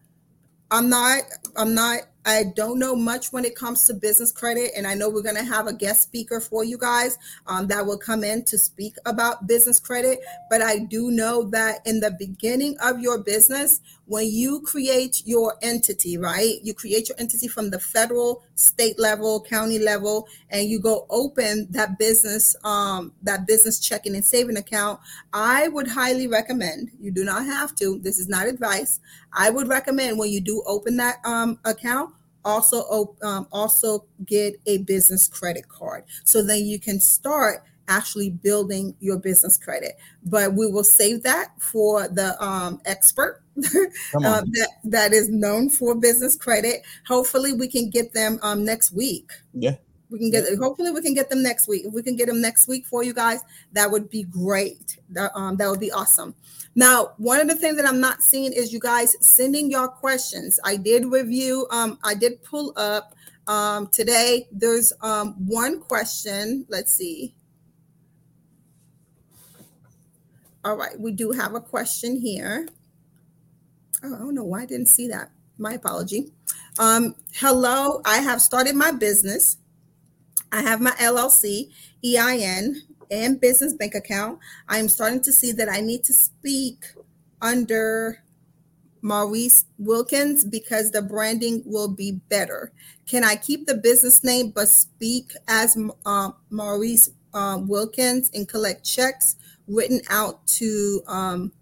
I'm 0.70 0.88
not 0.88 1.22
I'm 1.56 1.74
not 1.74 2.00
I 2.30 2.44
don't 2.44 2.78
know 2.78 2.94
much 2.94 3.32
when 3.32 3.44
it 3.44 3.56
comes 3.56 3.86
to 3.86 3.94
business 3.94 4.30
credit, 4.30 4.70
and 4.76 4.86
I 4.86 4.94
know 4.94 5.10
we're 5.10 5.22
going 5.22 5.34
to 5.36 5.42
have 5.42 5.66
a 5.66 5.72
guest 5.72 6.02
speaker 6.02 6.40
for 6.40 6.62
you 6.62 6.78
guys 6.78 7.18
um, 7.48 7.66
that 7.66 7.84
will 7.84 7.98
come 7.98 8.22
in 8.22 8.44
to 8.44 8.56
speak 8.56 8.94
about 9.04 9.48
business 9.48 9.80
credit. 9.80 10.20
But 10.48 10.62
I 10.62 10.78
do 10.78 11.10
know 11.10 11.42
that 11.50 11.84
in 11.86 11.98
the 11.98 12.12
beginning 12.12 12.76
of 12.82 13.00
your 13.00 13.18
business, 13.18 13.80
when 14.06 14.30
you 14.30 14.60
create 14.60 15.22
your 15.24 15.56
entity, 15.60 16.18
right? 16.18 16.58
You 16.62 16.72
create 16.72 17.08
your 17.08 17.18
entity 17.18 17.48
from 17.48 17.70
the 17.70 17.80
federal, 17.80 18.42
state 18.54 18.98
level, 18.98 19.40
county 19.40 19.78
level, 19.78 20.28
and 20.50 20.68
you 20.68 20.78
go 20.78 21.06
open 21.10 21.66
that 21.70 21.98
business, 21.98 22.54
um, 22.64 23.12
that 23.22 23.46
business 23.46 23.80
checking 23.80 24.14
and 24.14 24.24
saving 24.24 24.56
account. 24.56 25.00
I 25.32 25.68
would 25.68 25.88
highly 25.88 26.28
recommend. 26.28 26.90
You 27.00 27.10
do 27.10 27.24
not 27.24 27.44
have 27.46 27.74
to. 27.76 27.98
This 27.98 28.18
is 28.18 28.28
not 28.28 28.46
advice. 28.46 29.00
I 29.32 29.50
would 29.50 29.68
recommend 29.68 30.18
when 30.18 30.30
you 30.30 30.40
do 30.40 30.62
open 30.66 30.96
that 30.98 31.18
um, 31.24 31.58
account 31.64 32.14
also 32.44 33.16
um, 33.22 33.46
also 33.52 34.04
get 34.24 34.54
a 34.66 34.78
business 34.78 35.28
credit 35.28 35.68
card. 35.68 36.04
So 36.24 36.42
then 36.42 36.64
you 36.64 36.78
can 36.78 37.00
start 37.00 37.64
actually 37.88 38.30
building 38.30 38.94
your 39.00 39.18
business 39.18 39.56
credit. 39.56 39.98
But 40.24 40.54
we 40.54 40.70
will 40.70 40.84
save 40.84 41.22
that 41.24 41.60
for 41.60 42.08
the 42.08 42.40
um, 42.42 42.80
expert 42.84 43.42
uh, 43.58 43.62
that, 44.14 44.68
that 44.84 45.12
is 45.12 45.28
known 45.28 45.68
for 45.68 45.94
business 45.94 46.36
credit. 46.36 46.82
Hopefully 47.06 47.52
we 47.52 47.68
can 47.68 47.90
get 47.90 48.12
them 48.12 48.38
um, 48.42 48.64
next 48.64 48.92
week. 48.92 49.30
Yeah 49.52 49.76
we 50.10 50.18
can 50.18 50.30
get 50.30 50.44
hopefully 50.58 50.90
we 50.90 51.00
can 51.00 51.14
get 51.14 51.30
them 51.30 51.42
next 51.42 51.68
week 51.68 51.84
if 51.84 51.92
we 51.92 52.02
can 52.02 52.16
get 52.16 52.26
them 52.26 52.40
next 52.40 52.68
week 52.68 52.86
for 52.86 53.02
you 53.02 53.14
guys 53.14 53.40
that 53.72 53.90
would 53.90 54.10
be 54.10 54.24
great 54.24 54.98
that, 55.10 55.30
um, 55.34 55.56
that 55.56 55.68
would 55.68 55.80
be 55.80 55.92
awesome 55.92 56.34
now, 56.74 57.14
one 57.16 57.40
of 57.40 57.48
the 57.48 57.56
things 57.56 57.76
that 57.76 57.86
I'm 57.86 58.00
not 58.00 58.22
seeing 58.22 58.52
is 58.52 58.72
you 58.72 58.78
guys 58.78 59.16
sending 59.20 59.70
your 59.70 59.88
questions. 59.88 60.60
I 60.64 60.76
did 60.76 61.04
review, 61.06 61.66
um, 61.70 61.98
I 62.04 62.14
did 62.14 62.42
pull 62.44 62.72
up 62.76 63.14
um, 63.46 63.88
today. 63.88 64.46
There's 64.52 64.92
um, 65.00 65.34
one 65.46 65.80
question. 65.80 66.66
Let's 66.68 66.92
see. 66.92 67.34
All 70.64 70.76
right, 70.76 70.98
we 70.98 71.10
do 71.12 71.32
have 71.32 71.54
a 71.54 71.60
question 71.60 72.20
here. 72.20 72.68
Oh, 74.04 74.14
I 74.14 74.18
don't 74.18 74.34
know 74.34 74.44
why 74.44 74.62
I 74.62 74.66
didn't 74.66 74.86
see 74.86 75.08
that. 75.08 75.30
My 75.58 75.72
apology. 75.72 76.32
Um, 76.78 77.16
hello, 77.34 78.00
I 78.04 78.18
have 78.18 78.40
started 78.40 78.76
my 78.76 78.92
business. 78.92 79.56
I 80.52 80.62
have 80.62 80.80
my 80.80 80.92
LLC, 80.92 81.70
EIN, 82.04 82.82
and 83.10 83.40
business 83.40 83.74
bank 83.74 83.94
account, 83.94 84.38
I 84.68 84.78
am 84.78 84.88
starting 84.88 85.20
to 85.22 85.32
see 85.32 85.52
that 85.52 85.68
I 85.68 85.80
need 85.80 86.04
to 86.04 86.12
speak 86.12 86.84
under 87.42 88.22
Maurice 89.02 89.64
Wilkins 89.78 90.44
because 90.44 90.90
the 90.90 91.02
branding 91.02 91.62
will 91.64 91.88
be 91.88 92.20
better. 92.28 92.72
Can 93.08 93.24
I 93.24 93.36
keep 93.36 93.66
the 93.66 93.74
business 93.74 94.22
name 94.22 94.50
but 94.50 94.68
speak 94.68 95.32
as 95.48 95.76
uh, 96.06 96.30
Maurice 96.50 97.10
uh, 97.32 97.58
Wilkins 97.60 98.30
and 98.34 98.48
collect 98.48 98.84
checks 98.84 99.36
written 99.66 100.00
out 100.10 100.46
to 100.46 101.02
um, 101.06 101.52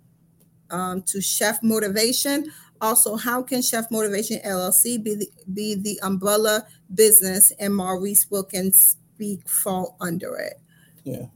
um, 0.71 1.03
to 1.03 1.21
Chef 1.21 1.63
Motivation? 1.63 2.53
Also, 2.81 3.17
how 3.17 3.43
can 3.43 3.63
Chef 3.63 3.91
Motivation 3.91 4.39
LLC 4.45 5.03
be 5.03 5.15
the, 5.15 5.29
be 5.53 5.75
the 5.75 5.99
umbrella 6.03 6.67
business 6.95 7.53
and 7.59 7.75
Maurice 7.75 8.31
Wilkins 8.31 8.97
speak 9.15 9.49
fall 9.49 9.97
under 10.01 10.37
it? 10.37 10.61
Yeah 11.05 11.27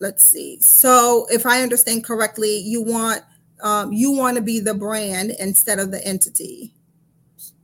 let's 0.00 0.24
see. 0.24 0.58
So 0.60 1.26
if 1.30 1.46
I 1.46 1.62
understand 1.62 2.04
correctly, 2.04 2.58
you 2.58 2.82
want 2.82 3.22
um, 3.62 3.92
you 3.92 4.10
want 4.10 4.36
to 4.36 4.42
be 4.42 4.58
the 4.58 4.74
brand 4.74 5.32
instead 5.38 5.78
of 5.78 5.90
the 5.90 6.04
entity. 6.06 6.74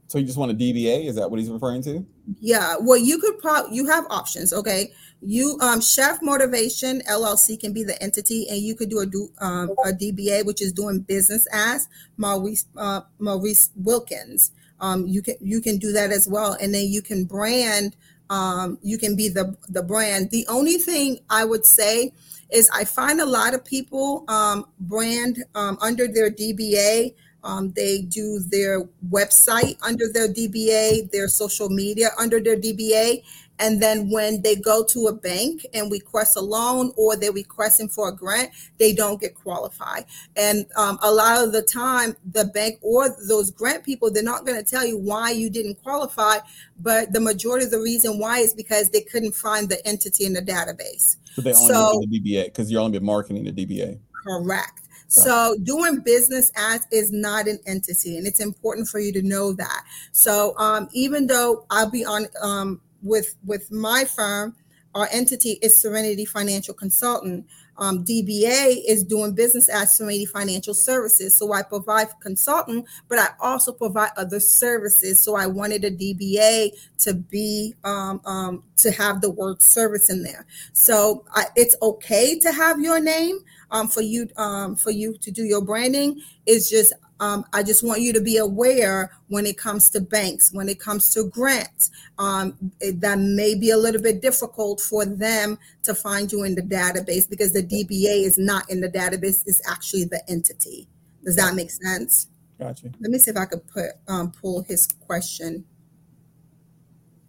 So 0.09 0.19
you 0.19 0.27
just 0.27 0.39
want 0.39 0.53
a 0.53 0.55
DBA? 0.55 1.07
Is 1.07 1.17
that 1.17 1.31
what 1.31 1.41
he's 1.41 1.51
referring 1.51 1.83
to? 1.83 2.07
Yeah. 2.39 2.77
Well, 2.81 2.99
you 2.99 3.19
could 3.19 3.39
probably 3.39 3.75
you 3.75 3.87
have 3.87 4.05
options. 4.11 4.53
Okay. 4.53 4.93
You 5.23 5.59
um, 5.61 5.81
Chef 5.81 6.21
Motivation 6.23 7.01
LLC 7.11 7.59
can 7.59 7.73
be 7.73 7.83
the 7.83 8.01
entity, 8.03 8.49
and 8.49 8.59
you 8.59 8.75
could 8.75 8.91
do 8.91 9.01
a 9.01 9.07
do 9.07 9.29
um, 9.41 9.71
a 9.85 9.89
DBA, 9.89 10.45
which 10.45 10.63
is 10.63 10.73
doing 10.73 11.01
business 11.01 11.47
as 11.53 11.89
Maurice 12.17 12.67
uh, 12.77 13.01
Maurice 13.19 13.71
Wilkins. 13.77 14.53
Um, 14.81 15.07
you 15.07 15.23
can 15.23 15.35
you 15.41 15.61
can 15.61 15.79
do 15.79 15.93
that 15.93 16.11
as 16.11 16.29
well, 16.29 16.57
and 16.61 16.75
then 16.75 16.87
you 16.87 17.03
can 17.03 17.25
brand. 17.25 17.97
Um, 18.29 18.79
you 18.83 18.99
can 18.99 19.17
be 19.17 19.29
the 19.29 19.57
the 19.69 19.83
brand. 19.83 20.31
The 20.31 20.47
only 20.49 20.79
thing 20.79 21.21
I 21.31 21.45
would 21.45 21.65
say 21.65 22.13
is 22.51 22.71
I 22.73 22.85
find 22.85 23.21
a 23.21 23.27
lot 23.27 23.55
of 23.55 23.65
people 23.65 24.25
um, 24.29 24.67
brand 24.81 25.45
um, 25.55 25.79
under 25.81 26.07
their 26.07 26.31
DBA. 26.31 27.15
Um, 27.43 27.73
they 27.77 28.03
do 28.03 28.41
their 28.41 28.83
website 29.09 29.79
under 29.81 30.07
their 30.13 30.29
DBA, 30.29 31.11
their 31.13 31.29
social 31.29 31.69
media 31.69 32.11
under 32.19 32.41
their 32.41 32.57
DBA. 32.57 33.23
And 33.59 33.83
then 33.83 34.11
when 34.11 34.43
they 34.43 34.57
go 34.57 34.85
to 34.85 35.07
a 35.07 35.13
bank 35.13 35.67
and 35.73 35.91
request 35.91 36.37
a 36.37 36.41
loan 36.41 36.93
or 36.97 37.17
they're 37.17 37.33
requesting 37.33 37.89
for 37.89 38.09
a 38.09 38.15
grant, 38.15 38.51
they 38.79 38.95
don't 38.95 39.21
get 39.21 39.35
qualified. 39.35 40.05
And 40.37 40.67
um, 40.77 40.99
a 41.03 41.11
lot 41.11 41.43
of 41.43 41.53
the 41.53 41.63
time, 41.63 42.17
the 42.33 42.45
bank 42.45 42.79
or 42.83 43.17
those 43.29 43.51
grant 43.51 43.85
people, 43.85 44.11
they're 44.11 44.23
not 44.23 44.45
going 44.45 44.63
to 44.63 44.69
tell 44.69 44.85
you 44.85 44.99
why 44.99 45.31
you 45.31 45.51
didn't 45.51 45.83
qualify. 45.83 46.39
But 46.79 47.13
the 47.13 47.21
majority 47.21 47.65
of 47.65 47.71
the 47.71 47.81
reason 47.81 48.19
why 48.19 48.39
is 48.39 48.53
because 48.53 48.91
they 48.91 49.01
couldn't 49.01 49.33
find 49.33 49.69
the 49.69 49.87
entity 49.87 50.25
in 50.27 50.35
the 50.35 50.43
database. 50.43 51.17
So 51.35 51.43
they 51.43 51.53
only 51.53 51.69
so, 51.69 52.01
the 52.09 52.21
DBA 52.21 52.45
because 52.47 52.71
you're 52.71 52.81
only 52.81 52.99
been 52.99 53.07
marketing 53.07 53.45
the 53.45 53.53
DBA. 53.53 53.99
Correct. 54.27 54.81
So 55.09 55.57
doing 55.63 56.01
business 56.01 56.51
as 56.57 56.87
is 56.91 57.13
not 57.13 57.47
an 57.47 57.59
entity, 57.67 58.19
and 58.19 58.27
it's 58.27 58.41
important 58.41 58.89
for 58.89 58.99
you 58.99 59.13
to 59.13 59.23
know 59.23 59.53
that. 59.53 59.85
So 60.13 60.55
um, 60.59 60.89
even 60.93 61.27
though 61.27 61.65
I'll 61.71 61.91
be 61.91 62.05
on 62.05 62.27
um, 62.43 62.81
with 63.03 63.37
with 63.45 63.71
my 63.71 64.05
firm, 64.05 64.57
our 64.95 65.09
entity 65.13 65.59
is 65.63 65.77
Serenity 65.77 66.25
Financial 66.25 66.73
Consultant. 66.73 67.47
Um, 67.79 68.03
DBA 68.05 68.83
is 68.89 69.05
doing 69.05 69.35
business 69.35 69.69
as 69.69 69.95
Serenity 69.95 70.25
Financial 70.25 70.73
Services. 70.73 71.35
So 71.35 71.53
I 71.53 71.63
provide 71.63 72.09
consultant, 72.21 72.87
but 73.07 73.19
I 73.19 73.29
also 73.39 73.73
provide 73.73 74.11
other 74.17 74.41
services. 74.41 75.21
So 75.21 75.37
I 75.37 75.47
wanted 75.47 75.85
a 75.85 75.91
DBA 75.91 76.71
to 77.01 77.13
be 77.13 77.75
um, 77.85 78.23
um, 78.25 78.63
to 78.79 78.91
have 78.93 79.21
the 79.21 79.31
word 79.31 79.63
service 79.63 80.09
in 80.09 80.23
there. 80.23 80.47
So 80.73 81.25
I, 81.35 81.45
it's 81.55 81.77
okay 81.83 82.39
to 82.39 82.51
have 82.51 82.81
your 82.81 82.99
name 82.99 83.41
um, 83.71 83.89
for 83.89 84.01
you 84.01 84.29
um, 84.37 84.77
for 84.77 84.91
you 84.91 85.19
to 85.19 85.31
do 85.31 85.45
your 85.45 85.61
branding. 85.61 86.23
It's 86.47 86.71
just 86.71 86.95
um, 87.21 87.45
I 87.53 87.63
just 87.63 87.83
want 87.83 88.01
you 88.01 88.13
to 88.13 88.21
be 88.21 88.37
aware 88.37 89.13
when 89.29 89.47
it 89.47 89.57
comes 89.57 89.89
to 89.91 90.01
banks, 90.01 90.53
when 90.53 90.69
it 90.69 90.79
comes 90.79 91.13
to 91.15 91.25
grants, 91.25 91.91
um, 92.19 92.73
it, 92.81 93.01
that 93.01 93.19
may 93.19 93.55
be 93.55 93.71
a 93.71 93.77
little 93.77 94.03
bit 94.03 94.21
difficult 94.21 94.81
for 94.81 95.07
them 95.07 95.59
to 95.83 95.95
find 95.95 96.31
you 96.31 96.45
in 96.45 96.55
the 96.55 96.63
database 96.63 97.29
because 97.29 97.53
the 97.53 97.63
DBA 97.63 98.25
is 98.25 98.37
not 98.37 98.69
in 98.71 98.81
the 98.81 98.89
database; 98.89 99.43
it's 99.47 99.63
actually 99.69 100.05
the 100.05 100.23
entity. 100.29 100.89
Does 101.25 101.37
that 101.37 101.55
make 101.55 101.71
sense? 101.71 102.29
Gotcha. 102.59 102.91
Let 103.01 103.11
me 103.11 103.19
see 103.19 103.31
if 103.31 103.37
I 103.37 103.47
could 103.47 103.67
put 103.67 103.93
um, 104.09 104.33
pull 104.33 104.63
his 104.63 104.87
question. 105.07 105.65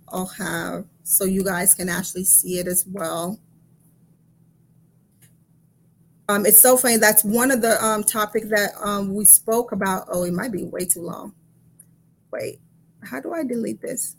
I'll 0.10 0.26
have 0.26 0.86
so 1.04 1.26
you 1.26 1.44
guys 1.44 1.74
can 1.74 1.90
actually 1.90 2.26
see 2.26 2.60
it 2.60 2.68
as 2.68 2.86
well. 2.88 3.40
Um, 6.30 6.46
it's 6.46 6.60
so 6.60 6.76
funny. 6.76 6.98
That's 6.98 7.24
one 7.24 7.52
of 7.52 7.62
the 7.62 7.84
um, 7.84 8.04
topic 8.04 8.50
that 8.50 8.72
um, 8.82 9.14
we 9.14 9.24
spoke 9.26 9.72
about. 9.72 10.08
Oh, 10.12 10.24
it 10.24 10.34
might 10.34 10.52
be 10.52 10.64
way 10.64 10.86
too 10.86 11.02
long. 11.02 11.34
Wait, 12.32 12.60
how 13.02 13.22
do 13.22 13.34
I 13.34 13.44
delete 13.44 13.82
this? 13.82 14.16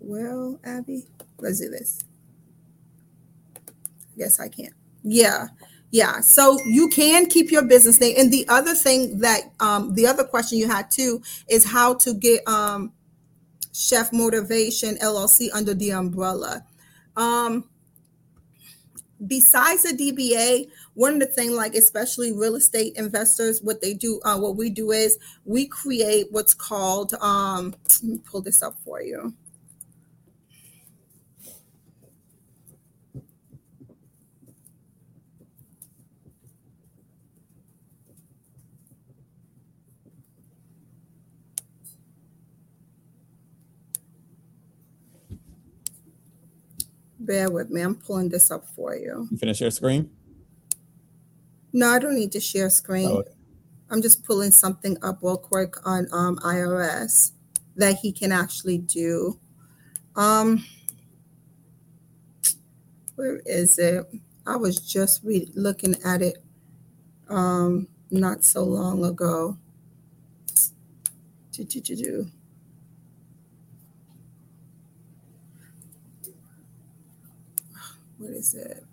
Well, 0.00 0.58
Abby, 0.64 1.04
let's 1.38 1.60
do 1.60 1.68
this. 1.68 1.98
Yes, 4.14 4.40
I 4.40 4.48
can. 4.48 4.70
Yeah, 5.02 5.48
yeah. 5.90 6.20
So 6.20 6.58
you 6.64 6.88
can 6.88 7.26
keep 7.26 7.50
your 7.50 7.64
business 7.64 8.00
name. 8.00 8.14
And 8.18 8.32
the 8.32 8.48
other 8.48 8.74
thing 8.74 9.18
that 9.18 9.42
um, 9.60 9.94
the 9.94 10.06
other 10.06 10.24
question 10.24 10.58
you 10.58 10.68
had 10.68 10.90
too 10.90 11.22
is 11.48 11.64
how 11.64 11.94
to 11.94 12.14
get 12.14 12.46
um, 12.48 12.92
Chef 13.74 14.12
Motivation 14.12 14.96
LLC 14.96 15.48
under 15.52 15.74
the 15.74 15.90
umbrella. 15.90 16.64
Um, 17.16 17.68
besides 19.26 19.82
the 19.82 19.90
DBA, 19.90 20.68
one 20.94 21.14
of 21.14 21.20
the 21.20 21.26
things, 21.26 21.52
like 21.52 21.74
especially 21.74 22.32
real 22.32 22.56
estate 22.56 22.94
investors, 22.96 23.62
what 23.62 23.80
they 23.80 23.94
do, 23.94 24.20
uh, 24.24 24.38
what 24.38 24.56
we 24.56 24.70
do 24.70 24.92
is 24.92 25.18
we 25.44 25.66
create 25.66 26.26
what's 26.30 26.54
called. 26.54 27.14
Um, 27.14 27.74
let 28.02 28.02
me 28.02 28.18
pull 28.18 28.42
this 28.42 28.62
up 28.62 28.78
for 28.84 29.00
you. 29.00 29.34
Bear 47.26 47.50
with 47.50 47.70
me. 47.70 47.80
I'm 47.80 47.96
pulling 47.96 48.28
this 48.28 48.50
up 48.50 48.64
for 48.74 48.94
you. 48.94 49.28
You 49.30 49.36
finish 49.36 49.60
your 49.60 49.70
screen? 49.70 50.10
No, 51.72 51.88
I 51.90 51.98
don't 51.98 52.14
need 52.14 52.32
to 52.32 52.40
share 52.40 52.70
screen. 52.70 53.08
Oh, 53.10 53.18
okay. 53.18 53.30
I'm 53.90 54.02
just 54.02 54.24
pulling 54.24 54.50
something 54.50 54.96
up 55.02 55.18
real 55.22 55.36
quick 55.36 55.74
on 55.86 56.08
um, 56.12 56.36
IRS 56.38 57.32
that 57.76 57.96
he 57.96 58.12
can 58.12 58.32
actually 58.32 58.78
do. 58.78 59.38
Um, 60.16 60.64
where 63.16 63.42
is 63.44 63.78
it? 63.78 64.06
I 64.46 64.56
was 64.56 64.80
just 64.80 65.22
re- 65.24 65.50
looking 65.54 65.96
at 66.04 66.22
it 66.22 66.38
um, 67.28 67.88
not 68.10 68.44
so 68.44 68.64
long 68.64 69.04
ago. 69.04 69.58
Do, 71.52 71.64
do, 71.64 71.80
do, 71.80 71.96
do. 71.96 72.30
What 78.18 78.25
is 78.36 78.54
it? 78.54 78.84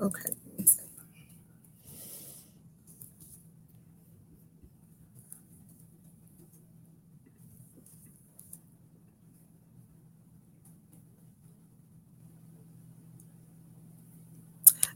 Okay. 0.00 0.34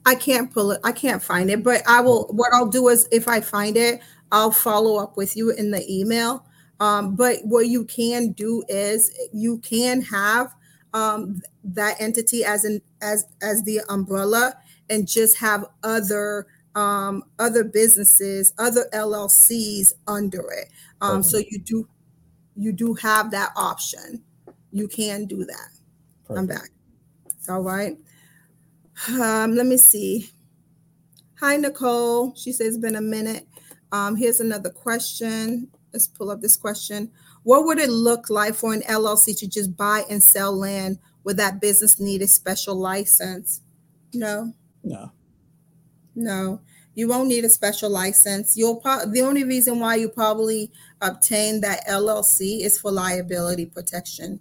I 0.06 0.14
can't 0.14 0.52
pull 0.52 0.72
it. 0.72 0.80
I 0.84 0.92
can't 0.92 1.22
find 1.22 1.50
it, 1.50 1.62
but 1.62 1.82
I 1.86 2.00
will. 2.00 2.28
What 2.30 2.52
I'll 2.54 2.68
do 2.68 2.88
is, 2.88 3.08
if 3.12 3.28
I 3.28 3.40
find 3.40 3.76
it, 3.76 4.00
I'll 4.32 4.50
follow 4.50 4.96
up 4.96 5.16
with 5.16 5.36
you 5.36 5.50
in 5.50 5.70
the 5.70 5.84
email. 5.92 6.44
Um, 6.80 7.16
but 7.16 7.38
what 7.44 7.66
you 7.66 7.84
can 7.84 8.32
do 8.32 8.62
is 8.68 9.10
you 9.32 9.58
can 9.58 10.00
have 10.02 10.54
um, 10.94 11.42
that 11.64 12.00
entity 12.00 12.44
as 12.44 12.64
an 12.64 12.80
as 13.02 13.26
as 13.42 13.62
the 13.64 13.80
umbrella, 13.88 14.54
and 14.88 15.06
just 15.06 15.38
have 15.38 15.64
other 15.82 16.46
um, 16.74 17.24
other 17.38 17.64
businesses, 17.64 18.52
other 18.58 18.86
LLCs 18.92 19.92
under 20.06 20.50
it. 20.52 20.68
Um, 21.00 21.22
so 21.22 21.38
you 21.38 21.58
do 21.58 21.88
you 22.56 22.72
do 22.72 22.94
have 22.94 23.30
that 23.30 23.52
option. 23.56 24.22
You 24.72 24.88
can 24.88 25.26
do 25.26 25.44
that. 25.44 25.68
Perfect. 26.24 26.38
I'm 26.38 26.46
back. 26.46 26.70
All 27.48 27.62
right. 27.62 27.96
Um, 29.08 29.54
let 29.54 29.66
me 29.66 29.76
see. 29.76 30.30
Hi, 31.40 31.56
Nicole. 31.56 32.34
She 32.34 32.52
says 32.52 32.74
it's 32.74 32.78
been 32.78 32.96
a 32.96 33.00
minute. 33.00 33.46
Um, 33.92 34.16
here's 34.16 34.40
another 34.40 34.70
question. 34.70 35.68
Let's 35.92 36.06
pull 36.06 36.30
up 36.30 36.40
this 36.40 36.56
question. 36.56 37.10
What 37.48 37.64
would 37.64 37.78
it 37.78 37.88
look 37.88 38.28
like 38.28 38.54
for 38.54 38.74
an 38.74 38.82
LLC 38.82 39.34
to 39.38 39.48
just 39.48 39.74
buy 39.74 40.04
and 40.10 40.22
sell 40.22 40.54
land? 40.54 40.98
Would 41.24 41.38
that 41.38 41.62
business 41.62 41.98
need 41.98 42.20
a 42.20 42.26
special 42.26 42.74
license? 42.74 43.62
No. 44.12 44.52
No. 44.84 45.12
No. 46.14 46.60
You 46.94 47.08
won't 47.08 47.30
need 47.30 47.46
a 47.46 47.48
special 47.48 47.88
license. 47.88 48.54
You'll 48.54 48.76
pro- 48.76 49.06
the 49.06 49.22
only 49.22 49.44
reason 49.44 49.80
why 49.80 49.94
you 49.94 50.10
probably 50.10 50.70
obtain 51.00 51.62
that 51.62 51.86
LLC 51.86 52.60
is 52.60 52.78
for 52.78 52.92
liability 52.92 53.64
protection 53.64 54.40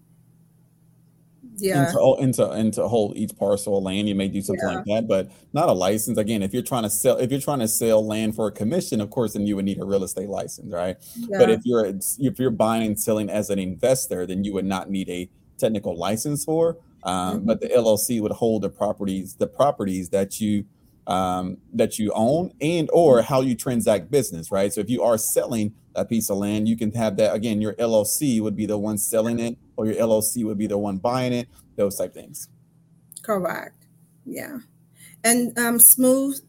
yeah 1.58 1.90
into, 1.90 2.16
into 2.20 2.52
into 2.54 2.88
hold 2.88 3.16
each 3.16 3.36
parcel 3.38 3.78
of 3.78 3.84
land 3.84 4.08
you 4.08 4.16
may 4.16 4.28
do 4.28 4.42
something 4.42 4.68
yeah. 4.68 4.76
like 4.76 4.86
that 4.86 5.08
but 5.08 5.32
not 5.54 5.70
a 5.70 5.72
license 5.72 6.18
again 6.18 6.42
if 6.42 6.54
you're 6.54 6.64
trying 6.64 6.84
to 6.84 6.90
sell 6.90 7.18
if 7.18 7.32
you're 7.32 7.42
trying 7.42 7.60
to 7.60 7.68
sell 7.68 8.06
land 8.06 8.36
for 8.36 8.48
a 8.48 8.52
commission 8.52 9.02
of 9.02 9.10
course 9.10 9.34
then 9.34 9.46
you 9.46 9.56
would 9.56 9.66
need 9.66 9.80
a 9.80 9.86
real 9.86 10.04
estate 10.04 10.30
license 10.30 10.74
right 10.74 10.98
yeah. 11.16 11.38
but 11.38 11.50
if 11.50 11.62
you're 11.66 11.86
if 11.86 12.40
you're 12.40 12.52
buying 12.52 12.86
and 12.86 13.00
selling 13.00 13.30
as 13.30 13.50
an 13.50 13.60
investor 13.60 14.26
then 14.26 14.44
you 14.44 14.54
would 14.54 14.66
not 14.66 14.90
need 14.90 15.10
a 15.10 15.30
technical 15.58 15.98
license 15.98 16.46
for 16.46 16.78
um, 17.04 17.38
mm-hmm. 17.38 17.46
but 17.48 17.62
the 17.62 17.68
llc 17.70 18.22
would 18.22 18.32
hold 18.32 18.62
the 18.62 18.70
properties 18.70 19.36
the 19.36 19.48
properties 19.48 20.10
that 20.10 20.40
you 20.40 20.66
um, 21.08 21.56
that 21.72 21.98
you 21.98 22.12
own 22.14 22.52
and 22.60 22.90
or 22.92 23.22
how 23.22 23.40
you 23.40 23.56
transact 23.56 24.12
business 24.12 24.52
right 24.52 24.74
so 24.74 24.82
if 24.82 24.90
you 24.90 25.02
are 25.04 25.18
selling 25.18 25.74
a 25.98 26.06
piece 26.06 26.30
of 26.30 26.38
land, 26.38 26.70
you 26.70 26.78
can 26.78 26.92
have 26.94 27.18
that 27.18 27.34
again. 27.34 27.60
Your 27.60 27.74
LLC 27.74 28.40
would 28.40 28.56
be 28.56 28.66
the 28.66 28.78
one 28.78 28.98
selling 28.98 29.40
it, 29.40 29.58
or 29.78 29.86
your 29.86 29.96
LLC 29.96 30.44
would 30.44 30.58
be 30.58 30.68
the 30.68 30.78
one 30.78 30.98
buying 30.98 31.32
it. 31.32 31.48
Those 31.76 31.96
type 31.96 32.14
things. 32.14 32.50
Correct. 33.22 33.86
Yeah, 34.26 34.58
and 35.24 35.58
um, 35.58 35.80
smooth 35.80 36.40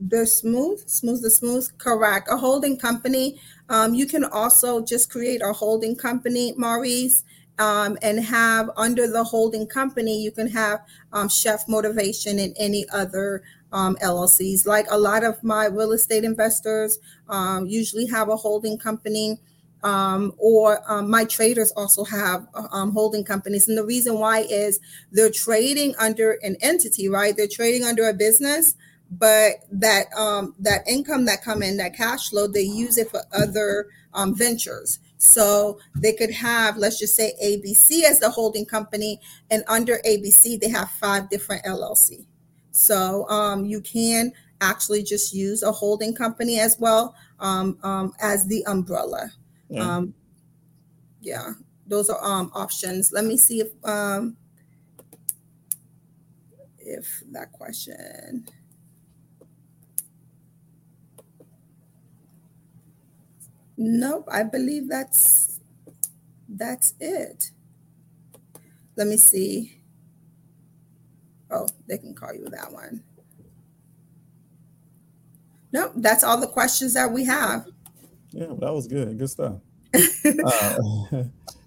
the 0.00 0.26
smooth, 0.26 0.88
smooth 0.88 1.22
the 1.22 1.30
smooth. 1.30 1.68
Correct. 1.78 2.28
A 2.30 2.36
holding 2.36 2.78
company. 2.78 3.40
Um, 3.68 3.94
you 3.94 4.06
can 4.06 4.24
also 4.24 4.84
just 4.84 5.10
create 5.10 5.40
a 5.42 5.52
holding 5.52 5.96
company, 5.96 6.52
Maurice, 6.56 7.24
um, 7.58 7.96
and 8.02 8.18
have 8.20 8.70
under 8.76 9.06
the 9.06 9.24
holding 9.24 9.66
company, 9.66 10.22
you 10.22 10.30
can 10.30 10.48
have 10.48 10.80
um, 11.12 11.28
Chef 11.28 11.68
Motivation 11.68 12.38
and 12.38 12.54
any 12.58 12.86
other 12.92 13.42
um, 13.72 13.96
LLCs. 14.02 14.66
Like 14.66 14.86
a 14.90 14.98
lot 14.98 15.24
of 15.24 15.42
my 15.42 15.66
real 15.66 15.92
estate 15.92 16.24
investors 16.24 16.98
um, 17.28 17.66
usually 17.66 18.06
have 18.06 18.28
a 18.28 18.36
holding 18.36 18.78
company. 18.78 19.38
Um, 19.84 20.32
or 20.38 20.80
um, 20.90 21.10
my 21.10 21.26
traders 21.26 21.70
also 21.72 22.04
have 22.04 22.48
um, 22.72 22.90
holding 22.92 23.22
companies. 23.22 23.68
And 23.68 23.76
the 23.76 23.84
reason 23.84 24.18
why 24.18 24.40
is 24.40 24.80
they're 25.12 25.30
trading 25.30 25.94
under 25.98 26.38
an 26.42 26.56
entity, 26.62 27.08
right? 27.08 27.36
They're 27.36 27.46
trading 27.46 27.84
under 27.84 28.08
a 28.08 28.14
business, 28.14 28.76
but 29.10 29.56
that 29.70 30.06
um, 30.16 30.54
that 30.58 30.88
income 30.88 31.26
that 31.26 31.44
come 31.44 31.62
in, 31.62 31.76
that 31.76 31.94
cash 31.94 32.30
flow, 32.30 32.46
they 32.46 32.62
use 32.62 32.96
it 32.96 33.10
for 33.10 33.20
other 33.32 33.88
um, 34.14 34.34
ventures. 34.34 35.00
So 35.18 35.78
they 35.94 36.14
could 36.14 36.30
have, 36.30 36.78
let's 36.78 36.98
just 36.98 37.14
say, 37.14 37.34
ABC 37.42 38.04
as 38.04 38.20
the 38.20 38.30
holding 38.30 38.64
company, 38.64 39.20
and 39.50 39.64
under 39.68 39.98
ABC 40.06 40.58
they 40.60 40.70
have 40.70 40.90
five 40.92 41.28
different 41.28 41.62
LLC. 41.64 42.24
So 42.70 43.28
um, 43.28 43.66
you 43.66 43.82
can 43.82 44.32
actually 44.60 45.02
just 45.02 45.34
use 45.34 45.62
a 45.62 45.72
holding 45.72 46.14
company 46.14 46.58
as 46.58 46.78
well 46.80 47.14
as 47.40 48.46
the 48.46 48.64
umbrella. 48.66 49.30
Yeah. 49.68 49.96
Um, 49.96 50.14
yeah, 51.20 51.52
those 51.86 52.10
are 52.10 52.22
um, 52.22 52.50
options. 52.54 53.12
Let 53.12 53.24
me 53.24 53.36
see 53.36 53.60
if 53.60 53.68
um, 53.84 54.36
if 56.78 57.22
that 57.32 57.52
question. 57.52 58.46
Nope, 63.76 64.28
I 64.30 64.44
believe 64.44 64.88
that's 64.88 65.60
that's 66.48 66.94
it. 67.00 67.50
Let 68.96 69.08
me 69.08 69.16
see. 69.16 69.80
Oh, 71.50 71.66
they 71.88 71.98
can 71.98 72.14
call 72.14 72.34
you 72.34 72.48
that 72.50 72.72
one. 72.72 73.02
Nope, 75.72 75.92
that's 75.96 76.22
all 76.22 76.40
the 76.40 76.46
questions 76.46 76.94
that 76.94 77.10
we 77.10 77.24
have. 77.24 77.66
Yeah, 78.34 78.52
that 78.58 78.72
was 78.72 78.88
good. 78.88 79.16
Good 79.16 79.30
stuff. 79.30 79.56
uh, 79.94 80.76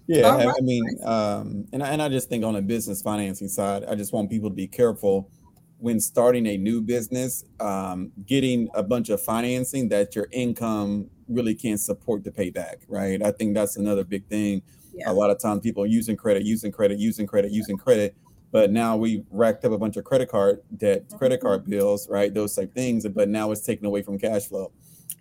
yeah, 0.06 0.28
right. 0.28 0.48
I 0.48 0.60
mean, 0.60 0.84
um, 1.02 1.66
and 1.72 1.82
I, 1.82 1.88
and 1.88 2.02
I 2.02 2.08
just 2.08 2.28
think 2.28 2.44
on 2.44 2.56
a 2.56 2.62
business 2.62 3.00
financing 3.00 3.48
side, 3.48 3.84
I 3.88 3.94
just 3.94 4.12
want 4.12 4.30
people 4.30 4.50
to 4.50 4.54
be 4.54 4.66
careful 4.66 5.30
when 5.78 6.00
starting 6.00 6.46
a 6.46 6.58
new 6.58 6.82
business, 6.82 7.44
um, 7.60 8.12
getting 8.26 8.68
a 8.74 8.82
bunch 8.82 9.08
of 9.08 9.22
financing 9.22 9.88
that 9.88 10.14
your 10.14 10.28
income 10.32 11.08
really 11.28 11.54
can't 11.54 11.80
support 11.80 12.24
to 12.24 12.30
pay 12.30 12.50
back. 12.50 12.80
Right. 12.88 13.22
I 13.22 13.30
think 13.30 13.54
that's 13.54 13.76
another 13.76 14.04
big 14.04 14.26
thing. 14.26 14.62
Yeah. 14.92 15.10
A 15.10 15.12
lot 15.12 15.30
of 15.30 15.38
times 15.38 15.62
people 15.62 15.82
are 15.84 15.86
using 15.86 16.16
credit, 16.16 16.42
using 16.44 16.72
credit, 16.72 16.98
using 16.98 17.26
credit, 17.26 17.52
using 17.52 17.76
credit, 17.78 18.16
but 18.50 18.72
now 18.72 18.96
we 18.96 19.24
racked 19.30 19.64
up 19.64 19.72
a 19.72 19.78
bunch 19.78 19.96
of 19.96 20.04
credit 20.04 20.28
card 20.28 20.60
debt, 20.76 21.04
credit 21.16 21.40
card 21.40 21.62
mm-hmm. 21.62 21.70
bills, 21.70 22.08
right? 22.08 22.32
Those 22.32 22.54
type 22.54 22.74
things. 22.74 23.06
But 23.06 23.28
now 23.28 23.52
it's 23.52 23.60
taken 23.60 23.86
away 23.86 24.02
from 24.02 24.18
cash 24.18 24.46
flow. 24.46 24.72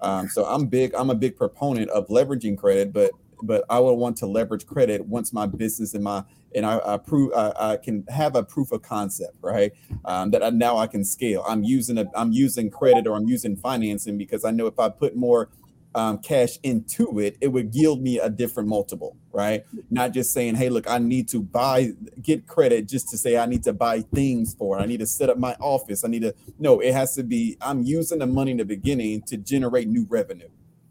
Um, 0.02 0.28
so 0.28 0.46
I'm 0.46 0.68
big. 0.68 0.94
I'm 0.96 1.10
a 1.10 1.16
big 1.16 1.36
proponent 1.36 1.90
of 1.90 2.08
leveraging 2.08 2.58
credit, 2.58 2.94
but 2.94 3.12
but 3.44 3.64
I 3.70 3.80
would 3.80 3.94
want 3.94 4.18
to 4.18 4.26
leverage 4.26 4.66
credit 4.66 5.06
once 5.06 5.32
my 5.32 5.46
business 5.46 5.94
and 5.94 6.04
my 6.04 6.24
and 6.56 6.66
I, 6.66 6.80
I 6.86 6.98
prove 6.98 7.34
I, 7.36 7.54
I, 7.56 7.78
can 7.78 8.04
have 8.10 8.36
a 8.36 8.44
proof 8.44 8.72
of 8.72 8.82
concept, 8.82 9.36
right? 9.42 9.72
Um, 10.06 10.32
that 10.32 10.42
I, 10.42 10.50
now 10.50 10.78
I 10.78 10.88
can 10.88 11.04
scale. 11.04 11.44
I'm 11.48 11.64
using 11.64 11.98
a 11.98 12.06
I'm 12.16 12.32
using 12.32 12.70
credit 12.70 13.06
or 13.08 13.16
I'm 13.16 13.28
using 13.28 13.56
financing 13.56 14.18
because 14.18 14.46
I 14.46 14.52
know 14.52 14.68
if 14.68 14.80
I 14.80 14.90
put 14.90 15.16
more 15.16 15.50
um, 15.98 16.20
cash 16.20 16.60
into 16.62 17.20
it, 17.20 17.38
it 17.42 17.48
would 17.48 17.74
yield 17.74 18.02
me 18.02 18.20
a 18.20 18.30
different 18.30 18.70
multiple, 18.70 19.18
right? 19.32 19.66
Not 19.90 20.14
just 20.14 20.32
saying, 20.32 20.54
hey, 20.54 20.70
look, 20.70 20.88
I 20.88 21.00
need 21.00 21.28
to 21.30 21.42
buy, 21.42 21.94
get 22.22 22.46
credit 22.46 22.88
just 22.88 23.10
to 23.10 23.18
say 23.18 23.36
I 23.36 23.48
need 23.48 23.64
to 23.64 23.74
buy 23.74 24.02
things 24.02 24.54
for 24.54 24.78
it. 24.78 24.84
I 24.84 24.86
need 24.86 25.00
to 25.00 25.08
set 25.08 25.32
up 25.32 25.40
my 25.40 25.56
office. 25.60 26.06
I 26.06 26.10
need 26.10 26.22
to, 26.22 26.36
no, 26.60 26.80
it 26.82 26.94
has 26.94 27.16
to 27.16 27.24
be, 27.24 27.58
I'm 27.62 27.82
using 27.82 28.20
the 28.20 28.28
money 28.28 28.52
in 28.52 28.58
the 28.58 28.66
beginning 28.66 29.24
to 29.24 29.38
generate 29.38 29.88
new 29.88 30.06
revenue, 30.08 30.50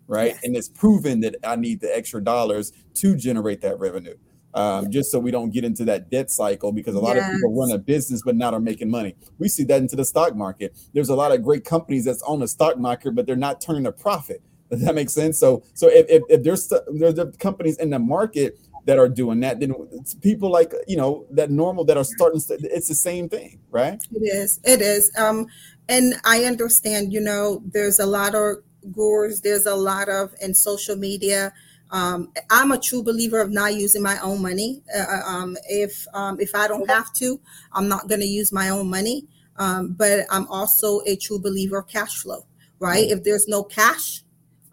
right? 0.09 0.33
Yes. 0.33 0.41
And 0.43 0.57
it's 0.57 0.69
proven 0.69 1.21
that 1.21 1.37
I 1.45 1.55
need 1.55 1.81
the 1.81 1.97
extra 1.97 2.21
dollars 2.21 2.73
to 2.95 3.15
generate 3.15 3.61
that 3.61 3.79
revenue. 3.79 4.17
Um, 4.55 4.91
just 4.91 5.13
so 5.13 5.19
we 5.19 5.31
don't 5.31 5.51
get 5.51 5.65
into 5.65 5.85
that 5.85 6.11
debt 6.11 6.31
cycle 6.31 6.73
because 6.73 6.95
a 6.95 6.99
lot 6.99 7.15
yes. 7.15 7.29
of 7.29 7.37
people 7.37 7.55
run 7.55 7.71
a 7.71 7.79
business 7.79 8.23
but 8.25 8.35
not 8.35 8.55
are 8.55 8.61
making 8.61 8.91
money. 8.91 9.15
We 9.39 9.49
see 9.49 9.65
that 9.65 9.83
into 9.83 9.95
the 9.97 10.05
stock 10.05 10.35
market. 10.35 10.77
There's 10.95 11.11
a 11.11 11.15
lot 11.15 11.31
of 11.31 11.45
great 11.45 11.65
companies 11.65 12.07
that's 12.07 12.23
on 12.23 12.41
the 12.41 12.49
stock 12.49 12.79
market, 12.79 13.15
but 13.15 13.27
they're 13.27 13.37
not 13.37 13.61
turning 13.61 13.87
a 13.87 13.93
profit 13.93 14.43
does 14.71 14.83
that 14.83 14.95
make 14.95 15.11
sense? 15.11 15.39
So, 15.39 15.63
so 15.75 15.89
if, 15.89 16.07
if, 16.09 16.23
if 16.29 16.43
there's 16.43 16.73
there's 16.93 17.37
companies 17.37 17.77
in 17.79 17.91
the 17.91 17.99
market 17.99 18.59
that 18.87 18.99
are 18.99 19.09
doing 19.09 19.41
that, 19.41 19.61
then 19.61 19.75
people 20.23 20.51
like 20.51 20.73
you 20.87 20.97
know 20.97 21.27
that 21.31 21.51
normal 21.51 21.85
that 21.85 21.97
are 21.97 22.05
starting. 22.05 22.41
It's 22.49 22.89
the 22.89 22.95
same 22.95 23.29
thing, 23.29 23.61
right? 23.71 24.01
It 24.13 24.23
is. 24.23 24.61
It 24.65 24.81
is. 24.81 25.11
Um, 25.17 25.47
and 25.89 26.15
I 26.25 26.45
understand. 26.45 27.13
You 27.13 27.21
know, 27.21 27.63
there's 27.67 27.99
a 27.99 28.07
lot 28.07 28.35
of 28.35 28.63
gurus. 28.93 29.41
There's 29.41 29.67
a 29.67 29.75
lot 29.75 30.09
of 30.09 30.35
in 30.41 30.55
social 30.55 30.97
media. 30.97 31.53
Um, 31.91 32.33
I'm 32.51 32.73
a 32.73 32.79
true 32.79 33.03
believer 33.03 33.41
of 33.41 33.51
not 33.51 33.75
using 33.75 34.03
my 34.03 34.19
own 34.21 34.43
money. 34.43 34.83
Uh, 34.95 35.03
uh 35.03 35.23
um, 35.27 35.57
if 35.69 36.07
um, 36.15 36.41
if 36.41 36.55
I 36.55 36.69
don't 36.69 36.89
have 36.89 37.13
to, 37.15 37.41
I'm 37.73 37.89
not 37.89 38.09
going 38.09 38.21
to 38.21 38.27
use 38.27 38.53
my 38.53 38.69
own 38.71 38.89
money. 38.89 39.27
Um, 39.59 39.93
but 39.93 40.27
I'm 40.31 40.47
also 40.49 41.01
a 41.07 41.17
true 41.17 41.41
believer 41.41 41.79
of 41.79 41.89
cash 41.89 42.17
flow. 42.17 42.47
Right? 42.79 43.11
If 43.11 43.25
there's 43.25 43.49
no 43.49 43.63
cash, 43.63 44.23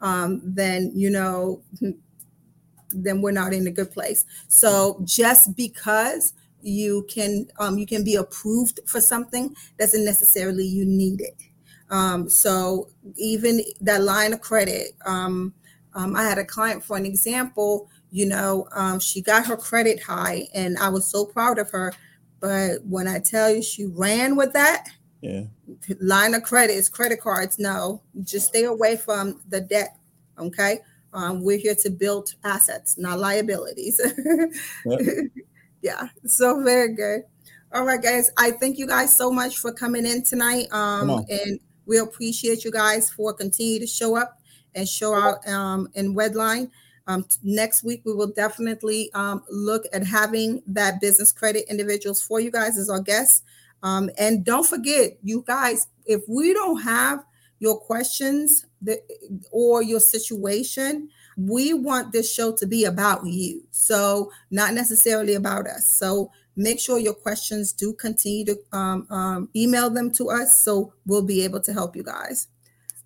um, 0.04 0.42
then 0.44 0.92
you 0.94 1.10
know, 1.10 1.64
then 2.90 3.22
we're 3.22 3.32
not 3.32 3.54
in 3.54 3.66
a 3.66 3.72
good 3.72 3.92
place. 3.92 4.26
So 4.48 5.02
just 5.04 5.56
because 5.56 6.34
you 6.62 7.06
can 7.10 7.48
um, 7.58 7.78
you 7.78 7.88
can 7.88 8.04
be 8.04 8.16
approved 8.16 8.82
for 8.86 9.02
something 9.02 9.56
doesn't 9.80 10.06
necessarily 10.06 10.66
you 10.66 10.86
need 10.86 11.22
it. 11.22 11.36
Um, 11.90 12.30
so 12.30 12.90
even 13.18 13.62
that 13.82 14.04
line 14.04 14.34
of 14.34 14.42
credit, 14.42 14.94
um, 15.06 15.54
um, 15.94 16.16
I 16.16 16.24
had 16.24 16.38
a 16.38 16.46
client 16.46 16.84
for 16.84 16.98
an 16.98 17.06
example. 17.06 17.90
You 18.12 18.28
know, 18.28 18.68
um, 18.74 19.00
she 19.00 19.22
got 19.22 19.48
her 19.48 19.58
credit 19.58 20.02
high, 20.02 20.48
and 20.54 20.78
I 20.78 20.90
was 20.90 21.08
so 21.08 21.26
proud 21.26 21.58
of 21.58 21.72
her. 21.72 21.94
But 22.40 22.86
when 22.86 23.08
I 23.08 23.20
tell 23.20 23.50
you 23.50 23.64
she 23.64 23.86
ran 23.86 24.36
with 24.36 24.54
that, 24.54 24.88
yeah, 25.24 25.44
line 26.02 26.34
of 26.34 26.44
credit 26.44 26.74
is 26.74 26.90
credit 26.90 27.22
cards. 27.22 27.58
No, 27.58 28.02
just 28.24 28.48
stay 28.48 28.66
away 28.66 28.98
from 28.98 29.40
the 29.48 29.62
debt. 29.62 29.96
Okay, 30.38 30.80
um, 31.14 31.44
we're 31.44 31.58
here 31.58 31.76
to 31.76 31.90
build 31.90 32.34
assets, 32.44 32.98
not 32.98 33.20
liabilities. 33.20 34.02
yep. 34.86 35.00
yeah, 35.82 36.08
so 36.26 36.62
very 36.62 36.94
good. 36.94 37.22
All 37.72 37.86
right, 37.86 38.02
guys. 38.02 38.32
I 38.38 38.52
thank 38.52 38.78
you 38.78 38.86
guys 38.86 39.16
so 39.16 39.32
much 39.32 39.60
for 39.60 39.72
coming 39.72 40.06
in 40.06 40.24
tonight. 40.24 40.68
Um, 40.72 41.26
and 41.30 41.60
we 41.86 42.00
appreciate 42.00 42.66
you 42.66 42.72
guys 42.72 43.10
for 43.10 43.34
continue 43.34 43.80
to 43.80 43.88
show 43.88 44.18
up 44.18 44.40
and 44.76 44.88
show 44.88 45.16
out 45.16 45.48
um, 45.48 45.88
in 45.94 46.16
Redline. 46.16 46.70
Um, 47.08 47.26
next 47.44 47.84
week, 47.84 48.02
we 48.06 48.14
will 48.14 48.32
definitely 48.32 49.10
um, 49.14 49.44
look 49.50 49.84
at 49.94 50.06
having 50.06 50.62
that 50.68 51.02
business 51.02 51.32
credit 51.32 51.66
individuals 51.70 52.22
for 52.22 52.40
you 52.40 52.52
guys 52.52 52.78
as 52.78 52.90
our 52.90 53.02
guests. 53.02 53.44
Um, 53.84 54.10
and 54.18 54.44
don't 54.44 54.66
forget, 54.66 55.18
you 55.22 55.44
guys, 55.46 55.88
if 56.06 56.22
we 56.28 56.54
don't 56.54 56.82
have 56.82 57.24
your 57.60 57.78
questions 57.80 58.66
or 59.52 59.84
your 59.84 60.00
situation, 60.00 61.10
we 61.38 61.74
want 61.74 62.12
this 62.12 62.34
show 62.34 62.54
to 62.54 62.66
be 62.66 62.86
about 62.86 63.26
you. 63.26 63.64
So, 63.72 64.32
not 64.52 64.74
necessarily 64.74 65.34
about 65.34 65.68
us. 65.68 65.86
So, 65.88 66.32
make 66.56 66.80
sure 66.80 67.00
your 67.00 67.14
questions 67.14 67.74
do 67.74 67.94
continue 67.94 68.46
to 68.46 68.58
um, 68.72 69.08
um, 69.10 69.50
email 69.56 69.90
them 69.90 70.12
to 70.12 70.30
us 70.30 70.60
so 70.60 70.94
we'll 71.06 71.26
be 71.26 71.44
able 71.44 71.60
to 71.62 71.74
help 71.74 71.96
you 71.96 72.04
guys. 72.04 72.48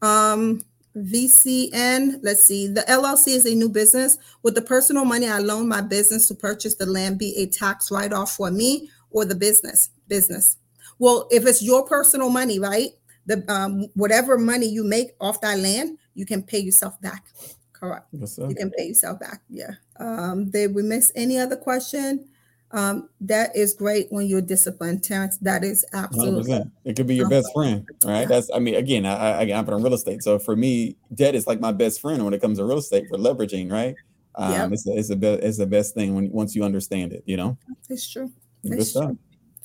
Um, 0.01 0.61
VCN, 0.95 2.19
let's 2.23 2.43
see. 2.43 2.67
The 2.67 2.81
LLC 2.81 3.29
is 3.35 3.45
a 3.45 3.53
new 3.53 3.69
business. 3.69 4.17
With 4.43 4.55
the 4.55 4.61
personal 4.61 5.05
money 5.05 5.27
I 5.27 5.39
loan 5.39 5.67
my 5.67 5.81
business 5.81 6.27
to 6.27 6.35
purchase 6.35 6.75
the 6.75 6.85
land 6.85 7.19
be 7.19 7.35
a 7.37 7.45
tax 7.45 7.91
write 7.91 8.13
off 8.13 8.31
for 8.35 8.51
me 8.51 8.89
or 9.11 9.23
the 9.23 9.35
business? 9.35 9.91
Business. 10.07 10.57
Well, 10.99 11.27
if 11.31 11.45
it's 11.45 11.61
your 11.61 11.85
personal 11.85 12.29
money, 12.29 12.59
right? 12.59 12.91
The 13.25 13.43
um, 13.51 13.87
whatever 13.93 14.37
money 14.37 14.67
you 14.67 14.83
make 14.83 15.11
off 15.19 15.41
that 15.41 15.59
land, 15.59 15.97
you 16.13 16.25
can 16.25 16.43
pay 16.43 16.59
yourself 16.59 16.99
back. 17.01 17.25
Correct. 17.73 18.07
Yes, 18.11 18.37
you 18.37 18.55
can 18.55 18.71
pay 18.71 18.87
yourself 18.87 19.19
back. 19.19 19.41
Yeah. 19.49 19.71
Um, 19.99 20.49
did 20.49 20.73
we 20.73 20.81
miss 20.81 21.11
any 21.15 21.37
other 21.37 21.55
question? 21.55 22.27
Um, 22.71 23.09
that 23.21 23.55
is 23.55 23.73
great 23.73 24.07
when 24.09 24.27
you're 24.27 24.41
disciplined, 24.41 25.03
Terrence. 25.03 25.37
That 25.37 25.63
is 25.63 25.85
absolutely. 25.93 26.51
100%. 26.51 26.71
It 26.83 26.95
could 26.95 27.07
be 27.07 27.15
your 27.15 27.29
best 27.29 27.47
friend, 27.53 27.87
right? 28.03 28.27
That's. 28.27 28.49
I 28.53 28.59
mean, 28.59 28.75
again, 28.75 29.05
I, 29.05 29.41
I 29.41 29.41
I'm 29.57 29.67
in 29.69 29.83
real 29.83 29.93
estate, 29.93 30.23
so 30.23 30.37
for 30.39 30.55
me, 30.55 30.97
debt 31.13 31.35
is 31.35 31.47
like 31.47 31.59
my 31.59 31.71
best 31.71 32.01
friend 32.01 32.25
when 32.25 32.33
it 32.33 32.41
comes 32.41 32.57
to 32.57 32.65
real 32.65 32.79
estate 32.79 33.05
for 33.09 33.17
leveraging, 33.17 33.71
right? 33.71 33.95
Um, 34.35 34.51
yep. 34.51 34.71
it's 34.71 34.87
a, 34.87 34.97
it's 34.97 35.09
a 35.09 35.15
be, 35.15 35.27
it's 35.27 35.57
the 35.57 35.65
best 35.65 35.93
thing 35.95 36.13
when 36.13 36.31
once 36.31 36.55
you 36.55 36.63
understand 36.63 37.13
it, 37.13 37.23
you 37.25 37.37
know. 37.37 37.57
It's 37.89 38.09
true. 38.09 38.31
Good 38.63 38.83
stuff. 38.83 39.11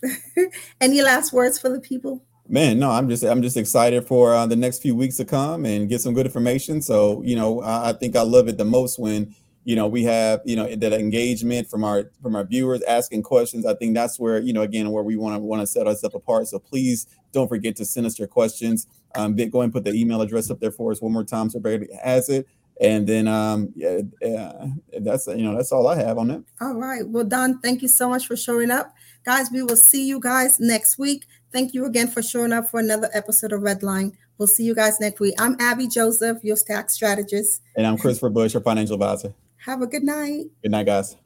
Any 0.81 1.03
last 1.03 1.33
words 1.33 1.59
for 1.59 1.69
the 1.69 1.81
people? 1.81 2.25
Man, 2.49 2.79
no, 2.79 2.91
I'm 2.91 3.09
just 3.09 3.23
I'm 3.23 3.41
just 3.41 3.57
excited 3.57 4.07
for 4.07 4.35
uh, 4.35 4.47
the 4.47 4.57
next 4.57 4.83
few 4.83 4.95
weeks 4.95 5.17
to 5.17 5.25
come 5.25 5.65
and 5.65 5.89
get 5.89 6.01
some 6.01 6.13
good 6.13 6.27
information. 6.27 6.83
So 6.83 7.23
you 7.23 7.37
know, 7.37 7.63
I, 7.63 7.91
I 7.91 7.93
think 7.93 8.17
I 8.17 8.23
love 8.23 8.49
it 8.49 8.59
the 8.59 8.65
most 8.65 8.99
when 8.99 9.35
you 9.65 9.77
know 9.77 9.87
we 9.87 10.03
have 10.05 10.41
you 10.45 10.57
know 10.57 10.75
that 10.75 10.93
engagement 10.93 11.71
from 11.71 11.85
our 11.85 12.11
from 12.21 12.35
our 12.35 12.45
viewers 12.45 12.83
asking 12.83 13.23
questions. 13.23 13.65
I 13.65 13.75
think 13.75 13.95
that's 13.95 14.19
where 14.19 14.41
you 14.41 14.53
know 14.53 14.63
again 14.63 14.91
where 14.91 15.05
we 15.05 15.17
want 15.17 15.37
to 15.37 15.39
want 15.39 15.63
to 15.63 15.67
set 15.67 15.87
ourselves 15.87 16.17
apart. 16.17 16.49
So 16.49 16.59
please 16.59 17.07
don't 17.33 17.49
forget 17.49 17.77
to 17.77 17.85
send 17.85 18.07
us 18.07 18.19
your 18.19 18.29
questions. 18.29 18.87
Um 19.15 19.37
go 19.37 19.61
and 19.61 19.73
put 19.73 19.85
the 19.85 19.93
email 19.93 20.21
address 20.21 20.51
up 20.51 20.59
there 20.59 20.73
for 20.73 20.91
us 20.91 21.01
one 21.01 21.13
more 21.13 21.25
time 21.25 21.49
so 21.49 21.59
everybody 21.59 21.93
has 22.03 22.29
it. 22.29 22.49
And 22.81 23.07
then 23.07 23.29
um 23.29 23.73
yeah, 23.77 24.01
yeah 24.21 24.67
that's 25.01 25.29
you 25.29 25.45
know 25.45 25.57
that's 25.57 25.71
all 25.71 25.87
i 25.87 25.97
have 25.97 26.19
on 26.19 26.29
that. 26.29 26.45
All 26.61 26.75
right. 26.75 27.09
Well 27.09 27.25
don 27.25 27.61
thank 27.61 27.83
you 27.83 27.89
so 27.89 28.09
much 28.09 28.27
for 28.27 28.37
showing 28.37 28.73
up 28.73 28.93
guys 29.25 29.51
we 29.53 29.63
will 29.63 29.77
see 29.77 30.07
you 30.07 30.21
guys 30.21 30.59
next 30.61 30.99
week. 30.99 31.27
Thank 31.53 31.75
you 31.75 31.85
again 31.85 32.09
for 32.09 32.23
showing 32.23 32.53
up 32.53 32.71
for 32.71 32.81
another 32.81 33.11
episode 33.13 33.53
of 33.53 33.61
redline 33.61 34.13
we'll 34.39 34.49
see 34.49 34.65
you 34.65 34.75
guys 34.75 34.99
next 34.99 35.21
week. 35.21 35.35
I'm 35.39 35.57
abby 35.61 35.87
joseph 35.87 36.43
your 36.43 36.57
tax 36.57 36.95
strategist. 36.95 37.63
And 37.77 37.87
i'm 37.87 37.97
christopher 37.97 38.29
bush 38.29 38.55
your 38.55 38.63
financial 38.63 38.95
advisor. 38.95 39.35
Have 39.59 39.81
a 39.81 39.87
good 39.87 40.03
night. 40.03 40.47
Good 40.61 40.73
night, 40.73 40.87
guys. 40.87 41.17